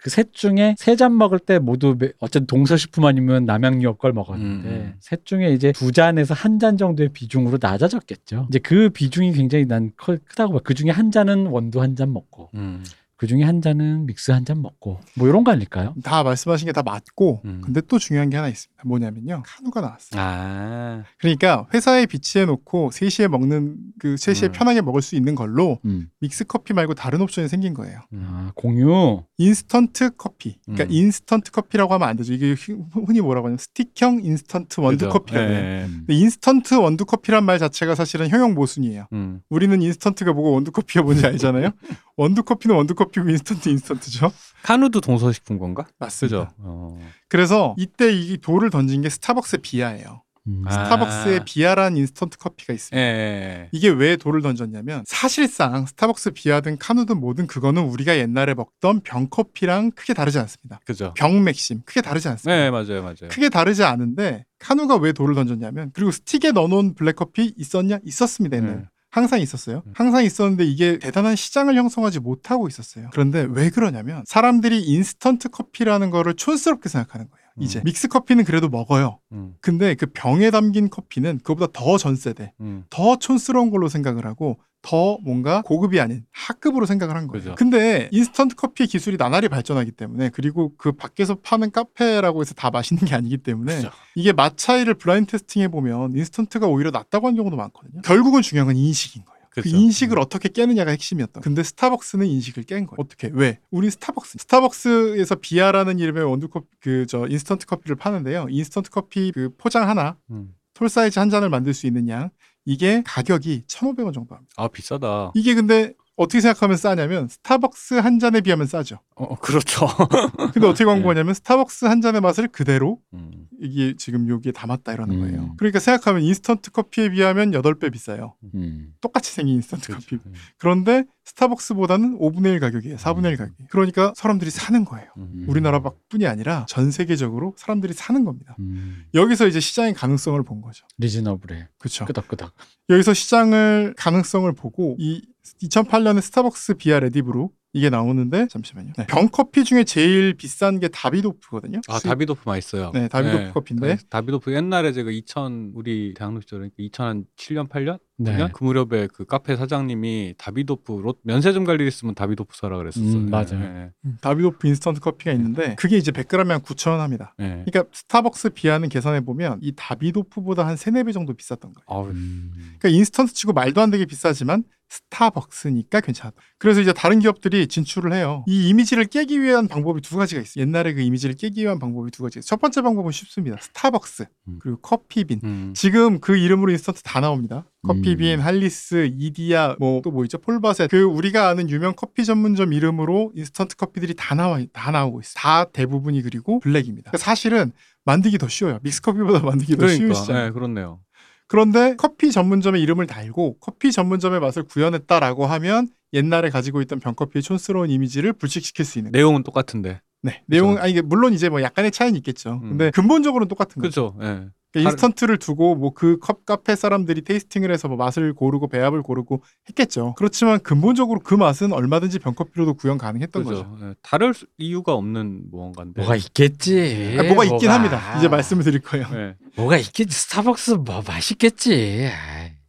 [0.00, 4.68] 그 셋 중에 세 잔 먹을 때 모두 매- 어쨌든 동서식품 아니면 남양유업 걸 먹었는데
[4.68, 4.94] 음, 음.
[5.00, 8.46] 셋 중에 이제 두 잔에서 한 잔 정도의 비중으로 낮아졌겠죠.
[8.48, 10.60] 이제 그 비중이 굉장히 난 커- 크다고 봐.
[10.62, 12.84] 그 중에 한 잔은 원두 한 잔 먹고 음.
[13.18, 15.92] 그 중에 한 잔은 믹스 한 잔 먹고 뭐 이런 거 아닐까요?
[16.04, 17.60] 다 말씀하신 게 다 맞고 음.
[17.64, 18.82] 근데 또 중요한 게 하나 있습니다.
[18.86, 19.42] 뭐냐면요.
[19.44, 20.20] 카누가 나왔어요.
[20.22, 24.52] 아, 그러니까 회사에 비치해 놓고 3시에 먹는 그 3시에 음.
[24.52, 26.08] 편하게 먹을 수 있는 걸로 음.
[26.20, 27.98] 믹스 커피 말고 다른 옵션이 생긴 거예요.
[28.12, 28.24] 음.
[28.28, 29.22] 아 공유.
[29.38, 30.56] 인스턴트 커피.
[30.64, 30.88] 그러니까 음.
[30.92, 32.32] 인스턴트 커피라고 하면 안 되죠.
[32.32, 35.18] 이게 흔- 흔히 뭐라고 하냐면 스틱형 인스턴트 원두 그죠?
[35.18, 35.64] 커피라고 예, 해요.
[35.64, 35.84] 예.
[35.86, 35.94] 음.
[36.06, 39.06] 근데 인스턴트 원두 커피란 말 자체가 사실은 형용 모순이에요.
[39.12, 39.40] 음.
[39.48, 41.70] 우리는 인스턴트가 뭐고 원두 커피가 뭔지 알잖아요.
[42.16, 44.32] 원두 커피는 원두 커피 고 인스턴트 인스턴트죠.
[44.62, 45.86] 카누도 동서식품 건가?
[45.98, 46.52] 맞습니다.
[46.58, 46.98] 어.
[47.28, 50.22] 그래서 이때 이 돌을 던진 게 스타벅스의 비아예요.
[50.48, 50.64] 음.
[50.66, 50.70] 아.
[50.70, 52.98] 스타벅스의 비아란 인스턴트 커피가 예, 있습니다.
[52.98, 53.68] 예, 예.
[53.72, 60.14] 이게 왜 돌을 던졌냐면 사실상 스타벅스 비아든 카누든 뭐든 그거는 우리가 옛날에 먹던 병커피랑 크게
[60.14, 60.80] 다르지 않습니다.
[60.86, 61.12] 그죠?
[61.16, 62.56] 병맥심 크게 다르지 않습니다.
[62.56, 63.28] 네, 맞아요, 맞아요.
[63.30, 67.98] 크게 다르지 않은데 카누가 왜 돌을 던졌냐면 그리고 스틱에 넣어놓은 블랙커피 있었냐?
[68.04, 68.60] 있었습니다.
[68.60, 68.84] 네.
[69.18, 69.82] 항상 있었어요.
[69.86, 69.92] 음.
[69.94, 73.10] 항상 있었는데 이게 대단한 시장을 형성하지 못하고 있었어요.
[73.12, 77.47] 그런데 왜 그러냐면 사람들이 인스턴트 커피라는 거를 촌스럽게 생각하는 거예요.
[77.60, 77.84] 이제 음.
[77.84, 79.18] 믹스 커피는 그래도 먹어요.
[79.32, 82.84] 음, 근데 그 병에 담긴 커피는 그거보다 더 전세대, 음.
[82.90, 87.26] 더 촌스러운 걸로 생각을 하고 더 뭔가 고급이 아닌 하급으로 생각을 한.
[87.26, 87.54] 그죠.
[87.56, 93.04] 근데 인스턴트 커피의 기술이 나날이 발전하기 때문에 그리고 그 밖에서 파는 카페라고 해서 다 맛있는
[93.04, 93.90] 게 아니기 때문에 그죠.
[94.14, 98.02] 이게 맛 차이를 blind testing 해보면 인스턴트가 오히려 낫다고 하는 경우도 많거든요.
[98.02, 99.37] 결국은 중요한 건 인식인 거예요.
[99.62, 99.76] 그 그죠.
[99.76, 101.42] 인식을 어떻게 깨느냐가 핵심이었던.
[101.42, 102.96] 근데 스타벅스는 인식을 깬 거예요.
[102.98, 103.30] 어떻게?
[103.32, 103.60] 왜?
[103.70, 104.38] 우리 스타벅스.
[104.38, 108.46] 스타벅스에서 비아라는 이름의 원두커피 그저 인스턴트 커피를 파는데요.
[108.50, 110.54] 인스턴트 커피 그 포장 하나 음.
[110.74, 112.30] tall 사이즈 한 잔을 만들 수 있는 양
[112.64, 114.52] 이게 가격이 1,500원 정도 합니다.
[114.56, 115.32] 아, 비싸다.
[115.34, 118.98] 이게 근데 어떻게 생각하면 싸냐면 스타벅스 한 잔에 비하면 싸죠.
[119.14, 119.86] 어, 그렇죠.
[120.52, 123.46] 근데 어떻게 광고하냐면 스타벅스 한 잔의 맛을 그대로 음.
[123.60, 125.20] 이게 지금 여기에 담았다 이러는 음.
[125.20, 125.54] 거예요.
[125.58, 128.34] 그러니까 생각하면 인스턴트 커피에 비하면 8배 비싸요.
[128.54, 128.94] 음.
[129.00, 130.04] 똑같이 생긴 인스턴트 그렇죠.
[130.04, 130.16] 커피.
[130.26, 130.34] 음.
[130.58, 132.96] 그런데 스타벅스보다는 5분의 1 가격이에요.
[132.96, 133.54] 4분의 1 가격.
[133.70, 135.06] 그러니까 사람들이 사는 거예요.
[135.18, 135.44] 음.
[135.48, 138.56] 우리나라뿐이 아니라 전 세계적으로 사람들이 사는 겁니다.
[138.58, 139.04] 음.
[139.14, 140.84] 여기서 이제 시장의 가능성을 본 거죠.
[140.98, 141.68] reasonable해.
[141.78, 142.06] 그렇죠.
[142.06, 142.52] 끄덕끄덕.
[142.90, 145.22] 여기서 시장을 가능성을 보고 이
[145.62, 148.92] 2008년에 스타벅스 VIA Ready Brew 이게 나오는데 잠시만요.
[148.96, 149.06] 네.
[149.06, 151.82] 병커피 중에 제일 비싼 게 다비도프거든요.
[151.88, 152.90] 아 수- 다비도프 맛있어요.
[152.94, 153.96] 네, 다비도프 커피인데.
[153.96, 158.48] 다- 다비도프 옛날에 제가 2000 우리 대학로 시절에 2007년 8년 네.
[158.54, 163.12] 그 무렵에 그 카페 사장님이 다비도프 로 면세점 갈 일 있으면 다비도프 사라 그랬었어요.
[163.12, 163.60] 음, 맞아요.
[163.60, 163.90] 네.
[164.06, 167.34] 음, 다비도프 인스턴트 커피가 있는데 그게 이제 100g에 한 9,000원 합니다.
[167.38, 167.62] 네.
[167.66, 171.84] 그러니까 스타벅스 VIA는 계산해 보면 이 다비도프보다 한 3, 4배 정도 비쌌던 거예요.
[171.86, 172.50] 아우, 음.
[172.78, 176.40] 그러니까 인스턴트 치고 말도 안 되게 비싸지만 스타벅스니까 괜찮았다.
[176.58, 178.44] 그래서 이제 다른 기업들이 진출을 해요.
[178.46, 180.62] 이 이미지를 깨기 위한 방법이 두 가지가 있어요.
[180.62, 182.48] 옛날에 그 이미지를 깨기 위한 방법이 두 가지가 있어요.
[182.48, 183.56] 첫 번째 방법은 쉽습니다.
[183.60, 184.58] 스타벅스 음.
[184.60, 185.40] 그리고 커피빈.
[185.44, 185.72] 음.
[185.76, 187.64] 지금 그 이름으로 인스턴트 다 나옵니다.
[187.86, 188.44] 커피빈, 음.
[188.44, 190.38] 할리스, 이디야, 뭐 또 뭐 있죠?
[190.38, 190.90] 폴바셋.
[190.90, 195.34] 그 우리가 아는 유명 커피 전문점 이름으로 인스턴트 커피들이 다 나와 다 나오고 있어요.
[195.36, 197.12] 다 대부분이 그리고 블랙입니다.
[197.16, 197.72] 사실은
[198.04, 198.78] 만들기 더 쉬워요.
[198.82, 200.36] 믹스 커피보다 만들기 더 그러니까, 시장.
[200.36, 201.00] 네, 그렇네요.
[201.48, 207.90] 그런데 커피 전문점의 이름을 달고 커피 전문점의 맛을 구현했다라고 하면 옛날에 가지고 있던 병커피의 촌스러운
[207.90, 209.12] 이미지를 불식시킬 수 있는.
[209.12, 210.00] 내용은 똑같은데.
[210.22, 210.42] 네.
[210.46, 212.60] 내용 아니 이게 물론 이제 뭐 약간의 차이는 있겠죠.
[212.62, 212.70] 음.
[212.70, 214.14] 근데 근본적으로는 똑같은 거죠.
[214.14, 214.28] 그렇죠.
[214.44, 214.48] 예.
[214.70, 220.14] 그러니까 인스턴트를 두고 뭐그컵 카페 사람들이 테이스팅을 해서 뭐 맛을 고르고 배합을 고르고 했겠죠.
[220.18, 223.64] 그렇지만 근본적으로 그 맛은 얼마든지 병커피로도 구현 가능했던 거죠.
[223.70, 223.86] 그렇죠.
[223.90, 223.94] 예.
[224.02, 226.02] 다를 수- 이유가 없는 무언가인데.
[226.02, 227.16] 뭐가 있겠지.
[227.18, 228.18] 아, 뭐가 있긴 합니다.
[228.18, 229.06] 이제 말씀을 드릴 거예요.
[229.14, 229.36] 예.
[229.56, 230.14] 뭐가 있겠지.
[230.14, 232.10] 스타벅스 뭐 맛있겠지.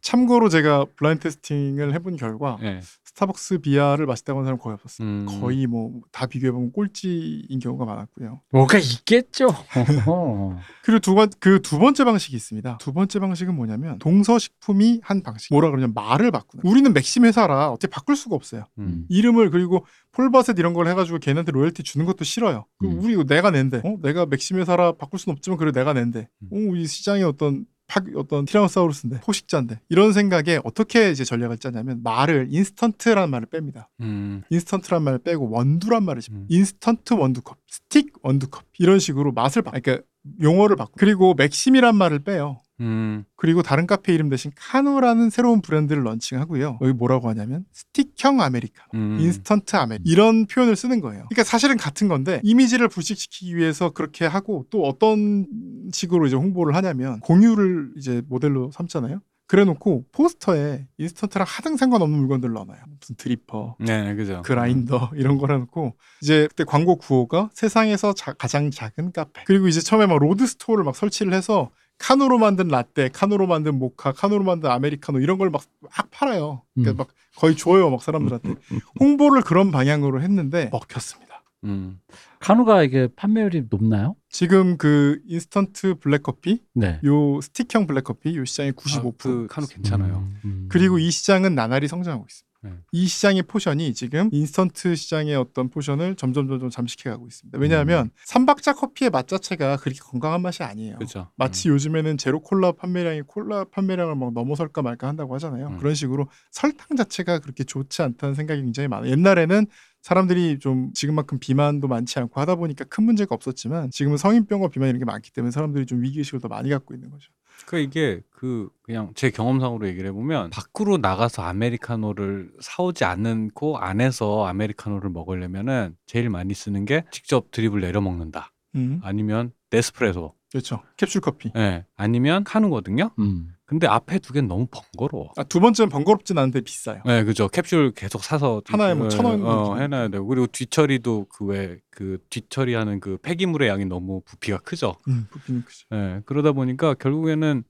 [0.00, 2.80] 참고로 제가 블라인드 테스팅을 해본 결과 예.
[3.14, 5.06] 스타벅스 비아를 마시다고 하는 사람 거의 없었어요.
[5.06, 5.26] 음.
[5.40, 8.40] 거의 뭐 다 비교해보면 꼴찌인 경우가 많았고요.
[8.52, 9.48] 뭐가 있겠죠.
[10.84, 12.78] 그리고 두 번, 그 두 번째 방식이 있습니다.
[12.78, 15.52] 두 번째 방식은 뭐냐면 동서식품이 한 방식.
[15.52, 16.64] 뭐라 그러냐면 말을 바꾸는.
[16.64, 18.64] 우리는 맥심 회사라 어떻게 바꿀 수가 없어요.
[18.78, 19.06] 음.
[19.08, 22.66] 이름을 그리고 폴바셋 이런 걸 해가지고 걔네한테 로열티 주는 것도 싫어요.
[22.78, 23.00] 그 음.
[23.02, 23.82] 우리 내가 낸데.
[23.84, 23.96] 어?
[24.02, 26.28] 내가 맥심 회사라 바꿀 수는 없지만 그래 내가 낸데.
[26.52, 32.46] 어, 이 시장의 어떤 파, 어떤 티라노사우루스인데 포식자인데 이런 생각에 어떻게 이제 전략을 짜냐면 말을
[32.50, 33.88] 인스턴트라는 말을 뺍니다.
[34.00, 34.42] 음.
[34.48, 36.44] 인스턴트란 말을 빼고 원두란 말을 씁니다.
[36.44, 36.46] 음.
[36.48, 40.06] 인스턴트 원두 커피, 스틱 원두 커피 이런 식으로 맛을 바, 그러니까
[40.40, 40.92] 용어를 바꾸.
[40.96, 42.58] 그리고 맥심이란 말을 빼요.
[42.80, 43.24] 음.
[43.36, 46.78] 그리고 다른 카페 이름 대신 카누라는 새로운 브랜드를 런칭하고요.
[46.80, 48.88] 여기 뭐라고 하냐면 스틱형 아메리카노.
[48.94, 49.18] 음.
[49.20, 51.26] 인스턴트 아메리 이런 표현을 쓰는 거예요.
[51.28, 55.46] 그러니까 사실은 같은 건데 이미지를 불식시키기 위해서 그렇게 하고 또 어떤
[55.92, 59.20] 식으로 이제 홍보를 하냐면 공유를 이제 모델로 삼잖아요.
[59.50, 62.78] 그래놓고 포스터에 인스턴트랑 하등 상관없는 물건들 넣어놔요.
[63.00, 64.42] 무슨 드리퍼, 네, 그죠.
[64.44, 69.80] 그라인더 이런 걸 해놓고 이제 그때 광고 구호가 세상에서 자- 가장 작은 카페 그리고 이제
[69.80, 74.70] 처음에 막 road store를 막 설치를 해서 카누로 만든 라떼, 카누로 만든 모카, 카누로 만든
[74.70, 76.62] 아메리카노 이런 걸 막 막 팔아요.
[76.76, 76.96] 그러니까 음.
[76.98, 78.54] 막 거의 줘요 막 사람들한테
[79.00, 81.29] 홍보를 그런 방향으로 했는데 먹혔습니다.
[81.64, 82.00] 음.
[82.38, 84.16] 카누가 이게 판매율이 높나요?
[84.28, 87.00] 지금 그 인스턴트 블랙커피, 네.
[87.04, 89.08] 요 스틱형 블랙커피 요 시장의 95%.
[89.08, 90.18] 아, 그 카누 괜찮아요.
[90.18, 90.68] 음, 음.
[90.70, 92.50] 그리고 이 시장은 나날이 성장하고 있습니다.
[92.62, 92.72] 네.
[92.92, 97.58] 이 시장의 portion이 지금 인스턴트 시장의 어떤 portion을 점점 점점 잠식해가고 있습니다.
[97.58, 100.96] 왜냐하면 삼박자 커피의 맛 자체가 그렇게 건강한 맛이 아니에요.
[100.96, 101.30] 그렇죠.
[101.36, 105.68] 마치 요즘에는 제로 콜라 판매량이 콜라 판매량을 막 넘어설까 말까 한다고 하잖아요.
[105.68, 105.78] 음.
[105.78, 109.10] 그런 식으로 설탕 자체가 그렇게 좋지 않다는 생각이 굉장히 많아요.
[109.10, 109.66] 옛날에는
[110.02, 114.98] 사람들이 좀 지금만큼 비만도 많지 않고 하다 보니까 큰 문제가 없었지만 지금은 성인병과 비만 이런
[114.98, 117.30] 게 많기 때문에 사람들이 좀 위기의식을 더 많이 갖고 있는 거죠.
[117.66, 125.10] 그 이게 그 그냥 제 경험상으로 얘기를 해보면 밖으로 나가서 아메리카노를 사오지 않고 안에서 아메리카노를
[125.10, 128.52] 먹으려면은 제일 많이 쓰는 게 직접 드립을 내려 먹는다.
[128.76, 129.00] 음.
[129.02, 130.34] 아니면 네스프레소.
[130.50, 130.82] 그렇죠.
[130.96, 131.52] 캡슐 커피.
[131.56, 131.84] 예.
[131.96, 133.10] 아니면 카누거든요.
[133.18, 133.52] 음.
[133.66, 135.30] 근데 앞에 두 개는 너무 번거로워.
[135.36, 137.02] 아, 두 번째는 번거롭진 않은데 비싸요.
[137.06, 137.46] 네, 그죠.
[137.46, 139.80] 캡슐 계속 사서 하나에 뭐 어, 천원 어, 정도.
[139.80, 144.96] 해놔야 되고 그리고 뒤처리도 그왜그 뒤처리하는 그 폐기물의 양이 너무 부피가 크죠.
[145.06, 145.86] 음, 부피는 크죠.
[145.92, 147.62] 예, 그러다 보니까 결국에는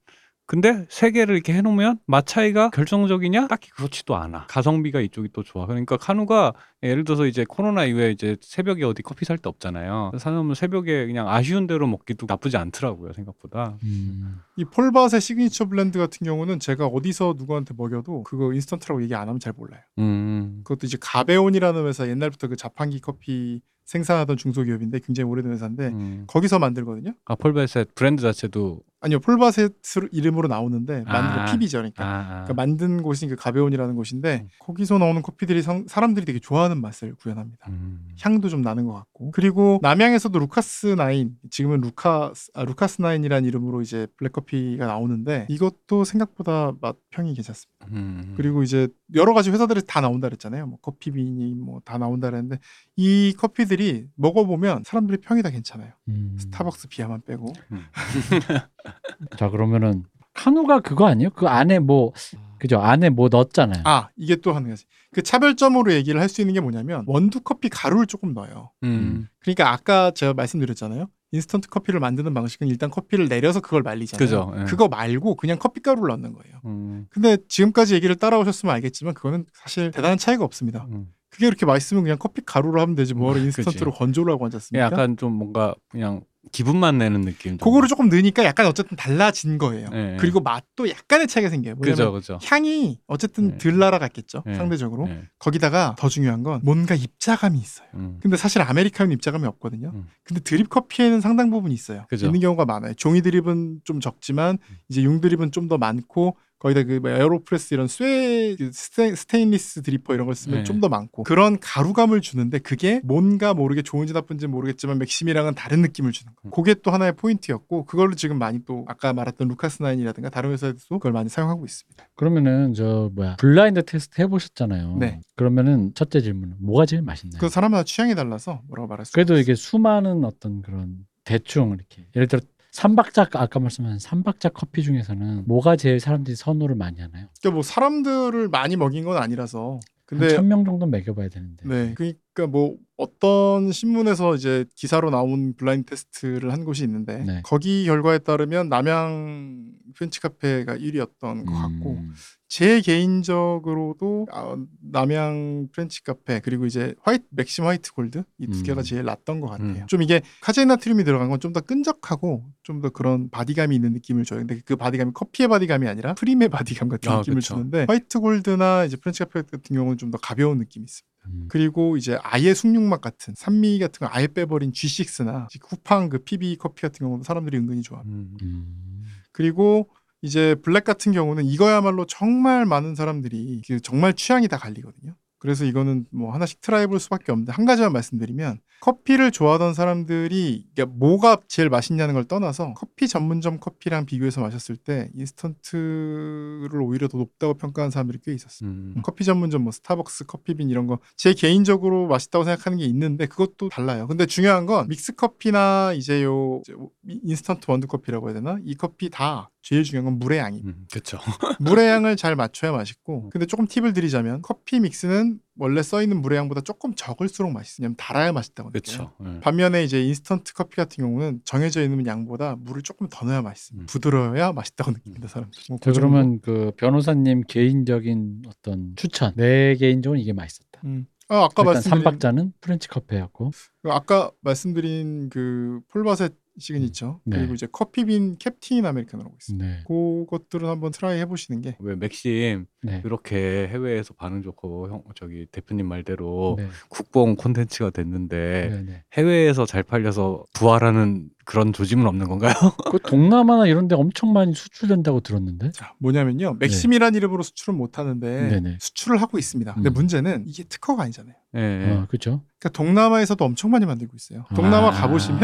[0.51, 3.47] 근데 세 개를 이렇게 해놓으면 맛 차이가 결정적이냐?
[3.47, 4.49] 딱히 그렇지도 않아.
[4.49, 5.65] 가성비가 이쪽이 또 좋아.
[5.65, 10.11] 그러니까 카누가 예를 들어서 이제 코로나 이후에 이제 새벽에 어디 커피 살 데 없잖아요.
[10.19, 13.79] 사놓으면 새벽에 그냥 아쉬운 대로 먹기도 나쁘지 않더라고요 생각보다.
[13.85, 14.41] 음.
[14.57, 19.39] 이 폴바셋의 signature blend 같은 경우는 제가 어디서 누구한테 먹여도 그거 인스턴트라고 얘기 안 하면
[19.39, 19.83] 잘 몰라요.
[20.01, 23.61] 음, 그것도 이제 가베온이라는 회사 옛날부터 그 자판기 커피
[23.95, 26.25] 생산하던 중소기업인데 굉장히 오래된 회사인데 음.
[26.29, 27.13] 거기서 만들거든요.
[27.25, 29.77] 아 폴바셋 브랜드 자체도 아니요, 폴바셋
[30.13, 31.47] 이름으로 나오는데 만든 아.
[31.47, 32.05] 거 PB죠, 그러니까.
[32.05, 32.27] 아, 아.
[32.45, 34.49] 그러니까 만든 곳이 그 가베온이라는 곳인데 음.
[34.59, 37.67] 거기서 나오는 커피들이 성- 사람들이 되게 좋아하는 맛을 구현합니다.
[37.71, 38.11] 음.
[38.21, 43.81] 향도 좀 나는 것 같고 그리고 남양에서도 루카스 나인 지금은 루카스 아, 루카스 나인이라는 이름으로
[43.81, 47.87] 이제 블랙커피가 나오는데 이것도 생각보다 맛 평이 괜찮습니다.
[47.93, 48.35] 음.
[48.37, 50.67] 그리고 이제 여러 가지 회사들이 다 나온다 그랬잖아요.
[50.67, 52.59] 뭐 커피빈이 뭐 다 나온다 그랬는데
[52.97, 53.80] 이 커피들이
[54.17, 55.93] 먹어보면 사람들이 평이 다 괜찮아요.
[56.09, 56.37] 음.
[56.39, 57.53] 스타벅스 VIA만 빼고
[59.37, 60.05] 자 그러면은
[60.35, 61.31] 카누가 그거 아니에요?
[61.31, 62.13] 그 안에 뭐
[62.59, 62.79] 그죠?
[62.81, 63.83] 안에 뭐 넣었잖아요.
[63.85, 67.69] 아 이게 또 한 가지 그 차별점으로 얘기를 할 수 있는 게 뭐냐면 원두 커피
[67.69, 68.71] 가루를 조금 넣어요.
[68.85, 69.27] 음.
[69.41, 71.07] 그러니까 아까 제가 말씀드렸잖아요.
[71.33, 74.19] 인스턴트 커피를 만드는 방식은 일단 커피를 내려서 그걸 말리잖아요.
[74.25, 74.53] 그죠.
[74.59, 74.65] 예.
[74.65, 76.61] 그거 말고 그냥 커피 가루를 넣는 거예요.
[76.65, 77.07] 음.
[77.11, 80.87] 근데 지금까지 얘기를 따라오셨으면 알겠지만 그거는 사실 대단한 차이가 없습니다.
[80.91, 81.07] 음.
[81.31, 84.85] 그게 그렇게 맛있으면 그냥 커피 가루로 하면 되지 뭐를 음, 인스턴트로 건조를 하고 예, 않았습니까?
[84.85, 87.57] 약간 좀 뭔가 그냥 기분만 내는 느낌.
[87.59, 89.89] 그거를 조금 넣으니까 약간 어쨌든 달라진 거예요.
[89.93, 90.17] 예, 예.
[90.19, 91.77] 그리고 맛도 약간의 차이가 생겨요.
[91.77, 92.39] 그죠, 그죠.
[92.45, 93.59] 향이 어쨌든 네.
[93.59, 94.43] 덜 날아갔겠죠.
[94.47, 94.55] 네.
[94.55, 95.09] 상대적으로.
[95.09, 95.23] 예.
[95.39, 97.89] 거기다가 더 중요한 건 뭔가 입자감이 있어요.
[97.95, 98.19] 음.
[98.21, 99.93] 근데 사실 아메리카노는 입자감이 없거든요.
[99.95, 100.07] 음.
[100.25, 102.07] 근데 드립 커피에는 상당 부분 있어요.
[102.09, 102.27] 그죠.
[102.27, 102.95] 있는 경우가 많아요.
[102.95, 104.59] 종이 드립은 좀 적지만
[104.89, 110.27] 이제 융 드립은 좀 더 많고 거기다 그뭐 에어로프레스 이런 쇠그 스테, 스테인리스 드리퍼 이런
[110.27, 110.65] 걸 쓰면 네.
[110.65, 116.31] 좀더 많고 그런 가루감을 주는데 그게 뭔가 모르게 좋은지 나쁜지 모르겠지만 맥심이랑은 다른 느낌을 주는
[116.33, 116.35] 음.
[116.35, 116.40] 거.
[116.51, 121.13] 그게 또 하나의 포인트였고 그걸로 지금 많이 또 아까 말했던 루카스 나인이라든가 다른 회사에서도 그걸
[121.13, 122.09] 많이 사용하고 있습니다.
[122.17, 124.97] 그러면은 저 뭐야 블라인드 테스트 해보셨잖아요.
[124.97, 125.21] 네.
[125.37, 127.41] 그러면은 첫째 질문은 뭐가 제일 맛있나요?
[127.41, 129.37] 그 사람마다 취향이 달라서 뭐라고 말할 수 그래도.
[129.39, 132.41] 이게 수많은 어떤 그런 대충 이렇게 예를 들어
[132.73, 137.27] 삼박자 아까 말씀한 삼박자 커피 중에서는 뭐가 제일 사람들이 선호를 많이 하나요?
[137.41, 139.81] 그러니까 뭐 사람들을 많이 먹인 건 아니라서
[140.11, 141.69] 근데 한천명 정도 먹여봐야 되는데.
[141.69, 141.95] 네.
[141.95, 147.41] 그러니까 뭐 어떤 신문에서 이제 기사로 나온 블라인드 테스트를 한 곳이 있는데 네.
[147.45, 152.15] 거기 결과에 따르면 남양 프렌치 카페가 1위였던 것 같고 음.
[152.49, 158.63] 제 개인적으로도 아, 남양 프렌치 카페 그리고 이제 화이트 맥심 화이트 골드 이두 음.
[158.65, 159.69] 개가 제일 낫던 것 같아요.
[159.83, 159.87] 음.
[159.87, 164.25] 좀 이게 카제인 나트륨이 들어간 건 좀 더 끈적하고 좀 더 그런 바디감이 있는 느낌을
[164.25, 164.41] 줘요.
[164.41, 167.55] 근데 그 바디감이 커피의 바디감이 아니라 프림의 바디감 같은 아, 느낌을 그쵸.
[167.55, 171.09] 주는데 화이트 골드나 이제 프렌치 카페 같은 경우는 좀 더 가벼운 느낌이 있습니다.
[171.27, 171.47] 음.
[171.49, 176.83] 그리고 이제 아예 숭늉맛 같은 산미 같은 거 아예 빼버린 G6나 쿠팡 그 PB 커피
[176.83, 178.45] 같은 경우도 사람들이 은근히 좋아합니다.
[178.45, 179.00] 음.
[179.31, 179.33] 음.
[179.33, 179.89] 그리고
[180.23, 185.15] 이제 블랙 같은 경우는 이거야말로 정말 많은 사람들이 그 정말 취향이 다 갈리거든요.
[185.41, 191.39] 그래서 이거는 뭐 하나씩 try 해볼 수밖에 없는데 한 가지만 말씀드리면 커피를 좋아하던 사람들이 뭐가
[191.49, 197.91] 제일 맛있냐는 걸 떠나서 커피 전문점 커피랑 비교해서 마셨을 때 인스턴트를 오히려 더 높다고 평가하는
[197.91, 198.69] 사람들이 꽤 있었어요.
[198.71, 198.95] 음.
[199.03, 204.07] 커피 전문점 뭐 스타벅스 커피빈 이런 거 제 개인적으로 맛있다고 생각하는 게 있는데 그것도 달라요.
[204.07, 206.63] 근데 중요한 건 믹스 커피나 이제 요
[207.07, 208.59] 인스턴트 원두 커피라고 해야 되나?
[208.65, 210.63] 이 커피 다 제일 중요한 건 물의 양이.
[210.65, 210.87] 음.
[210.93, 211.19] 그쵸.
[211.61, 213.29] 물의 양을 잘 맞춰야 맛있고.
[213.31, 218.33] 근데 조금 팁을 드리자면 커피 믹스는 원래 써 있는 물의 양보다 조금 적을수록 맛있으냐면 달아야
[218.33, 218.81] 맛있다고 느껴요.
[218.81, 219.13] 그쵸.
[219.25, 219.41] 예.
[219.41, 223.83] 반면에 이제 인스턴트 커피 같은 경우는 정해져 있는 양보다 물을 조금 더 넣어야 맛있습니다.
[223.83, 223.87] 음.
[223.87, 225.63] 부드러워야 맛있다고 느낍니다, 사람들이.
[225.69, 225.93] 뭐 그?
[225.93, 229.35] 그러면 그 변호사님 개인적인 어떤 추천.
[229.37, 230.81] 내 개인적으로 이게 맛있었다.
[230.85, 231.07] 음.
[231.29, 233.53] 아, 아까 말씀드린 삼박자는 프렌치 커피였고.
[233.83, 237.39] 그 아까 말씀드린 그 폴바셋 시그니처 네.
[237.39, 239.67] 그리고 이제 커피빈 캡틴 아메리카노라고 있습니다.
[239.67, 239.81] 네.
[239.87, 243.01] 그것들은 한번 try 해보시는 게 왜 맥심 네.
[243.03, 246.69] 그렇게 해외에서 반응 좋고 형 저기 대표님 말대로 네.
[246.89, 248.83] 국뽕 콘텐츠가 됐는데 네.
[248.83, 249.05] 네.
[249.15, 252.53] 해외에서 잘 팔려서 부활하는 그런 조짐은 없는 건가요?
[252.93, 255.73] 그 동남아나 이런 데 엄청 많이 수출된다고 들었는데.
[255.73, 256.59] 자, 뭐냐면요.
[256.61, 258.49] 맥심이란 이름으로 수출은 못 하는데 네.
[258.61, 258.77] 네네.
[258.81, 259.75] 수출을 하고 있습니다.
[259.75, 259.93] 근데 음.
[259.95, 261.35] 문제는 이게 특허가 아니잖아요.
[261.57, 261.61] 예.
[261.61, 261.91] 예.
[261.91, 262.43] 어, 그렇죠.
[262.61, 264.45] 그러니까 동남아에서도 엄청 많이 만들고 있어요.
[264.55, 264.91] 동남아 아.
[264.93, 265.41] 가보시면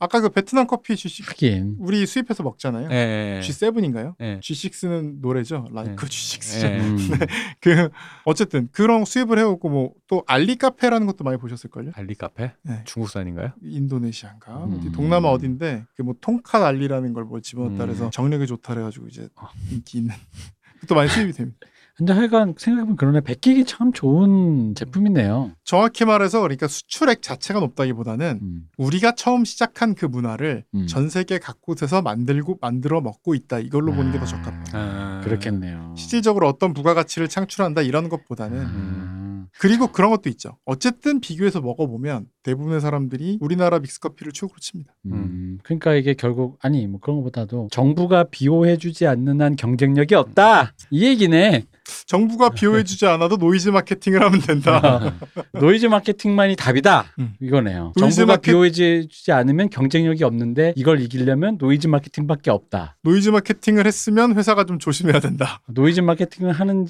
[0.00, 1.76] 아, 아까 그 베트남 커피 G6 하긴.
[1.78, 2.88] 우리 수입해서 먹잖아요.
[2.90, 3.38] 예.
[3.38, 3.40] 예.
[3.42, 4.14] G7인가요?
[4.20, 4.40] 예.
[4.40, 5.66] G6는 노래죠.
[5.72, 6.06] 라이크 네.
[6.06, 6.64] G6죠.
[6.64, 6.80] 예.
[6.80, 6.96] 음.
[7.60, 7.88] 그
[8.24, 11.90] 어쨌든 그런 수입을 해오고 뭐 또 알리 카페라는 것도 많이 보셨을걸요?
[11.94, 12.52] 알리 카페?
[12.62, 12.82] 네.
[12.86, 13.52] 중국산인가요?
[13.62, 14.78] 인도네시아인가 음.
[14.78, 17.86] 어디 동남아 어딘데 그 뭐 통카 알리라는 걸 뭐 집어넣었다 음.
[17.88, 19.50] 그래서 정력이 좋다 그래가지고 이제 아.
[19.70, 20.14] 인기 있는
[20.88, 21.58] 또 많이 수입이 됩니다.
[21.98, 23.22] 근데 하여간 생각해보면 그러네.
[23.22, 25.50] 베끼기 참 좋은 제품이네요.
[25.64, 28.68] 정확히 말해서 그러니까 수출액 자체가 높다기보다는 음.
[28.76, 30.86] 우리가 처음 시작한 그 문화를 음.
[30.86, 34.64] 전 세계 각곳에서 만들고 만들어 먹고 있다 이걸로 보는 게더 아, 적합해요.
[34.74, 35.20] 아.
[35.24, 35.94] 그렇겠네요.
[35.98, 40.56] 실질적으로 어떤 부가가치를 창출한다 이런 것보다는 아, 그리고 그런 것도 있죠.
[40.64, 44.94] 어쨌든 비교해서 먹어보면 대부분의 사람들이 우리나라 믹스커피를 최고로 칩니다.
[45.06, 45.58] 음.
[45.64, 51.64] 그러니까 이게 결국 아니 뭐 그런 것보다도 정부가 비호해주지 않는 한 경쟁력이 없다 이 얘기네.
[52.06, 55.14] 정부가 비호해주지 않아도 노이즈 마케팅을 하면 된다.
[55.52, 57.06] 노이즈 마케팅만이 답이다.
[57.18, 57.34] 음.
[57.40, 57.92] 이거네요.
[57.98, 62.96] 정부가 마케- 비호해주지 않으면 경쟁력이 없는데 이걸 이기려면 노이즈 마케팅밖에 없다.
[63.02, 65.60] 노이즈 마케팅을 했으면 회사가 좀 조심해야 된다.
[65.66, 66.86] 노이즈 마케팅을 하는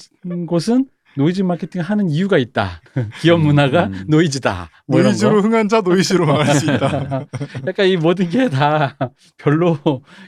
[0.46, 0.86] 곳은
[1.18, 2.80] 노이즈 마케팅을 하는 이유가 있다.
[3.20, 4.04] 기업 문화가 음.
[4.08, 4.70] 노이즈다.
[4.86, 5.48] 뭐 노이즈로 거.
[5.48, 7.26] 흥한 자 노이즈로 망할 수 있다.
[7.66, 8.96] 약간 이 모든 게 다
[9.36, 9.76] 별로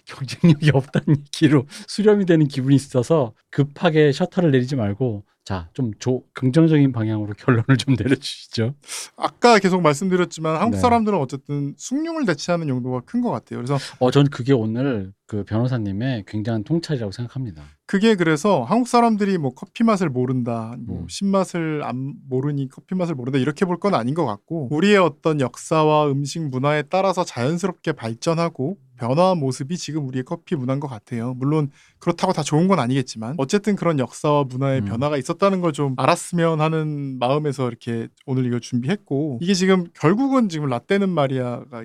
[0.04, 6.92] 경쟁력이 없다는 얘기로 수렴이 되는 기분이 있어서 급하게 셔터를 내리지 말고 자, 좀 조, 긍정적인
[6.92, 8.72] 방향으로 결론을 좀 내려주시죠.
[9.16, 10.80] 아까 계속 말씀드렸지만 한국 네.
[10.80, 13.58] 사람들은 어쨌든 숭늉을 대체하는 용도가 큰 것 같아요.
[13.58, 17.64] 그래서 어, 전 그게 오늘 그 변호사님의 굉장한 통찰이라고 생각합니다.
[17.86, 21.08] 그게 그래서 한국 사람들이 뭐 커피 맛을 모른다, 뭐 음.
[21.08, 26.12] 신맛을 안 모르니 커피 맛을 모른다 이렇게 볼 건 아닌 것 같고 우리의 어떤 역사와
[26.12, 31.32] 음식 문화에 따라서 자연스럽게 발전하고 변화한 모습이 지금 우리의 커피 문화인 것 같아요.
[31.34, 34.84] 물론 그렇다고 다 좋은 건 아니겠지만 어쨌든 그런 역사와 문화의 음.
[34.84, 40.66] 변화가 있었다는 걸 좀 알았으면 하는 마음에서 이렇게 오늘 이걸 준비했고 이게 지금 결국은 지금
[40.68, 41.08] 라떼는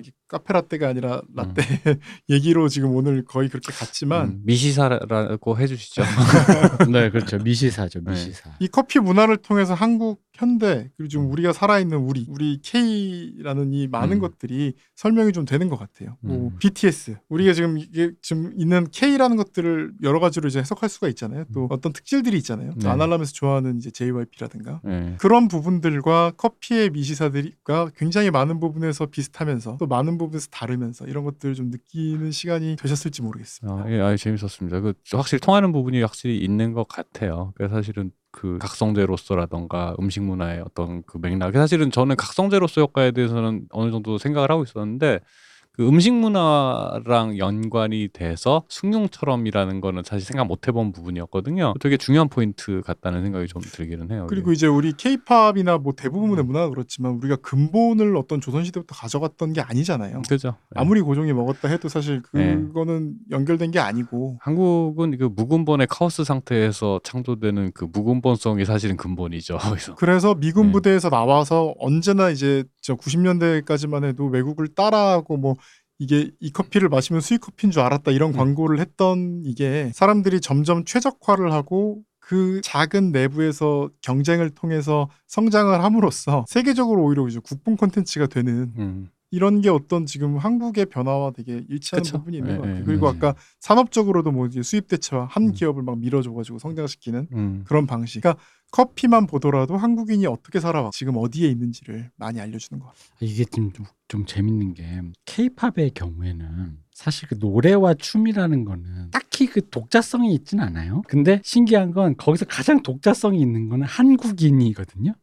[0.00, 1.62] 이게 카페 라떼가 아니라 라떼
[2.30, 6.02] 얘기로 지금 오늘 거의 그렇게 갔지만 음, 미시사라고 해주시죠.
[6.90, 7.38] 네, 그렇죠.
[7.38, 8.50] 미시사죠, 미시사.
[8.58, 11.08] 이 커피 문화를 통해서 한국 현대 그리고 음.
[11.08, 14.20] 지금 우리가 살아있는 우리 우리 K라는 이 많은 음.
[14.20, 16.16] 것들이 설명이 좀 되는 것 같아요.
[16.20, 16.56] 뭐 음.
[16.58, 21.44] BTS 우리가 지금 이게 지금 있는 K라는 것들을 여러 가지로 이제 해석할 수가 있잖아요.
[21.54, 22.72] 또 어떤 특질들이 있잖아요.
[22.72, 22.80] 또 음.
[22.80, 22.88] 네.
[22.88, 25.16] 아날람에서 좋아하는 이제 JYP라든가 네.
[25.18, 31.70] 그런 부분들과 커피의 미시사들과 굉장히 많은 부분에서 비슷하면서 또 많은 부분에서 다르면서 이런 것들을 좀
[31.70, 33.84] 느끼는 시간이 되셨을지 모르겠습니다.
[33.84, 34.80] 아, 예, 아, 재밌었습니다.
[34.80, 37.52] 그 확실히 통하는 부분이 확실히 있는 것 같아요.
[37.56, 41.52] 그래서 사실은 그 각성제로서라던가 음식 문화의 어떤 그 맥락.
[41.54, 45.20] 사실은 저는 각성제로서 효과에 대해서는 어느 정도 생각을 하고 있었는데
[45.76, 51.74] 그 음식 문화랑 연관이 돼서 숭늉처럼이라는 거는 사실 생각 못 해본 부분이었거든요.
[51.80, 54.26] 되게 중요한 포인트 같다는 생각이 좀 들기는 해요.
[54.28, 56.46] 그리고 이제 우리 케이팝이나 뭐 대부분의 음.
[56.46, 60.22] 문화가 그렇지만 우리가 근본을 어떤 조선시대부터 가져갔던 게 아니잖아요.
[60.28, 60.56] 그죠.
[60.70, 60.80] 네.
[60.80, 62.56] 아무리 고종이 먹었다 해도 사실 네.
[62.56, 69.58] 그거는 연결된 게 아니고 한국은 그 무근본의 카오스 상태에서 창조되는 그 무근본성이 사실은 근본이죠.
[69.68, 70.72] 그래서 그래서 미군 네.
[70.72, 75.56] 부대에서 나와서 언제나 이제 저 90년대까지만 해도 외국을 따라하고 뭐
[75.98, 78.36] 이게 이 커피를 마시면 수입 커피인 줄 알았다 이런 음.
[78.36, 87.04] 광고를 했던 이게 사람들이 점점 최적화를 하고 그 작은 내부에서 경쟁을 통해서 성장을 함으로써 세계적으로
[87.04, 89.10] 오히려 이제 국뽕 콘텐츠가 되는 음.
[89.30, 92.18] 이런 게 어떤 지금 한국의 변화와 되게 일치하는 그쵸.
[92.18, 92.80] 부분이 있는 예, 것 같아요.
[92.80, 93.16] 예, 그리고 맞아요.
[93.16, 95.52] 아까 산업적으로도 뭐 이제 수입 대체와 한 음.
[95.52, 97.64] 기업을 막 밀어줘가지고 성장시키는 음.
[97.66, 98.20] 그런 방식.
[98.20, 98.42] 그러니까
[98.72, 103.08] 커피만 보더라도 한국인이 어떻게 살아와 지금 어디에 있는지를 많이 알려주는 것 같아요.
[103.20, 103.70] 이게 좀,
[104.08, 111.02] 좀 재밌는 게 케이팝의 경우에는 사실 그 노래와 춤이라는 거는 딱히 그 독자성이 있진 않아요.
[111.08, 115.14] 근데 신기한 건 거기서 가장 독자성이 있는 거는 한국인이거든요.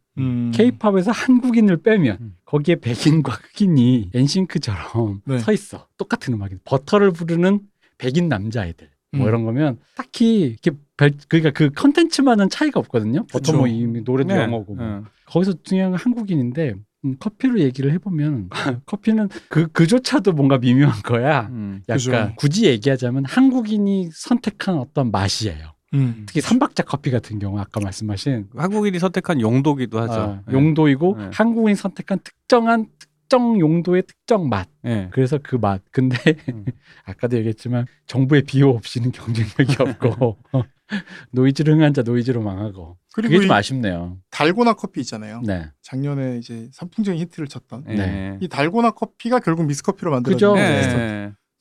[0.53, 2.35] 케이팝에서 한국인을 빼면 음.
[2.45, 5.40] 거기에 백인과 흑인이 엔싱크처럼 네.
[5.40, 5.88] 서 있어.
[5.98, 7.61] 똑같은 음악이 버터를 부르는
[7.98, 8.90] 백인 남자애들.
[9.14, 9.27] 뭐 음.
[9.27, 13.26] 이런 거면 딱히 이렇게 별, 그러니까 그 컨텐츠만은 차이가 없거든요.
[13.27, 13.53] 버터.
[13.53, 14.41] 뭐 이미 노래도 네.
[14.41, 14.85] 영어고 뭐.
[14.85, 15.06] 음.
[15.26, 16.76] 거기서 중요한 건 한국인인데
[17.06, 18.49] 음, 커피로 얘기를 해보면
[18.85, 21.48] 커피는 그 그조차도 뭔가 미묘한 거야.
[21.52, 21.81] 음.
[21.90, 22.34] 약간 그죠.
[22.38, 25.73] 굳이 얘기하자면 한국인이 선택한 어떤 맛이에요.
[25.93, 26.23] 음.
[26.25, 30.13] 특히 삼박자 커피 같은 경우 아까 말씀하신 한국인이 선택한 용도기도 하죠.
[30.13, 30.53] 아, 예.
[30.53, 31.29] 용도이고 네.
[31.33, 34.67] 한국인이 선택한 특정한 특정 용도의 특정 맛.
[34.85, 35.09] 예.
[35.11, 35.81] 그래서 그 맛.
[35.91, 36.17] 근데
[36.49, 36.65] 음.
[37.05, 40.37] 아까도 얘기했지만 정부의 비호 없이는 경쟁력이 없고
[41.31, 44.17] 노이즈로 흥한 자 노이즈로 망하고 그게 그리고 좀이 아쉽네요.
[44.31, 45.41] 달고나 커피 있잖아요.
[45.45, 45.69] 네.
[45.81, 47.95] 작년에 이제 선풍적인 히트를 쳤던 예.
[47.95, 48.37] 네.
[48.41, 50.55] 이 달고나 커피가 결국 믹스커피로 만들어진 그죠.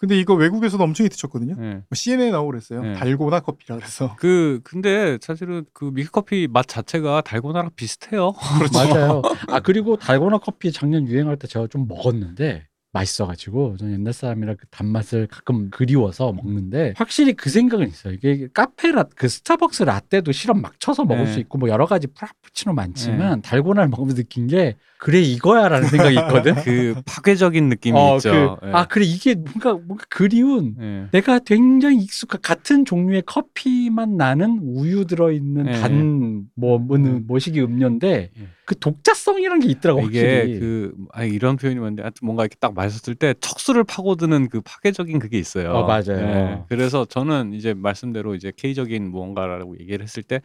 [0.03, 1.55] 근데 이거 외국에서도 엄청 히트 쳤거든요.
[1.61, 1.83] 예.
[1.93, 2.83] CNN에 나오고 그랬어요.
[2.83, 2.95] 네.
[2.95, 4.16] 달고나 커피라 그래서.
[4.19, 8.33] 그 근데 사실은 그 믹스커피 맛 자체가 달고나랑 비슷해요.
[8.74, 9.23] 맞아요.
[9.47, 14.66] 아 그리고 달고나 커피 작년 유행할 때 제가 좀 먹었는데 맛있어가지고 저는 옛날 사람이라 그
[14.70, 18.12] 단맛을 가끔 그리워서 먹는데 확실히 그 생각은 있어요.
[18.14, 21.32] 이게 카페 라, 그 스타벅스 라떼도 시럽 막 쳐서 먹을 네.
[21.32, 26.55] 수 있고 뭐 여러 가지 프라푸치노 많지만 달고나를 먹으면서 느낀 게 그래 이거야라는 생각이 있거든.
[26.62, 28.59] 그 파괴적인 느낌이 어, 있죠.
[28.60, 28.73] 그, 예.
[28.73, 31.09] 아 그래 이게 뭔가 뭔가 그리운 예.
[31.10, 35.73] 내가 굉장히 익숙한 같은 종류의 커피만 나는 우유 들어있는 네.
[35.81, 38.48] 단뭐 뭐는 뭐시기 음료인데 예.
[38.64, 40.60] 그 독자성이란 게 있더라고 이게 확실히.
[40.60, 45.18] 그 아, 이런 표현이 뭔데 하여튼 뭔가 이렇게 딱 마셨을 때 척수를 파고드는 그 파괴적인
[45.18, 45.70] 그게 있어요.
[45.72, 46.18] 어, 맞아요.
[46.18, 46.64] 예.
[46.68, 50.40] 그래서 저는 이제 말씀대로 이제 K적인 무언가라고 얘기를 했을 때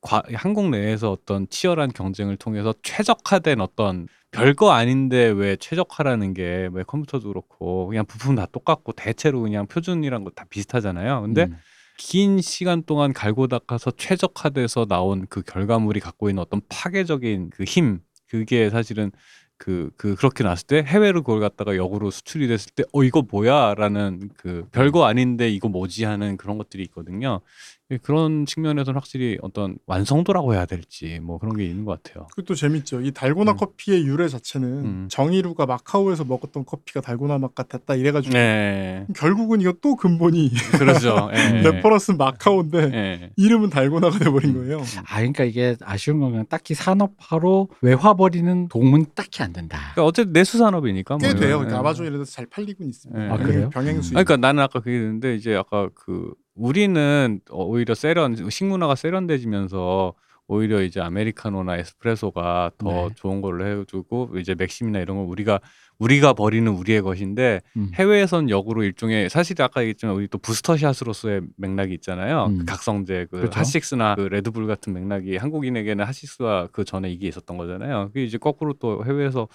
[0.00, 6.82] 과, 한국 내에서 어떤 치열한 경쟁을 통해서 최적화된 어떤 별거 아닌데 왜 최적화라는 게 왜
[6.84, 11.22] 컴퓨터도 그렇고 그냥 부품 다 똑같고 대체로 그냥 표준이란 거 다 비슷하잖아요.
[11.22, 11.56] 근데 음.
[11.96, 18.00] 긴 시간 동안 갈고 닦아서 최적화돼서 나온 그 결과물이 갖고 있는 어떤 파괴적인 그 힘
[18.30, 19.10] 그게 사실은
[19.58, 23.74] 그, 그, 그렇게 나왔을 때 해외로 그걸 갖다가 역으로 수출이 됐을 때, 어, 이거 뭐야?
[23.74, 26.04] 라는 그 별거 아닌데 이거 뭐지?
[26.04, 27.40] 하는 그런 것들이 있거든요.
[27.90, 32.26] 예, 그런 측면에서는 확실히 어떤 완성도라고 해야 될지 뭐 그런 게 있는 것 같아요.
[32.36, 33.00] 그것도 재밌죠.
[33.00, 33.56] 이 달고나 음.
[33.56, 35.08] 커피의 유래 자체는 음.
[35.10, 39.06] 정일우가 마카오에서 먹었던 커피가 달고나 맛 같았다 이래가지고 네.
[39.16, 41.30] 결국은 이거 또 근본이 그러죠.
[41.32, 41.62] 예.
[41.62, 43.30] reference는 마카오인데 예.
[43.36, 44.54] 이름은 달고나가 돼버린 음.
[44.56, 44.82] 거예요.
[45.08, 49.78] 아 그러니까 이게 아쉬운 건 딱히 산업화로 외화벌이는 도움은 딱히 안 된다.
[49.94, 51.56] 그러니까 어쨌든 내수 산업이니까 꽤 뭐 돼요.
[51.58, 51.78] 그러니까 예.
[51.80, 53.24] 아마존 이런 데서 잘 팔리고 있습니다.
[53.24, 53.30] 예.
[53.30, 53.70] 아, 그래요?
[53.70, 53.96] 병행.
[53.96, 60.14] 아니, 그러니까 나는 아까 그게 있는데 이제 아까 그 우리는 오히려 세련 식문화가 세련돼지면서
[60.50, 63.08] 오히려 이제 아메리카노나 에스프레소가 더 네.
[63.16, 65.60] 좋은 걸로 해주고 이제 맥심이나 이런 걸 우리가
[65.98, 67.90] 우리가 버리는 우리의 것인데 음.
[67.94, 72.46] 해외에선 역으로 일종의 사실 아까 얘기했지만 우리 또 부스터샷으로서의 맥락이 있잖아요.
[72.46, 72.58] 음.
[72.58, 73.58] 그 각성제 그 그렇죠.
[73.58, 78.08] 핫식스나 그 레드불 같은 맥락이 한국인에게는 핫식스와 그 전에 이게 있었던 거잖아요.
[78.08, 79.48] 그게 이제 거꾸로 또 해외에서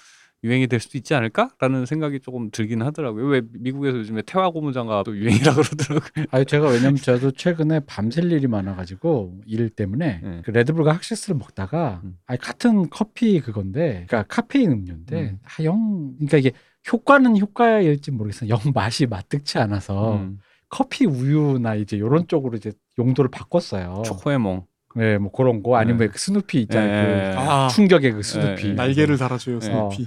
[0.43, 3.25] 유행이 될 수도 있지 않을까라는 생각이 조금 들긴 하더라고요.
[3.25, 6.25] 왜 미국에서 요즘에 태화 고무장갑 또 유행이라 그러더라고요.
[6.31, 10.41] 아니 제가 왜냐면 저도 최근에 밤샐 일이 많아가지고 일 때문에 네.
[10.43, 12.17] 그 레드불과 핫식스를 먹다가 음.
[12.25, 15.39] 아니 같은 커피 그건데 그러니까 카페인 음료인데 음.
[15.43, 16.51] 아, 영 그러니까 이게
[16.91, 18.49] 효과는 효과일지 모르겠어요.
[18.49, 20.39] 영 맛이 마뜩지 않아서 음.
[20.67, 24.01] 커피 우유나 이제 요런 쪽으로 이제 용도를 바꿨어요.
[24.05, 24.65] 초코에몽.
[24.95, 26.07] 네, 뭐 그런 거 아니면 네.
[26.07, 27.07] 그 스누피 있잖아요.
[27.07, 27.35] 네.
[27.35, 28.69] 아, 그 충격의 그 스누피.
[28.69, 28.73] 네.
[28.73, 29.59] 날개를 달아줘요 어.
[29.59, 30.05] 스누피.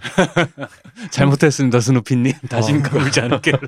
[1.10, 2.32] 잘못했습니다, 스누피님.
[2.48, 2.82] 다시는 어.
[2.84, 3.56] 까불지 않을게요.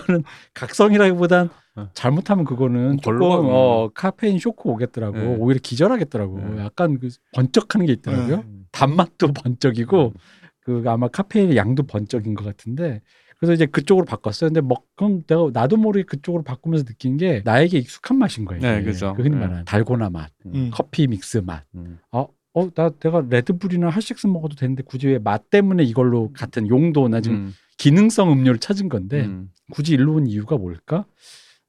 [0.00, 1.88] 그거는 각성이라기보단 어.
[1.94, 3.20] 잘못하면 그거는 조금.
[3.22, 5.18] 어, 카페인 쇼크 오겠더라고.
[5.18, 5.36] 네.
[5.38, 6.38] 오히려 기절하겠더라고.
[6.38, 6.64] 네.
[6.64, 8.36] 약간 그 번쩍하는 게 있더라고요.
[8.36, 8.44] 네.
[8.72, 10.12] 단맛도 번쩍이고
[10.60, 13.00] 그 아마 카페인의 양도 번쩍인 것 같은데
[13.40, 14.50] 그래서 이제 그쪽으로 바꿨어요.
[14.50, 18.60] 근데 뭐 그럼 내가 나도 모르게 그쪽으로 바꾸면서 느낀 게 나에게 익숙한 맛인 거예요.
[18.60, 18.82] 네.
[18.82, 19.14] 그죠.
[19.16, 19.40] 그 흔히 네.
[19.40, 20.70] 말하는 달고나 맛, 음.
[20.72, 21.64] 커피 믹스 맛.
[21.74, 21.98] 음.
[22.12, 27.22] 어, 어, 나 내가 레드불이나 할식스 먹어도 되는데 굳이 왜 맛 때문에 이걸로 같은 용도나
[27.22, 27.54] 지금 음.
[27.78, 29.48] 기능성 음료를 찾은 건데 음.
[29.72, 31.06] 굳이 일로 온 이유가 뭘까?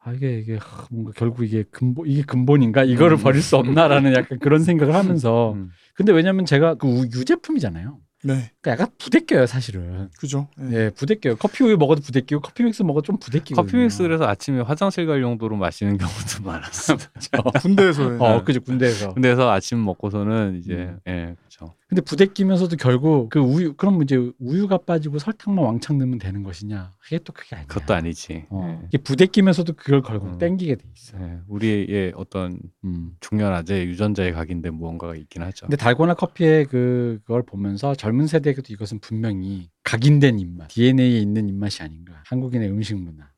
[0.03, 3.23] 아 이게 이게 하, 뭔가 결국 이게 근본 이게 근본인가 이거를 음.
[3.23, 5.69] 버릴 수 없나라는 약간 그런 생각을 하면서 음.
[5.93, 7.98] 근데 왜냐면 제가 그 우- 유제품이잖아요.
[8.23, 10.10] 네, 그러니까 약간 부대껴요 사실은.
[10.19, 10.48] 그죠.
[10.72, 10.76] 예.
[10.76, 11.35] 예, 부대껴요.
[11.38, 13.60] 커피 우유 먹어도 부대끼고 커피 믹스 먹어도 좀 부대끼고.
[13.61, 16.98] 커피 믹스를 해서 아침에 화장실 갈 용도로 마시는 경우도 많았어요.
[17.61, 18.18] 군대에서 예.
[18.19, 19.14] 어, 그죠 군대에서.
[19.14, 20.99] 군대에서 아침 먹고서는 이제 음.
[21.07, 21.73] 예, 그렇죠.
[21.91, 26.93] 근데 부대끼면서도 결국 그 우유 그럼 이제 우유가 빠지고 설탕만 왕창 넣으면 되는 것이냐?
[26.97, 27.68] 그게 또 그게 아니야.
[27.68, 28.45] 그것도 아니지.
[28.49, 28.88] 어, 예.
[28.88, 30.38] 이게 부대끼면서도 그걸 결국 음.
[30.38, 31.19] 땡기게 돼 있어.
[31.19, 33.11] 예, 우리의 어떤 음.
[33.19, 35.65] 중요하제 유전자에 각인된 무언가가 있긴 하죠.
[35.65, 41.84] 근데 달고나 커피의 그 그걸 보면서 젊은 세대에게도 이것은 분명히 각인된 입맛, DNA에 있는 입맛이
[41.84, 42.23] 아닌가.
[42.26, 43.31] 한국인의 음식 문화.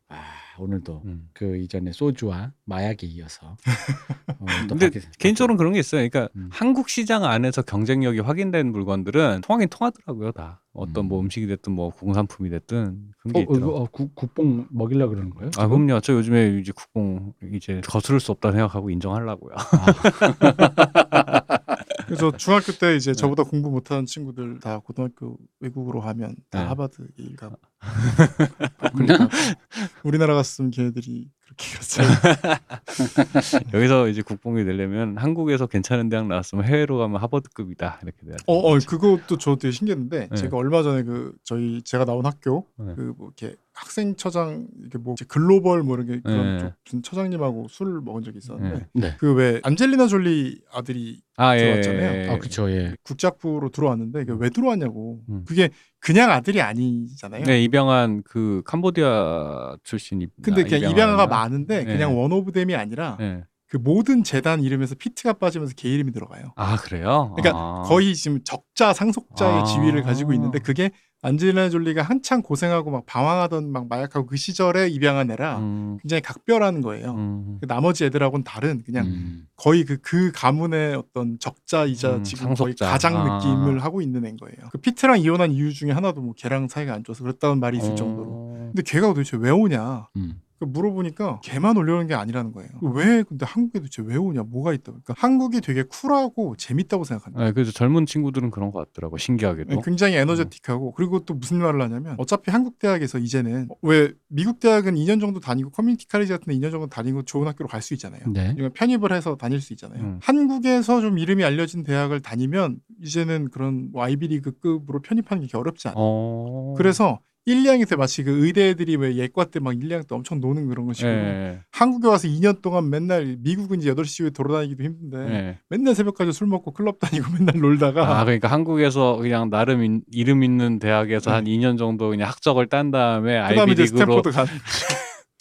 [0.55, 1.30] 아, 오늘도 음.
[1.34, 3.57] 그 이전에 소주와 마약에 이어서.
[4.39, 6.07] 어, 또 근데 가게- 개인적으로는 그런 게 있어요.
[6.07, 6.49] 그러니까 음.
[6.51, 10.61] 한국 시장 안에서 경쟁력이 확인된 물건들은 통하긴 통하더라고요, 다.
[10.73, 11.09] 어떤 음.
[11.09, 13.69] 뭐 음식이 됐든 뭐 공산품이 됐든 그런 어, 게 어, 있더라고요.
[13.69, 15.51] 이거 어, 국, 국뽕 먹이려 그러는 거예요?
[15.57, 15.99] 아, 그럼요.
[16.01, 19.55] 저 요즘에 이제 국뽕 이제 거스를 수 없다 생각하고 인정하려고요.
[22.14, 26.68] 그래서 중학교 때 이제 저보다 공부 못하는 친구들 다 고등학교 외국으로 가면 다 네.
[26.68, 27.57] 하버드 예일 가고.
[30.03, 32.07] 우리나라 갔으면 걔네들이 갔어요.
[33.73, 38.43] 여기서 이제 국뽕이 되려면 한국에서 괜찮은 대학 나왔으면 해외로 가면 하버드급이다 이렇게 돼야 돼.
[38.47, 40.35] 어, 어 그것도 저 되게 신기했는데 네.
[40.35, 42.95] 제가 얼마 전에 그 저희 제가 나온 학교 네.
[42.95, 46.73] 그뭐 이렇게 학생 처장 이렇게 뭐 이제 글로벌 뭐 이런 게 그런 네.
[46.85, 49.09] 쪽 처장님하고 술을 먹은 적이 있었는데 네.
[49.09, 49.15] 네.
[49.17, 51.61] 그왜 안젤리나 졸리 아들이 아, 예.
[51.61, 52.31] 들어왔잖아요.
[52.31, 52.95] 아, 그쵸, 예.
[53.03, 55.43] 국작부로 들어왔는데 이게 왜 들어왔냐고 음.
[55.47, 55.69] 그게
[56.03, 57.45] 그냥 아들이 아니잖아요.
[57.45, 60.31] 네, 입양한 그 캄보디아 출신 입.
[60.41, 61.93] 근데 그냥 입양아가 많은데 네.
[61.93, 63.43] 그냥 one of them이 아니라 네.
[63.69, 66.51] 그 모든 재단 이름에서 피트가 빠지면서 걔 이름이 들어가요.
[66.57, 67.34] 아 그래요?
[67.38, 67.84] 그러니까 아.
[67.84, 69.63] 거의 지금 적자 상속자의 아.
[69.63, 70.91] 지위를 가지고 있는데 그게
[71.23, 76.81] 안젤리나 졸리가 한창 고생하고 막 방황하던 막 마약하고 그 시절에 입양한 애라 음, 굉장히 각별한
[76.81, 77.11] 거예요.
[77.13, 79.47] 음, 그 나머지 애들하고는 다른 그냥 음.
[79.55, 82.89] 거의 그 그 가문의 어떤 적자이자 음, 지금 거의 상속자.
[82.91, 83.37] 가장 아.
[83.37, 84.69] 느낌을 하고 있는 애인 거예요.
[84.71, 87.95] 그 피트랑 이혼한 이유 중에 하나도 뭐 걔랑 사이가 안 좋아서 그랬다는 말이 있을 어.
[87.95, 88.69] 정도로.
[88.73, 90.09] 근데 걔가 도대체 왜 오냐?
[90.17, 90.41] 음.
[90.59, 92.69] 그 물어보니까 걔만 놀러오는 게 아니라는 거예요.
[92.81, 94.43] 왜 근데 한국에 도대체 왜 오냐?
[94.43, 94.91] 뭐가 있다?
[94.91, 97.43] 그러니까 한국이 되게 쿨하고 재밌다고 생각한다.
[97.43, 99.81] 네, 그래서 젊은 친구들은 그런 것 같더라고 신기하게도.
[99.81, 105.19] 굉장히 에너제틱하고 그리고 또 무슨 말을 하냐면 어차피 한국 대학에서 이제는 왜 미국 대학은 2년
[105.19, 108.21] 정도 다니고 community college 같은 데 2년 정도 다니고 좋은 학교로 갈 수 있잖아요.
[108.27, 108.55] 네.
[108.73, 110.01] 편입을 해서 다닐 수 있잖아요.
[110.01, 110.19] 음.
[110.21, 115.97] 한국에서 좀 이름이 알려진 대학을 다니면 이제는 그런 뭐 아이비리그급으로 편입하는 게 어렵지 않아요.
[115.99, 116.73] 어.
[116.77, 120.15] 그래서 1, 2학년 때 마치 그 의대 애들이 왜 예과 때 막 1, 2학년 때
[120.15, 121.60] 엄청 노는 그런 거 식으로 예.
[121.72, 125.60] 한국에 와서 2년 동안 맨날 미국은 이제 8시 이후에 돌아다니기도 힘든데 예.
[125.70, 130.44] 맨날 새벽까지 술 먹고 클럽 다니고 맨날 놀다가 아 그러니까 한국에서 그냥 나름 인- 이름
[130.44, 133.53] 있는 대학에서 한 2년 정도 그냥 학적을 딴 다음에 네.
[133.53, 134.22] 이제 아이비리그로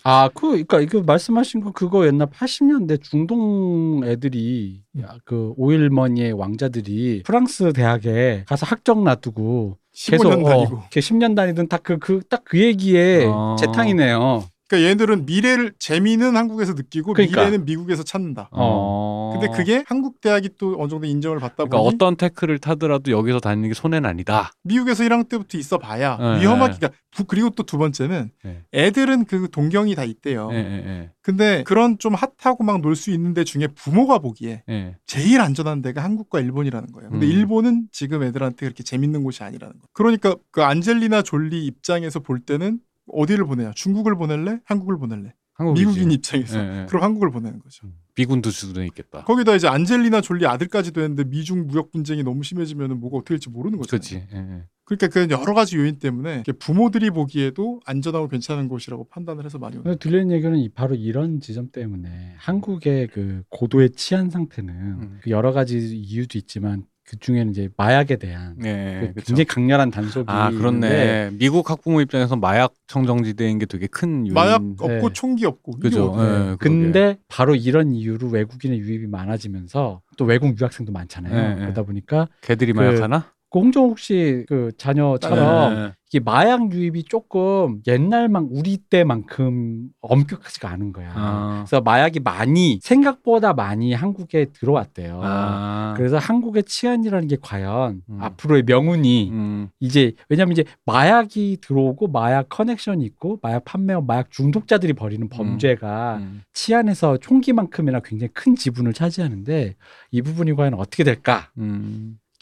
[0.05, 7.23] 아, 그, 그니까, 이거 말씀하신 거 그거 옛날 80년대 중동 애들이, 야, 그, 오일머니의 왕자들이
[7.25, 12.59] 프랑스 대학에 가서 학적 놔두고, 15년 다니고 어, 10년 다니던 딱 그, 그, 딱 그
[12.59, 13.57] 얘기에 어.
[13.59, 14.45] 재탕이네요.
[14.73, 17.43] 그러니까 얘들은 미래를 재미는 한국에서 느끼고 그러니까.
[17.45, 18.49] 미래는 미국에서 찾는다.
[18.53, 19.31] 어.
[19.35, 23.41] 근데 그게 한국 대학이 또 어느 정도 인정을 받다 그러니까 보니 어떤 태클을 타더라도 여기서
[23.41, 24.53] 다니는 게 손해는 아니다.
[24.63, 28.63] 미국에서 1학년 때부터 있어 봐야 네, 위험하기가 부- 그리고 또 두 번째는 네.
[28.73, 30.49] 애들은 그 동경이 다 있대요.
[30.53, 34.73] 예, 예, 근데 그런 좀 핫하고 막 놀 수 있는 데 중에 부모가 보기에 예.
[34.73, 34.97] 예.
[35.07, 37.11] 제일 안전한 데가 한국과 일본이라는 거예요.
[37.11, 37.31] 근데 음.
[37.31, 39.85] 일본은 지금 애들한테 그렇게 재밌는 곳이 아니라는 거예요.
[39.93, 42.79] 그러니까 그 안젤리나 졸리 입장에서 볼 때는
[43.13, 43.73] 어디를 보내냐?
[43.75, 44.61] 중국을 보낼래?
[44.65, 45.33] 한국을 보낼래?
[45.55, 45.85] 한국이지.
[45.87, 46.87] 미국인 입장에서 예, 예.
[46.89, 47.87] 그럼 한국을 보내는 거죠.
[48.17, 49.23] 미군도 수도 있겠다.
[49.25, 53.77] 거기다 이제 안젤리나 졸리 아들까지도 했는데 미중 무역 분쟁이 너무 심해지면 뭐가 어떻게 될지 모르는
[53.79, 53.91] 거죠.
[53.91, 54.17] 그렇지.
[54.33, 54.65] 예, 예.
[54.85, 59.97] 그러니까 그 여러 가지 요인 때문에 부모들이 보기에도 안전하고 괜찮은 곳이라고 판단을 해서 많이 오는
[59.99, 65.19] 들리는 얘기는 이- 바로 이런 지점 때문에 한국의 그 고도의 치안 상태는 음.
[65.23, 69.21] 그 여러 가지 이유도 있지만 그 중에는 이제 마약에 대한 예, 그.
[69.23, 71.31] 굉장히 강렬한 단속이 아 있는데 그렇네.
[71.39, 74.33] 미국 학부모 입장에서 마약 청정지대인 게 되게 큰 요인.
[74.33, 75.13] 마약 없고 네.
[75.13, 76.15] 총기 없고 그죠.
[76.17, 76.57] 예, 그러게.
[76.59, 81.35] 근데 바로 이런 이유로 외국인의 유입이 많아지면서 또 외국 유학생도 많잖아요.
[81.35, 81.61] 네, 네.
[81.61, 83.27] 그러다 보니까 걔들이 그- 마약하나?
[83.51, 85.93] 그 홍정욱 씨 그 자녀처럼.
[86.13, 91.11] 이게 마약 유입이 조금 옛날만 우리 때만큼 엄격하지가 않은 거야.
[91.15, 91.65] 아.
[91.65, 95.21] 그래서 마약이 많이 생각보다 많이 한국에 들어왔대요.
[95.25, 95.95] 아.
[95.97, 98.19] 그래서 한국의 치안이라는 게 과연 음.
[98.21, 99.69] 앞으로의 명운이 음.
[99.81, 106.43] 이제 왜냐면 이제 마약이 들어오고 마약 커넥션이 있고 마약 판매와 마약 중독자들이 벌이는 범죄가 음.
[106.53, 109.77] 치안에서 총기만큼이나 굉장히 큰 지분을 차지하는데
[110.11, 111.49] 이 부분이 과연 어떻게 될까?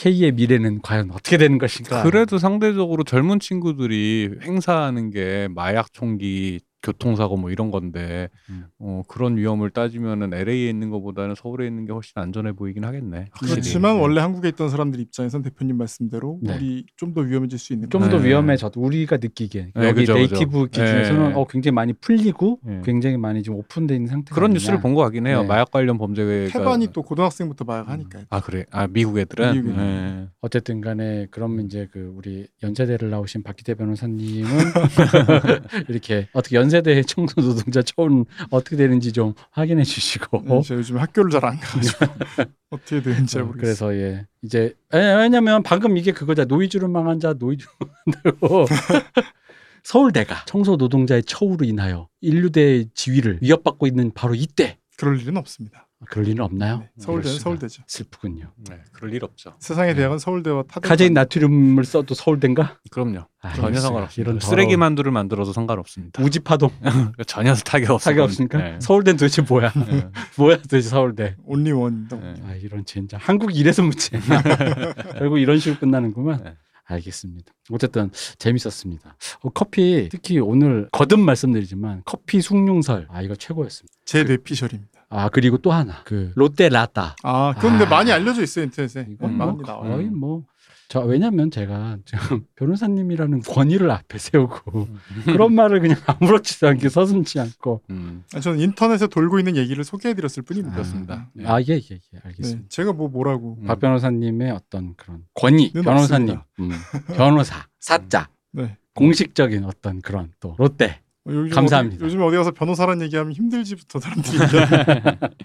[0.07, 0.11] 음.
[0.13, 2.03] K의 미래는 과연 어떻게 되는 것인가?
[2.03, 8.65] 그래도 상대적으로 젊은 친구들이 행사하는 게 마약 총기 교통사고 뭐 이런 건데 음.
[8.79, 13.27] 어, 그런 위험을 따지면은 LA에 있는 것보다는 서울에 있는 게 훨씬 안전해 보이긴 하겠네.
[13.33, 13.51] 확실히.
[13.53, 14.01] 그렇지만 네.
[14.03, 16.55] 원래 한국에 있던 사람들 입장에선 대표님 말씀대로 네.
[16.57, 18.29] 우리 좀 더 위험해질 수 있는 좀더 네.
[18.29, 20.67] 위험해져도 우리가 느끼기에 네, 여기 그죠, native 그죠.
[20.71, 21.35] 기준에서는 네.
[21.35, 22.81] 어, 굉장히 많이 풀리고 네.
[22.85, 24.55] 굉장히 많이 좀 오픈돼 있는 상태가 그런 아니냐.
[24.59, 25.43] 뉴스를 본 것 같긴 해요.
[25.43, 25.49] 네.
[25.49, 28.65] 마약 관련 범죄가 태반이 또 고등학생부터 마약 하니까 아 그래.
[28.71, 29.53] 아 미국 애들은.
[29.55, 29.77] 미국 애들.
[29.83, 30.29] 네.
[30.41, 34.49] 어쨌든 간에 그러면 이제 그 우리 연세대를 나오신 박기대 변호사님은
[35.89, 40.99] 이렇게 어떻게 연 세대 청소 노동자 처운 어떻게 되는지 좀 확인해 주시고 네, 제가 요즘
[40.99, 42.07] 학교를 잘 안 가가지고
[42.71, 43.89] 어떻게 되는지 잘 어, 모르겠어요.
[43.89, 47.73] 그래서 예 이제 예, 왜냐면 방금 이게 그거자 노이즈를 망한 자 노이즈를
[48.07, 48.67] 만들고
[49.83, 55.89] 서울대가 청소 노동자의 처우로 인하여 일류대의 지위를 위협받고 있는 바로 이때 그럴 일은 없습니다.
[56.09, 56.79] 그럴 리는 없나요?
[56.79, 57.39] 네, 서울대는.
[57.39, 57.83] 서울대죠.
[57.87, 58.53] 슬프군요.
[58.69, 59.55] 네, 그럴 일 없죠.
[59.59, 60.01] 세상의 네.
[60.01, 60.89] 대학은 서울대와 타대.
[60.89, 62.79] 카제인 나트륨을 써도 서울대인가?
[62.91, 63.27] 그럼요.
[63.43, 63.79] 아, 전혀.
[63.81, 64.31] 상관없습니다.
[64.31, 66.23] 이런 쓰레기 만두를 만들어서 상관없습니다.
[66.23, 66.71] 우지파동
[67.27, 68.11] 전혀 타격 없어.
[68.11, 68.79] 사기 없으니까 네.
[68.81, 69.73] 서울대는 도대체 뭐야?
[69.75, 70.09] 네.
[70.39, 71.37] 뭐야 도대체 서울대?
[71.45, 72.09] only one.
[72.09, 72.35] 네.
[72.45, 73.21] 아 이런 젠장.
[73.23, 74.11] 한국 이래서 묻지.
[75.19, 76.43] 결국 이런 식으로 끝나는구만.
[76.43, 76.57] 네.
[76.87, 77.53] 알겠습니다.
[77.71, 79.17] 어쨌든 재밌었습니다.
[79.43, 83.95] 어, 커피 특히 오늘 거듭 말씀드리지만 커피 숭늉설 아 이거 최고였습니다.
[84.05, 85.00] 제 뇌피셜입니다.
[85.11, 87.89] 아 그리고 또 하나 그 롯데 라따 아, 그런데 아.
[87.89, 89.07] 많이 알려져 있어요 인터넷에.
[89.11, 89.93] 이건 음, 뭐 많이 나와요.
[89.97, 90.45] 거의 뭐.
[90.89, 94.89] 저 왜냐면 제가 지금 변호사님이라는 권위를 앞에 세우고
[95.25, 98.25] 그런 말을 그냥 아무렇지도 않게 서슴지 않고 음.
[98.41, 100.75] 저는 인터넷에 돌고 있는 얘기를 소개해드렸을 뿐입니다.
[100.75, 101.29] 그렇습니다.
[101.33, 101.47] 네.
[101.47, 102.69] 아예예 예, 네, 알겠습니다.
[102.69, 103.59] 제가 뭐 뭐라고.
[103.61, 103.67] 음.
[103.67, 106.41] 박 변호사님의 어떤 그런 권위, 는 변호사님.
[106.59, 106.71] 음,
[107.15, 108.77] 변호사, 사자, 네.
[108.95, 111.01] 공식적인 어떤 그런 또 롯데.
[111.27, 111.97] 어, 요즘 감사합니다.
[111.97, 114.39] 어디, 요즘 어디 가서 변호사란 얘기하면 힘들지부터 사람들이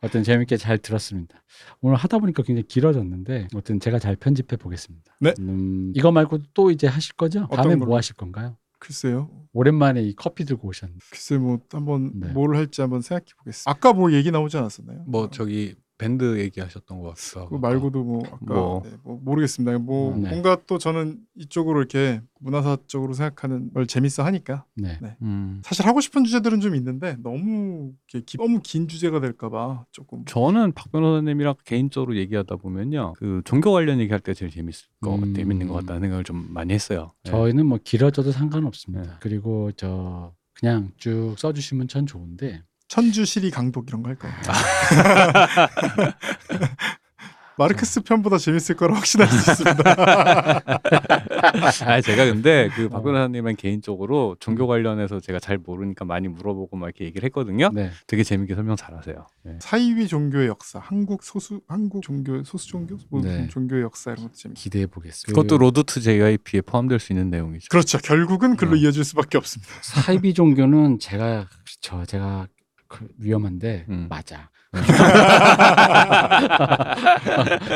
[0.00, 1.42] 어떤 재밌게 잘 들었습니다.
[1.80, 5.16] 오늘 하다 보니까 굉장히 길어졌는데, 어떤 제가 잘 편집해 보겠습니다.
[5.20, 5.34] 네.
[5.40, 7.48] 음, 이거 말고 또 이제 하실 거죠?
[7.48, 7.86] 다음에 걸로?
[7.86, 8.56] 뭐 하실 건가요?
[8.78, 9.28] 글쎄요.
[9.52, 11.04] 오랜만에 이 커피 들고 오셨는데.
[11.10, 12.28] 글쎄 뭐 한번 네.
[12.28, 13.70] 뭘 할지 한번 생각해 보겠습니다.
[13.70, 15.04] 아까 뭐 얘기 나오지 않았었나요?
[15.06, 17.48] 뭐 저기 밴드 얘기하셨던 것 하고.
[17.48, 18.82] 그 말고도 뭐 아까 뭐.
[18.84, 19.78] 네, 뭐 모르겠습니다.
[19.78, 20.30] 뭐 네.
[20.30, 24.98] 뭔가 또 저는 이쪽으로 이렇게 문화사 쪽으로 생각하는 걸 재밌어 하니까 네.
[25.22, 25.60] 음.
[25.64, 30.72] 사실 하고 싶은 주제들은 좀 있는데 너무 이렇게 기- 너무 긴 주제가 될까봐 조금 저는
[30.72, 35.34] 박 변호사님이랑 개인적으로 얘기하다 보면요, 그 종교 관련 얘기할 때 제일 재밌을 거 음.
[35.34, 37.10] 재밌는 것 같다는 생각을 좀 많이 했어요.
[37.24, 37.30] 네.
[37.32, 39.02] 저희는 뭐 길어져도 상관없습니다.
[39.04, 39.10] 네.
[39.20, 44.34] 그리고 저 그냥 쭉 써주시면 전 좋은데 천주 시리 강독 이런 거 할 거예요.
[47.58, 49.82] 마르크스 편보다 재밌을 거라 확신할 수 있습니다.
[51.86, 57.04] 아 제가 근데 그박 변호사님은 개인적으로 종교 관련해서 제가 잘 모르니까 많이 물어보고 막 이렇게
[57.04, 57.70] 얘기를 했거든요.
[57.74, 57.90] 네.
[58.06, 59.26] 되게 재밌게 설명 잘하세요.
[59.42, 59.58] 네.
[59.60, 63.48] 사이비 종교의 역사, 한국 소수 한국 종교 소수 종교 뭐 네.
[63.48, 64.54] 종교의 역사 이런 것도 재밌.
[64.54, 65.34] 기대해 보겠습니다.
[65.34, 67.66] 그것도 Road to JYP에 포함될 수 있는 내용이죠.
[67.70, 67.98] 그렇죠.
[67.98, 68.76] 결국은 글로 어.
[68.76, 69.72] 이어질 수밖에 없습니다.
[69.82, 71.48] 사이비 종교는 제가
[71.80, 72.57] 저 제가 그
[73.18, 74.06] 위험한데 음.
[74.08, 74.48] 맞아.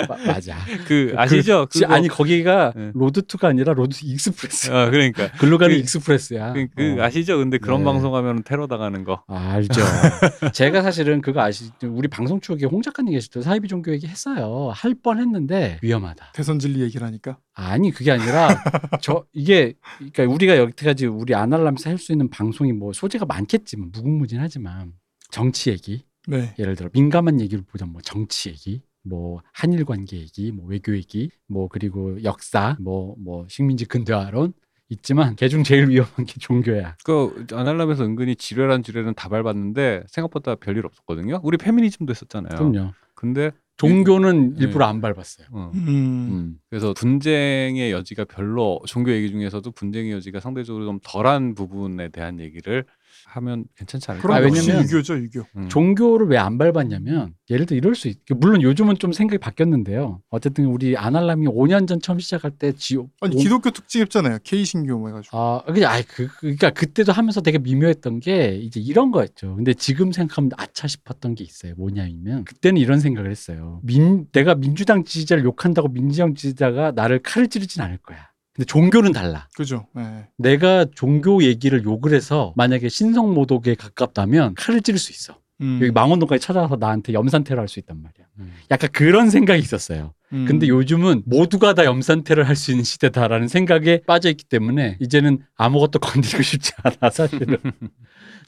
[0.08, 0.56] 마- 맞아.
[0.86, 1.66] 그 아시죠?
[1.70, 2.92] 지- 그거- 아니 거기가 네.
[2.92, 4.70] Road to가 아니라 Road Express.
[4.70, 6.52] 어, 그러니까 글로 가는 그- Express야.
[6.52, 7.04] 그, 그 어.
[7.04, 7.38] 아시죠?
[7.38, 7.84] 근데 그런 네.
[7.84, 9.22] 방송하면 테러 당하는 거.
[9.26, 9.80] 아, 알죠.
[10.52, 14.70] 제가 사실은 그거 아시 우리 방송 쪽에 홍 작가님 계실 때 사이비 종교 얘기 했어요.
[14.74, 16.32] 할 뻔했는데 위험하다.
[16.34, 18.48] 대순진리 얘기를 하니까 아니 그게 아니라
[19.02, 24.92] 저 이게 그러니까 우리가 여기까지 우리 아날람에서 할수 있는 방송이 뭐 소재가 많겠지만 무궁무진하지만
[25.32, 26.54] 정치 얘기 네.
[26.58, 31.30] 예를 들어 민감한 얘기를 보자면 뭐 정치 얘기 뭐 한일 관계 얘기 뭐 외교 얘기
[31.48, 34.52] 뭐 그리고 역사 뭐뭐 식민지 근대화론
[34.90, 36.96] 있지만 개중 제일 위험한 게 종교야.
[37.02, 41.40] 그 아날람에서 은근히 지뢰란 지뢰는 다 밟았는데 생각보다 별일 없었거든요.
[41.42, 42.54] 우리 페미니즘도 했었잖아요.
[42.54, 42.92] 그럼요.
[43.14, 44.64] 근데 종교는 네.
[44.64, 45.46] 일부러 안 밟았어요.
[45.50, 45.88] 어, 음.
[45.88, 46.58] 음.
[46.68, 52.84] 그래서 분쟁의 여지가 별로 종교 얘기 중에서도 분쟁의 여지가 상대적으로 좀 덜한 부분에 대한 얘기를
[53.26, 54.22] 하면 괜찮지 않을까?
[54.22, 55.42] 그럼 아, 역시 왜냐면- 유교죠 유교.
[55.56, 55.68] 음.
[55.68, 58.18] 종교를 왜 안 밟았냐면 예를 들어 이럴 수 있.
[58.36, 60.20] 물론 요즘은 좀 생각이 바뀌었는데요.
[60.30, 64.38] 어쨌든 우리 아날람이 5년 전 처음 시작할 때 지오 아니 오- 기독교 특집 했잖아요.
[64.42, 65.38] K 신교 뭐 해가지고.
[65.38, 69.54] 아, 그냥 아이 그 그러니까 그때도 하면서 되게 미묘했던 게 이제 이런 거였죠.
[69.56, 71.74] 근데 지금 생각하면 아차 싶었던 게 있어요.
[71.76, 73.80] 뭐냐면 그때는 이런 생각을 했어요.
[73.84, 78.31] 민 내가 민주당 지지자를 욕한다고 민주당 지지자가 나를 칼을 찌르진 않을 거야.
[78.54, 79.48] 근데 종교는 달라.
[79.56, 79.86] 그죠.
[79.94, 80.26] 네.
[80.36, 85.38] 내가 종교 얘기를 욕을 해서 만약에 신성 모독에 가깝다면 칼을 찌를 수 있어.
[85.62, 85.78] 음.
[85.80, 88.26] 여기 망원동까지 찾아와서 나한테 염산 테러 할 수 있단 말이야.
[88.40, 88.52] 음.
[88.70, 90.12] 약간 그런 생각이 있었어요.
[90.32, 90.44] 음.
[90.46, 95.38] 근데 요즘은 모두가 다 염산 테러를 할 수 있는 시대다라는 생각에 빠져 있기 때문에 이제는
[95.56, 97.56] 아무것도 건드리고 싶지 않아 사실은.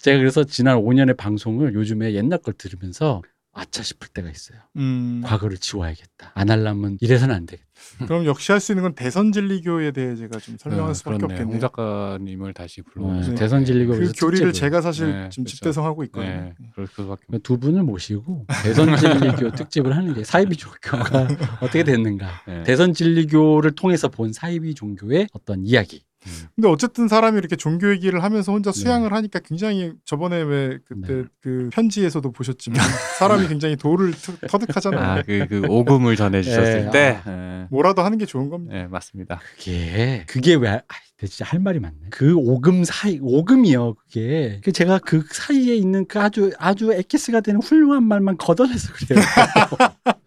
[0.00, 3.22] 제가 그래서 지난 5년의 방송을 요즘에 옛날 걸 들으면서
[3.54, 4.58] 아차 싶을 때가 있어요.
[4.76, 5.22] 음.
[5.24, 6.32] 과거를 지워야겠다.
[6.34, 7.64] 안 하려면 이래서는 안 되겠다.
[8.06, 11.34] 그럼 역시 할 수 있는 건 대선 진리교에 대해 제가 좀 설명할 어, 수밖에 그렇네.
[11.34, 11.60] 홍 없겠네요.
[11.60, 13.34] 작가님을 다시 불러오세요.
[13.34, 13.34] 네.
[13.34, 14.52] 대선 진리교 그 교리를.
[14.52, 15.56] 제가 사실 네, 지금 그렇죠.
[15.56, 16.30] 집대성하고 있거든요.
[16.30, 17.38] 네, 그럴 수밖에.
[17.42, 21.28] 두 분을 모시고 대선 진리교 특집을 하는 게 사이비 종교가
[21.60, 22.28] 어떻게 됐는가.
[22.46, 22.62] 네.
[22.64, 26.04] 대선 진리교를 통해서 본 사이비 종교의 어떤 이야기.
[26.54, 28.80] 근데 어쨌든 사람이 이렇게 종교 얘기를 하면서 혼자 네.
[28.80, 31.24] 수양을 하니까 굉장히 저번에 왜 그때 네.
[31.40, 32.78] 그 편지에서도 보셨지만
[33.18, 35.00] 사람이 굉장히 도를 터- 터득하잖아요.
[35.02, 37.20] 아, 그, 그 오금을 전해주셨을 예, 때.
[37.24, 37.30] 아.
[37.62, 37.66] 예.
[37.70, 38.76] 뭐라도 하는 게 좋은 겁니다.
[38.76, 39.40] 예, 맞습니다.
[39.56, 40.80] 그게 그게 왜 아,
[41.18, 41.94] 내 진짜 할 말이 많네.
[42.10, 43.94] 그 오금 사이 오금이요.
[43.94, 49.24] 그게 그 제가 그 사이에 있는 그 아주 아주 엑기스가 되는 훌륭한 말만 걷어내서 그래요.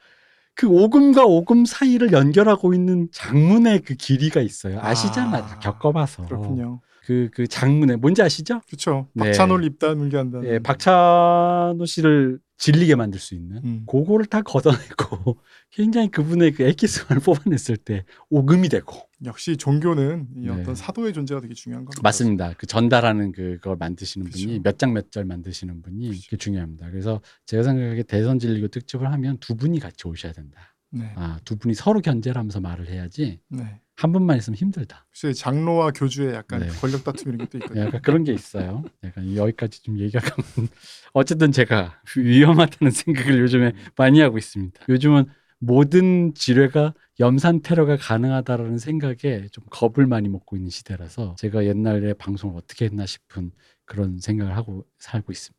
[0.57, 4.79] 그 오금과 오금 사이를 연결하고 있는 장문의 그 길이가 있어요.
[4.81, 5.37] 아시잖아.
[5.37, 6.25] 아, 다 겪어봐서.
[6.25, 6.81] 그렇군요.
[7.07, 8.59] 그, 그 장문의 뭔지 아시죠?
[8.67, 9.07] 그렇죠.
[9.13, 9.23] 네.
[9.27, 10.45] 박찬호를 입다 물게 한다는.
[10.49, 13.83] 예, 박찬호 씨를 질리게 만들 수 있는 음.
[13.87, 15.37] 그거를 다 걷어내고
[15.71, 18.93] 굉장히 그분의 그 엑기스만을 뽑아냈을 때 오금이 되고
[19.23, 20.49] 역시 종교는 이 네.
[20.49, 22.01] 어떤 사도의 존재가 되게 중요한 겁니다.
[22.03, 22.53] 맞습니다.
[22.57, 24.61] 그 전달하는 그걸 만드시는 분이 그쵸.
[24.63, 26.21] 몇장 몇 절 만드시는 분이 그쵸.
[26.25, 26.89] 그게 중요합니다.
[26.91, 30.75] 그래서 제가 생각하기에 대선 진리교 특집을 하면 두 분이 같이 오셔야 된다.
[30.89, 31.13] 네.
[31.15, 33.79] 아, 두 분이 서로 견제를 하면서 말을 해야지 네.
[33.97, 35.05] 한 분만 있으면 힘들다.
[35.09, 36.67] 혹시 장로와 교주의 약간 네.
[36.79, 37.85] 권력 다툼 이런 것도 있거든요.
[37.87, 38.83] 약간 그런 게 있어요.
[39.03, 40.69] 약간 여기까지 좀 얘기가 가면
[41.13, 44.85] 어쨌든 제가 위험하다는 생각을 요즘에 많이 하고 있습니다.
[44.87, 45.25] 요즘은
[45.57, 52.55] 모든 지뢰가 염산 테러가 가능하다라는 생각에 좀 겁을 많이 먹고 있는 시대라서 제가 옛날에 방송을
[52.55, 53.51] 어떻게 했나 싶은
[53.85, 55.57] 그런 생각을 하고 살고 있습니다.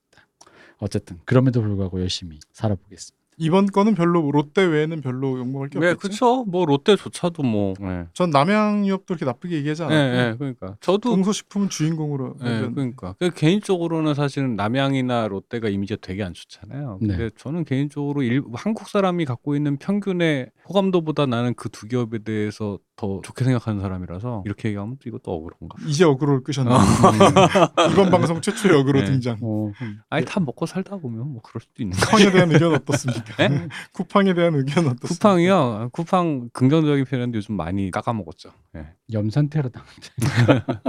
[0.78, 3.18] 어쨌든 그럼에도 불구하고 열심히 살아보겠습니다.
[3.39, 6.09] 이번 거는 별로 롯데 외에는 별로 욕먹을 게 네, 없겠죠.
[6.09, 6.44] 그쵸.
[6.47, 7.74] 뭐, 롯데조차도 뭐.
[7.81, 8.06] 예.
[8.12, 10.77] 전 남양유업도 그렇게 나쁘게 얘기하지 예, 않았고 예, 그러니까.
[10.81, 12.74] 저도 동서식품은 주인공으로 네, 해줬는데.
[12.74, 16.98] 그러니까 그 개인적으로는 사실은 남양이나 롯데가 이미지가 되게 안 좋잖아요.
[16.98, 17.31] 근데 네.
[17.36, 23.20] 저는 개인적으로 일, 한국 사람이 갖고 있는 평균의 호감도보다 나는 그 두 기업에 대해서 더
[23.23, 25.77] 좋게 생각하는 사람이라서 이렇게 얘기하면 또 이것도 억울한가.
[25.86, 26.77] 이제 어그로를 끄셨네요.
[27.93, 29.06] 이번 방송 최초의 어그로 네.
[29.06, 29.39] 등장.
[29.40, 29.70] 어,
[30.10, 32.05] 아니 다 먹고 살다 보면 뭐 그럴 수도 있는 거.
[32.06, 33.28] 쿠팡에 대한 의견 어떻습니까?
[33.37, 33.69] 네?
[33.93, 35.09] 쿠팡에 대한 의견 어떻습니까?
[35.09, 35.91] 쿠팡이요.
[35.93, 38.51] 쿠팡 긍정적인 표현인데 요즘 많이 깎아먹었죠.
[38.77, 38.87] 예.
[39.13, 40.83] 염산 테러 당한다.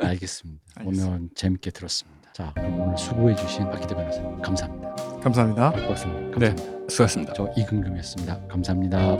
[0.00, 0.60] 알겠습니다.
[0.76, 1.10] 알겠습니다.
[1.10, 2.18] 오늘 재밌게 들었습니다.
[2.32, 4.94] 자, 그럼 오늘 수고해주신 박희대 변호사님 감사합니다.
[5.20, 5.72] 감사합니다.
[5.72, 6.48] 박 박사님 네.
[6.48, 6.88] 감사합니다.
[6.88, 7.32] 수고하셨습니다.
[7.34, 8.46] 저 이근금이었습니다.
[8.48, 9.16] 감사합니다.